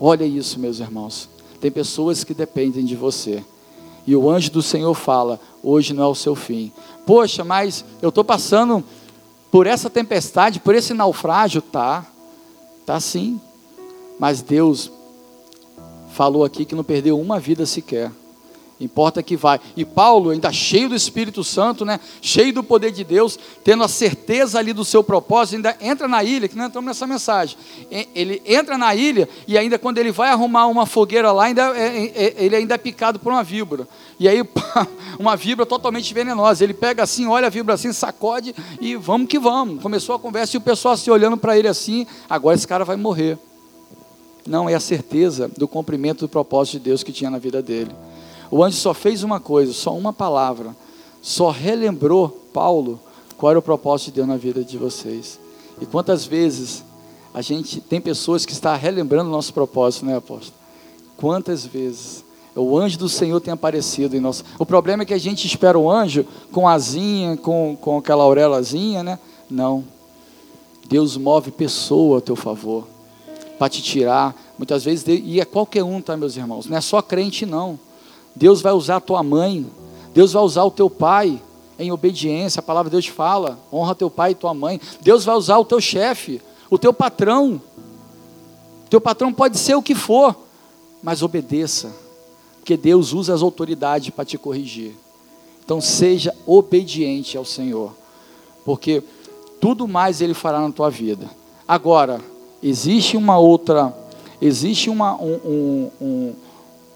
Olha 0.00 0.24
isso, 0.24 0.58
meus 0.58 0.80
irmãos. 0.80 1.28
Tem 1.60 1.70
pessoas 1.70 2.24
que 2.24 2.34
dependem 2.34 2.84
de 2.84 2.94
você. 2.94 3.44
E 4.06 4.14
o 4.16 4.30
anjo 4.30 4.50
do 4.50 4.62
Senhor 4.62 4.94
fala: 4.94 5.40
hoje 5.62 5.92
não 5.92 6.04
é 6.04 6.06
o 6.06 6.14
seu 6.14 6.34
fim. 6.34 6.72
Poxa, 7.04 7.44
mas 7.44 7.84
eu 8.00 8.08
estou 8.08 8.24
passando 8.24 8.82
por 9.50 9.66
essa 9.66 9.90
tempestade, 9.90 10.60
por 10.60 10.74
esse 10.74 10.94
naufrágio, 10.94 11.60
tá? 11.60 12.06
Tá 12.86 13.00
sim. 13.00 13.40
Mas 14.18 14.40
Deus 14.40 14.90
falou 16.12 16.44
aqui 16.44 16.64
que 16.64 16.74
não 16.74 16.84
perdeu 16.84 17.18
uma 17.18 17.38
vida 17.38 17.64
sequer. 17.66 18.10
Importa 18.80 19.22
que 19.24 19.36
vai. 19.36 19.60
E 19.76 19.84
Paulo, 19.84 20.30
ainda 20.30 20.52
cheio 20.52 20.88
do 20.88 20.94
Espírito 20.94 21.42
Santo, 21.42 21.84
né? 21.84 21.98
cheio 22.22 22.52
do 22.52 22.62
poder 22.62 22.92
de 22.92 23.02
Deus, 23.02 23.36
tendo 23.64 23.82
a 23.82 23.88
certeza 23.88 24.58
ali 24.58 24.72
do 24.72 24.84
seu 24.84 25.02
propósito, 25.02 25.56
ainda 25.56 25.76
entra 25.80 26.06
na 26.06 26.22
ilha, 26.22 26.46
que 26.46 26.56
nós 26.56 26.68
entramos 26.68 26.86
nessa 26.86 27.06
mensagem. 27.06 27.56
Ele 28.14 28.40
entra 28.46 28.78
na 28.78 28.94
ilha 28.94 29.28
e 29.48 29.58
ainda 29.58 29.78
quando 29.78 29.98
ele 29.98 30.12
vai 30.12 30.30
arrumar 30.30 30.66
uma 30.68 30.86
fogueira 30.86 31.32
lá, 31.32 31.46
ainda 31.46 31.76
é, 31.76 31.86
é, 31.86 32.24
é 32.24 32.34
ele 32.38 32.54
ainda 32.54 32.74
é 32.74 32.78
picado 32.78 33.18
por 33.18 33.32
uma 33.32 33.42
víbora. 33.42 33.88
E 34.18 34.28
aí, 34.28 34.44
uma 35.18 35.34
víbora 35.34 35.66
totalmente 35.66 36.14
venenosa. 36.14 36.62
Ele 36.62 36.74
pega 36.74 37.02
assim, 37.02 37.26
olha 37.26 37.48
a 37.48 37.50
víbora 37.50 37.74
assim, 37.74 37.92
sacode 37.92 38.54
e 38.80 38.94
vamos 38.94 39.28
que 39.28 39.40
vamos. 39.40 39.82
Começou 39.82 40.14
a 40.14 40.18
conversa 40.20 40.56
e 40.56 40.58
o 40.58 40.60
pessoal 40.60 40.96
se 40.96 41.10
olhando 41.10 41.36
para 41.36 41.58
ele 41.58 41.66
assim, 41.66 42.06
agora 42.30 42.54
esse 42.54 42.66
cara 42.66 42.84
vai 42.84 42.96
morrer. 42.96 43.36
Não, 44.46 44.68
é 44.68 44.74
a 44.74 44.80
certeza 44.80 45.50
do 45.58 45.66
cumprimento 45.66 46.20
do 46.20 46.28
propósito 46.28 46.78
de 46.78 46.84
Deus 46.84 47.02
que 47.02 47.12
tinha 47.12 47.28
na 47.28 47.38
vida 47.38 47.60
dele. 47.60 47.90
O 48.50 48.62
anjo 48.64 48.76
só 48.76 48.94
fez 48.94 49.22
uma 49.22 49.40
coisa, 49.40 49.72
só 49.72 49.94
uma 49.94 50.12
palavra, 50.12 50.74
só 51.20 51.50
relembrou 51.50 52.28
Paulo 52.52 53.00
qual 53.36 53.50
era 53.50 53.58
o 53.58 53.62
propósito 53.62 54.06
de 54.06 54.12
Deus 54.12 54.28
na 54.28 54.36
vida 54.36 54.64
de 54.64 54.76
vocês. 54.76 55.38
E 55.80 55.86
quantas 55.86 56.24
vezes 56.24 56.84
a 57.32 57.42
gente 57.42 57.80
tem 57.80 58.00
pessoas 58.00 58.44
que 58.44 58.52
estão 58.52 58.74
relembrando 58.76 59.28
o 59.28 59.32
nosso 59.32 59.52
propósito, 59.52 60.06
né, 60.06 60.16
apóstolo? 60.16 60.54
Quantas 61.16 61.66
vezes 61.66 62.24
o 62.54 62.76
anjo 62.76 62.98
do 62.98 63.08
Senhor 63.08 63.40
tem 63.40 63.52
aparecido 63.52 64.16
em 64.16 64.20
nós? 64.20 64.44
O 64.58 64.66
problema 64.66 65.02
é 65.02 65.06
que 65.06 65.14
a 65.14 65.18
gente 65.18 65.46
espera 65.46 65.78
o 65.78 65.90
anjo 65.90 66.24
com 66.50 66.68
asinha, 66.68 67.36
com, 67.36 67.76
com 67.80 67.98
aquela 67.98 68.24
aurelazinha, 68.24 69.02
né? 69.02 69.18
Não. 69.48 69.84
Deus 70.88 71.16
move 71.16 71.50
pessoa 71.50 72.18
a 72.18 72.20
teu 72.20 72.34
favor 72.34 72.86
para 73.58 73.68
te 73.68 73.82
tirar. 73.82 74.34
Muitas 74.56 74.84
vezes, 74.84 75.04
e 75.06 75.40
é 75.40 75.44
qualquer 75.44 75.84
um, 75.84 76.00
tá, 76.00 76.16
meus 76.16 76.36
irmãos? 76.36 76.66
Não 76.66 76.76
é 76.76 76.80
só 76.80 77.02
crente, 77.02 77.44
não. 77.44 77.78
Deus 78.38 78.62
vai 78.62 78.72
usar 78.72 78.96
a 78.96 79.00
tua 79.00 79.20
mãe, 79.20 79.66
Deus 80.14 80.32
vai 80.32 80.42
usar 80.42 80.62
o 80.62 80.70
teu 80.70 80.88
pai 80.88 81.42
em 81.76 81.90
obediência, 81.90 82.60
a 82.60 82.62
palavra 82.62 82.88
de 82.88 82.94
Deus 82.94 83.06
fala, 83.08 83.58
honra 83.72 83.96
teu 83.96 84.08
pai 84.08 84.30
e 84.30 84.34
tua 84.36 84.54
mãe. 84.54 84.80
Deus 85.00 85.24
vai 85.24 85.34
usar 85.34 85.58
o 85.58 85.64
teu 85.64 85.80
chefe, 85.80 86.40
o 86.70 86.78
teu 86.78 86.92
patrão. 86.92 87.60
Teu 88.88 89.00
patrão 89.00 89.32
pode 89.32 89.58
ser 89.58 89.74
o 89.74 89.82
que 89.82 89.94
for, 89.94 90.36
mas 91.02 91.20
obedeça, 91.20 91.92
porque 92.60 92.76
Deus 92.76 93.12
usa 93.12 93.34
as 93.34 93.42
autoridades 93.42 94.10
para 94.10 94.24
te 94.24 94.38
corrigir. 94.38 94.94
Então 95.64 95.80
seja 95.80 96.32
obediente 96.46 97.36
ao 97.36 97.44
Senhor, 97.44 97.92
porque 98.64 99.02
tudo 99.60 99.88
mais 99.88 100.20
Ele 100.20 100.32
fará 100.32 100.60
na 100.60 100.70
tua 100.70 100.90
vida. 100.90 101.28
Agora, 101.66 102.20
existe 102.62 103.16
uma 103.16 103.36
outra, 103.36 103.92
existe 104.40 104.88
uma, 104.88 105.14
um, 105.16 105.34
um, 105.44 105.90
um 106.00 106.34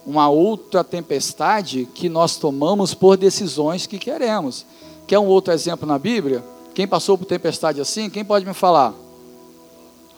uma 0.05 0.28
outra 0.28 0.82
tempestade 0.82 1.88
que 1.94 2.09
nós 2.09 2.36
tomamos 2.36 2.94
por 2.94 3.16
decisões 3.16 3.86
que 3.86 3.98
queremos. 3.98 4.66
Quer 5.07 5.18
um 5.18 5.26
outro 5.26 5.53
exemplo 5.53 5.86
na 5.86 5.98
Bíblia? 5.98 6.44
Quem 6.74 6.86
passou 6.86 7.16
por 7.16 7.24
tempestade 7.24 7.80
assim? 7.80 8.11
Quem 8.11 8.24
pode 8.24 8.46
me 8.46 8.55
falar? 8.55 8.94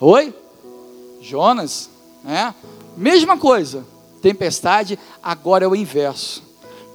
Oi? 0.01 0.35
Jonas, 1.21 1.91
né? 2.23 2.55
Mesma 2.97 3.37
coisa. 3.37 3.85
Tempestade, 4.23 4.99
agora 5.23 5.65
é 5.65 5.69
o 5.69 5.77
inverso. 5.77 6.43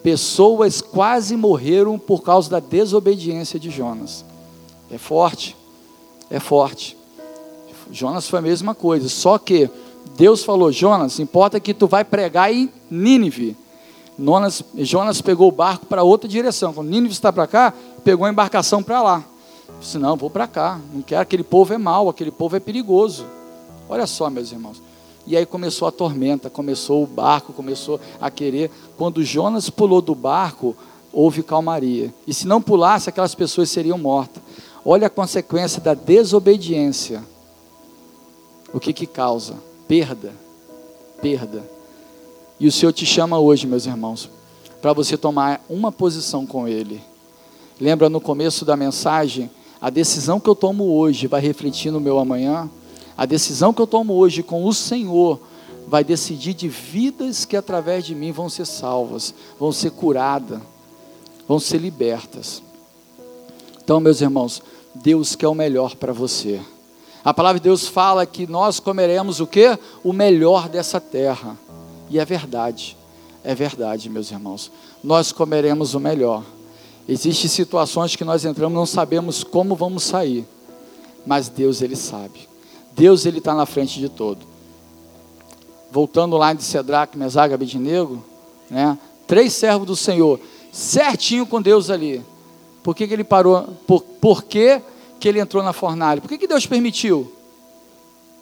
Pessoas 0.01 0.81
quase 0.81 1.35
morreram 1.35 1.99
por 1.99 2.23
causa 2.23 2.49
da 2.49 2.59
desobediência 2.59 3.59
de 3.59 3.69
Jonas. 3.69 4.23
É 4.89 4.97
forte. 4.97 5.55
É 6.29 6.39
forte. 6.39 6.97
Jonas 7.91 8.27
foi 8.27 8.39
a 8.39 8.43
mesma 8.43 8.73
coisa, 8.75 9.09
só 9.09 9.37
que 9.37 9.69
Deus 10.19 10.43
falou: 10.43 10.69
Jonas, 10.69 11.17
importa 11.17 11.61
que 11.61 11.73
tu 11.73 11.87
vai 11.87 12.03
pregar 12.03 12.53
em 12.53 12.69
Nínive. 12.91 13.55
Jonas, 14.77 15.21
pegou 15.21 15.47
o 15.47 15.51
barco 15.51 15.85
para 15.85 16.03
outra 16.03 16.27
direção. 16.27 16.73
Quando 16.73 16.89
Nínive 16.89 17.13
está 17.13 17.31
para 17.31 17.47
cá, 17.47 17.73
pegou 18.03 18.25
a 18.25 18.29
embarcação 18.29 18.83
para 18.83 19.01
lá. 19.01 19.23
Disse: 19.79 19.97
Não, 19.97 20.17
vou 20.17 20.29
para 20.29 20.45
cá. 20.45 20.77
Não 20.93 21.01
quero. 21.01 21.21
Aquele 21.21 21.43
povo 21.43 21.73
é 21.73 21.77
mau, 21.77 22.09
aquele 22.09 22.31
povo 22.31 22.53
é 22.57 22.59
perigoso. 22.59 23.25
Olha 23.87 24.05
só, 24.05 24.29
meus 24.29 24.51
irmãos. 24.51 24.81
E 25.25 25.37
aí 25.37 25.45
começou 25.45 25.87
a 25.87 25.91
tormenta, 25.91 26.49
começou 26.49 27.01
o 27.01 27.07
barco, 27.07 27.53
começou 27.53 27.97
a 28.19 28.29
querer. 28.29 28.69
Quando 28.97 29.23
Jonas 29.23 29.69
pulou 29.69 30.01
do 30.01 30.13
barco, 30.13 30.75
houve 31.13 31.41
calmaria. 31.41 32.13
E 32.27 32.33
se 32.33 32.45
não 32.45 32.61
pulasse, 32.61 33.07
aquelas 33.07 33.33
pessoas 33.33 33.69
seriam 33.69 33.97
mortas. 33.97 34.43
Olha 34.83 35.07
a 35.07 35.09
consequência 35.09 35.79
da 35.79 35.93
desobediência. 35.93 37.23
O 38.73 38.81
que 38.81 38.91
que 38.91 39.07
causa? 39.07 39.68
Perda, 39.89 40.31
perda. 41.19 41.63
E 42.59 42.67
o 42.67 42.71
Senhor 42.71 42.93
te 42.93 43.07
chama 43.07 43.39
hoje, 43.39 43.65
meus 43.65 43.87
irmãos, 43.87 44.29
para 44.79 44.93
você 44.93 45.17
tomar 45.17 45.65
uma 45.67 45.91
posição 45.91 46.45
com 46.45 46.67
Ele. 46.67 47.01
Lembra 47.81 48.07
no 48.07 48.21
começo 48.21 48.63
da 48.63 48.77
mensagem? 48.77 49.49
A 49.81 49.89
decisão 49.89 50.39
que 50.39 50.47
eu 50.47 50.53
tomo 50.53 50.95
hoje 50.95 51.25
vai 51.25 51.41
refletir 51.41 51.91
no 51.91 51.99
meu 51.99 52.19
amanhã. 52.19 52.69
A 53.17 53.25
decisão 53.25 53.73
que 53.73 53.81
eu 53.81 53.87
tomo 53.87 54.13
hoje 54.13 54.43
com 54.43 54.63
o 54.63 54.73
Senhor 54.73 55.39
vai 55.87 56.03
decidir 56.03 56.53
de 56.53 56.69
vidas 56.69 57.43
que 57.43 57.57
através 57.57 58.05
de 58.05 58.13
mim 58.13 58.31
vão 58.31 58.47
ser 58.47 58.67
salvas, 58.67 59.33
vão 59.59 59.71
ser 59.71 59.89
curadas, 59.89 60.59
vão 61.47 61.59
ser 61.59 61.79
libertas. 61.79 62.61
Então, 63.83 63.99
meus 63.99 64.21
irmãos, 64.21 64.61
Deus 64.93 65.35
quer 65.35 65.47
o 65.47 65.55
melhor 65.55 65.95
para 65.95 66.13
você. 66.13 66.61
A 67.23 67.33
palavra 67.33 67.59
de 67.59 67.63
Deus 67.63 67.87
fala 67.87 68.25
que 68.25 68.47
nós 68.47 68.79
comeremos 68.79 69.39
o 69.39 69.47
que? 69.47 69.77
O 70.03 70.13
melhor 70.13 70.69
dessa 70.69 70.99
terra. 70.99 71.57
E 72.09 72.17
é 72.17 72.25
verdade. 72.25 72.97
É 73.43 73.53
verdade, 73.53 74.09
meus 74.09 74.31
irmãos. 74.31 74.71
Nós 75.03 75.31
comeremos 75.31 75.93
o 75.93 75.99
melhor. 75.99 76.43
Existem 77.07 77.49
situações 77.49 78.15
que 78.15 78.23
nós 78.23 78.45
entramos 78.45 78.77
não 78.77 78.85
sabemos 78.85 79.43
como 79.43 79.75
vamos 79.75 80.03
sair. 80.03 80.45
Mas 81.25 81.49
Deus, 81.49 81.81
Ele 81.81 81.95
sabe. 81.95 82.47
Deus, 82.95 83.25
Ele 83.25 83.39
está 83.39 83.53
na 83.53 83.65
frente 83.65 83.99
de 83.99 84.09
todo. 84.09 84.39
Voltando 85.91 86.37
lá 86.37 86.53
de 86.53 86.63
Cedraque, 86.63 87.17
Mesaga, 87.17 87.55
Abidinego, 87.55 88.23
né? 88.69 88.97
Três 89.27 89.53
servos 89.53 89.87
do 89.87 89.95
Senhor, 89.95 90.39
certinho 90.71 91.45
com 91.45 91.61
Deus 91.61 91.89
ali. 91.89 92.23
Por 92.83 92.95
que, 92.95 93.07
que 93.07 93.13
ele 93.13 93.23
parou? 93.23 93.67
Por, 93.85 94.01
por 94.01 94.43
que 95.19 95.27
ele 95.27 95.39
entrou 95.39 95.61
na 95.61 95.73
fornalha? 95.73 96.21
Por 96.21 96.27
que, 96.27 96.37
que 96.37 96.47
Deus 96.47 96.65
permitiu? 96.65 97.31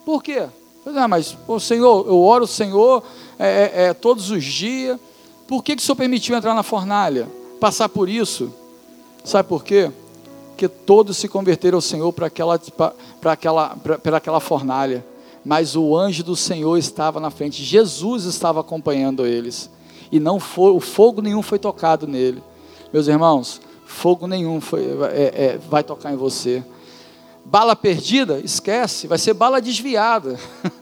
Por 0.05 0.23
quê? 0.23 0.47
Ah, 0.95 1.07
mas, 1.07 1.37
o 1.47 1.59
Senhor, 1.59 2.07
eu 2.07 2.21
oro 2.21 2.45
o 2.45 2.47
Senhor 2.47 3.03
é, 3.37 3.47
é, 3.47 3.83
é, 3.85 3.93
todos 3.93 4.29
os 4.29 4.43
dias. 4.43 4.97
Por 5.47 5.63
que, 5.63 5.75
que 5.75 5.81
o 5.81 5.85
Senhor 5.85 5.95
permitiu 5.95 6.35
entrar 6.35 6.53
na 6.53 6.63
fornalha? 6.63 7.27
Passar 7.59 7.89
por 7.89 8.07
isso? 8.07 8.53
Sabe 9.23 9.49
por 9.49 9.63
quê? 9.63 9.91
Porque 10.49 10.67
todos 10.67 11.17
se 11.17 11.27
converteram 11.27 11.77
ao 11.77 11.81
Senhor 11.81 12.11
para 12.13 12.27
aquela, 12.27 12.57
para 13.19 13.31
aquela, 13.33 13.75
para 13.75 14.17
aquela 14.17 14.39
fornalha. 14.39 15.05
Mas 15.43 15.75
o 15.75 15.95
anjo 15.95 16.23
do 16.23 16.35
Senhor 16.35 16.77
estava 16.77 17.19
na 17.19 17.29
frente. 17.29 17.63
Jesus 17.63 18.23
estava 18.23 18.61
acompanhando 18.61 19.25
eles. 19.25 19.69
E 20.11 20.19
não 20.19 20.39
foi, 20.39 20.71
o 20.71 20.79
fogo 20.79 21.21
nenhum 21.21 21.41
foi 21.41 21.59
tocado 21.59 22.07
nele. 22.07 22.41
Meus 22.93 23.07
irmãos, 23.07 23.61
fogo 23.87 24.27
nenhum 24.27 24.59
foi, 24.59 24.85
é, 25.13 25.33
é, 25.45 25.59
vai 25.69 25.81
tocar 25.81 26.13
em 26.13 26.17
você. 26.17 26.63
Bala 27.45 27.75
perdida, 27.75 28.39
esquece, 28.39 29.07
vai 29.07 29.17
ser 29.17 29.33
bala 29.33 29.61
desviada. 29.61 30.37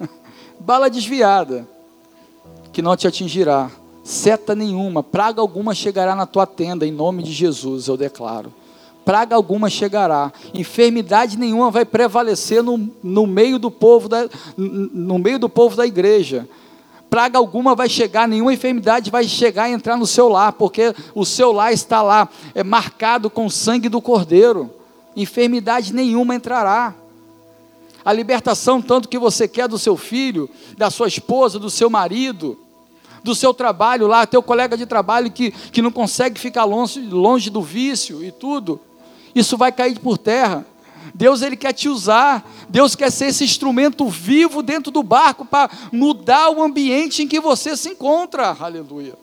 bala 0.60 0.89
desviada, 0.89 1.68
que 2.74 2.82
não 2.82 2.97
te 2.97 3.08
atingirá. 3.08 3.70
Seta 4.03 4.56
nenhuma, 4.56 5.01
praga 5.01 5.39
alguma 5.39 5.74
chegará 5.74 6.16
na 6.16 6.26
tua 6.26 6.45
tenda, 6.45 6.86
em 6.86 6.91
nome 6.91 7.24
de 7.24 7.32
Jesus, 7.32 7.88
eu 7.88 7.95
declaro. 7.95 8.51
Praga 9.06 9.36
alguma 9.36 9.70
chegará, 9.70 10.34
enfermidade 10.53 11.38
nenhuma 11.38 11.70
vai 11.70 11.86
prevalecer 11.86 12.64
no, 12.64 12.89
no 13.03 13.28
meio 13.28 13.60
do 13.60 13.70
povo 13.70 14.10
da, 14.10 14.28
no 14.58 15.20
meio 15.20 15.38
do 15.38 15.47
povo 15.47 15.76
da 15.76 15.86
igreja 15.86 16.47
praga 17.10 17.38
alguma 17.38 17.76
vai 17.76 17.88
chegar, 17.88 18.28
nenhuma 18.28 18.53
enfermidade 18.53 19.10
vai 19.10 19.24
chegar 19.26 19.70
e 19.70 19.74
entrar 19.74 19.97
no 19.97 20.06
seu 20.06 20.28
lar, 20.28 20.53
porque 20.53 20.93
o 21.14 21.26
seu 21.26 21.51
lar 21.51 21.72
está 21.74 22.01
lá, 22.01 22.28
é 22.53 22.64
marcado 22.64 23.30
com 23.30 23.45
o 23.45 23.51
sangue 23.51 23.89
do 23.89 24.01
Cordeiro. 24.01 24.70
Enfermidade 25.16 25.93
nenhuma 25.93 26.36
entrará. 26.36 26.93
A 28.03 28.14
libertação, 28.14 28.82
tanto 28.82 29.10
que 29.10 29.18
você 29.18 29.47
quer 29.47 29.68
do 29.68 29.80
seu 29.80 29.97
filho, 29.97 30.49
da 30.78 30.91
sua 30.91 31.08
esposa, 31.08 31.58
do 31.58 31.70
seu 31.70 31.89
marido, 31.89 32.60
do 33.24 33.34
seu 33.34 33.53
trabalho 33.53 34.08
lá, 34.08 34.28
teu 34.28 34.43
colega 34.43 34.78
de 34.78 34.86
trabalho 34.86 35.32
que, 35.32 35.51
que 35.51 35.82
não 35.82 35.91
consegue 35.91 36.39
ficar 36.39 36.66
longe, 36.66 36.99
longe 36.99 37.49
do 37.49 37.62
vício 37.62 38.24
e 38.24 38.32
tudo, 38.32 38.80
isso 39.34 39.58
vai 39.58 39.72
cair 39.72 39.99
por 39.99 40.18
terra. 40.18 40.66
Deus 41.14 41.41
ele 41.41 41.56
quer 41.56 41.74
te 41.74 41.88
usar. 41.88 42.49
Deus 42.70 42.95
quer 42.95 43.12
ser 43.12 43.28
esse 43.28 43.43
instrumento 43.43 44.08
vivo 44.08 44.64
dentro 44.64 44.91
do 44.91 45.03
barco 45.03 45.45
para 45.45 45.70
mudar 45.91 46.49
o 46.49 46.64
ambiente 46.64 47.24
em 47.24 47.28
que 47.28 47.39
você 47.39 47.76
se 47.78 47.89
encontra. 47.89 48.56
Aleluia. 48.60 49.16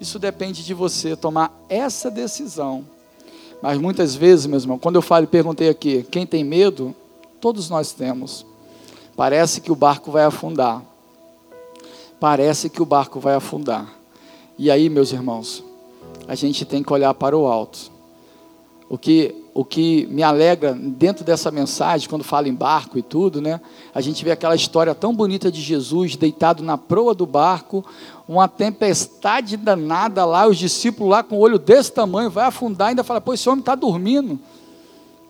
Isso 0.00 0.18
depende 0.18 0.64
de 0.64 0.74
você 0.74 1.16
tomar 1.16 1.52
essa 1.68 2.10
decisão. 2.10 2.84
Mas 3.62 3.78
muitas 3.78 4.16
vezes, 4.16 4.46
meu 4.46 4.58
irmão, 4.58 4.78
quando 4.78 4.96
eu 4.96 5.02
falo, 5.02 5.26
perguntei 5.26 5.68
aqui, 5.68 6.02
quem 6.10 6.26
tem 6.26 6.42
medo? 6.42 6.94
Todos 7.40 7.70
nós 7.70 7.92
temos. 7.92 8.44
Parece 9.16 9.60
que 9.60 9.70
o 9.70 9.76
barco 9.76 10.10
vai 10.10 10.24
afundar. 10.24 10.82
parece 12.18 12.70
que 12.70 12.80
o 12.80 12.86
barco 12.86 13.18
vai 13.20 13.34
afundar. 13.34 13.92
E 14.58 14.70
aí, 14.70 14.88
meus 14.88 15.12
irmãos, 15.12 15.62
a 16.28 16.34
gente 16.34 16.64
tem 16.64 16.82
que 16.82 16.92
olhar 16.92 17.12
para 17.14 17.36
o 17.36 17.46
alto. 17.46 17.90
O 18.88 18.96
que, 18.96 19.34
o 19.54 19.64
que 19.64 20.06
me 20.06 20.22
alegra 20.22 20.72
dentro 20.72 21.24
dessa 21.24 21.50
mensagem, 21.50 22.08
quando 22.08 22.24
fala 22.24 22.48
em 22.48 22.54
barco 22.54 22.98
e 22.98 23.02
tudo, 23.02 23.40
né? 23.40 23.60
A 23.94 24.00
gente 24.00 24.24
vê 24.24 24.30
aquela 24.30 24.54
história 24.54 24.94
tão 24.94 25.14
bonita 25.14 25.52
de 25.52 25.60
Jesus 25.60 26.16
deitado 26.16 26.62
na 26.62 26.78
proa 26.78 27.14
do 27.14 27.26
barco, 27.26 27.84
uma 28.26 28.48
tempestade 28.48 29.56
danada 29.58 30.24
lá, 30.24 30.46
os 30.46 30.56
discípulos 30.56 31.10
lá 31.10 31.22
com 31.22 31.36
o 31.36 31.40
olho 31.40 31.58
desse 31.58 31.92
tamanho, 31.92 32.30
vai 32.30 32.46
afundar, 32.46 32.88
ainda 32.88 33.04
fala, 33.04 33.20
pô, 33.20 33.34
esse 33.34 33.48
homem 33.48 33.60
está 33.60 33.74
dormindo. 33.74 34.38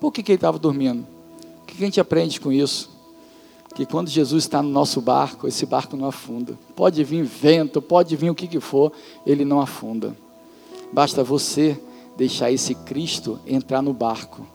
Por 0.01 0.13
que, 0.13 0.23
que 0.23 0.33
ele 0.33 0.37
estava 0.37 0.59
dormindo? 0.59 1.05
O 1.63 1.67
que, 1.67 1.77
que 1.77 1.83
a 1.83 1.87
gente 1.87 2.01
aprende 2.01 2.41
com 2.41 2.53
isso? 2.53 2.93
que 3.75 3.87
quando 3.87 4.09
Jesus 4.09 4.45
está 4.45 4.63
no 4.63 4.69
nosso 4.69 5.01
barco, 5.01 5.49
esse 5.49 5.65
barco 5.65 5.97
não 5.97 6.07
afunda. 6.07 6.59
Pode 6.77 7.03
vir 7.03 7.23
vento, 7.25 7.81
pode 7.81 8.15
vir 8.17 8.31
o 8.31 8.35
que, 8.35 8.47
que 8.47 8.61
for, 8.61 8.93
ele 9.27 9.45
não 9.45 9.61
afunda. 9.61 10.15
Basta 10.93 11.25
você 11.25 11.81
deixar 12.17 12.51
esse 12.51 12.75
Cristo 12.75 13.39
entrar 13.47 13.83
no 13.83 13.93
barco. 13.93 14.47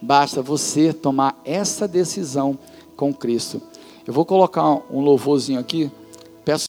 Basta 0.00 0.42
você 0.42 0.92
tomar 0.92 1.40
essa 1.44 1.86
decisão 1.86 2.58
com 2.96 3.12
Cristo. 3.12 3.60
Eu 4.06 4.12
vou 4.12 4.24
colocar 4.24 4.64
um 4.90 5.00
louvorzinho 5.00 5.60
aqui 5.60 5.90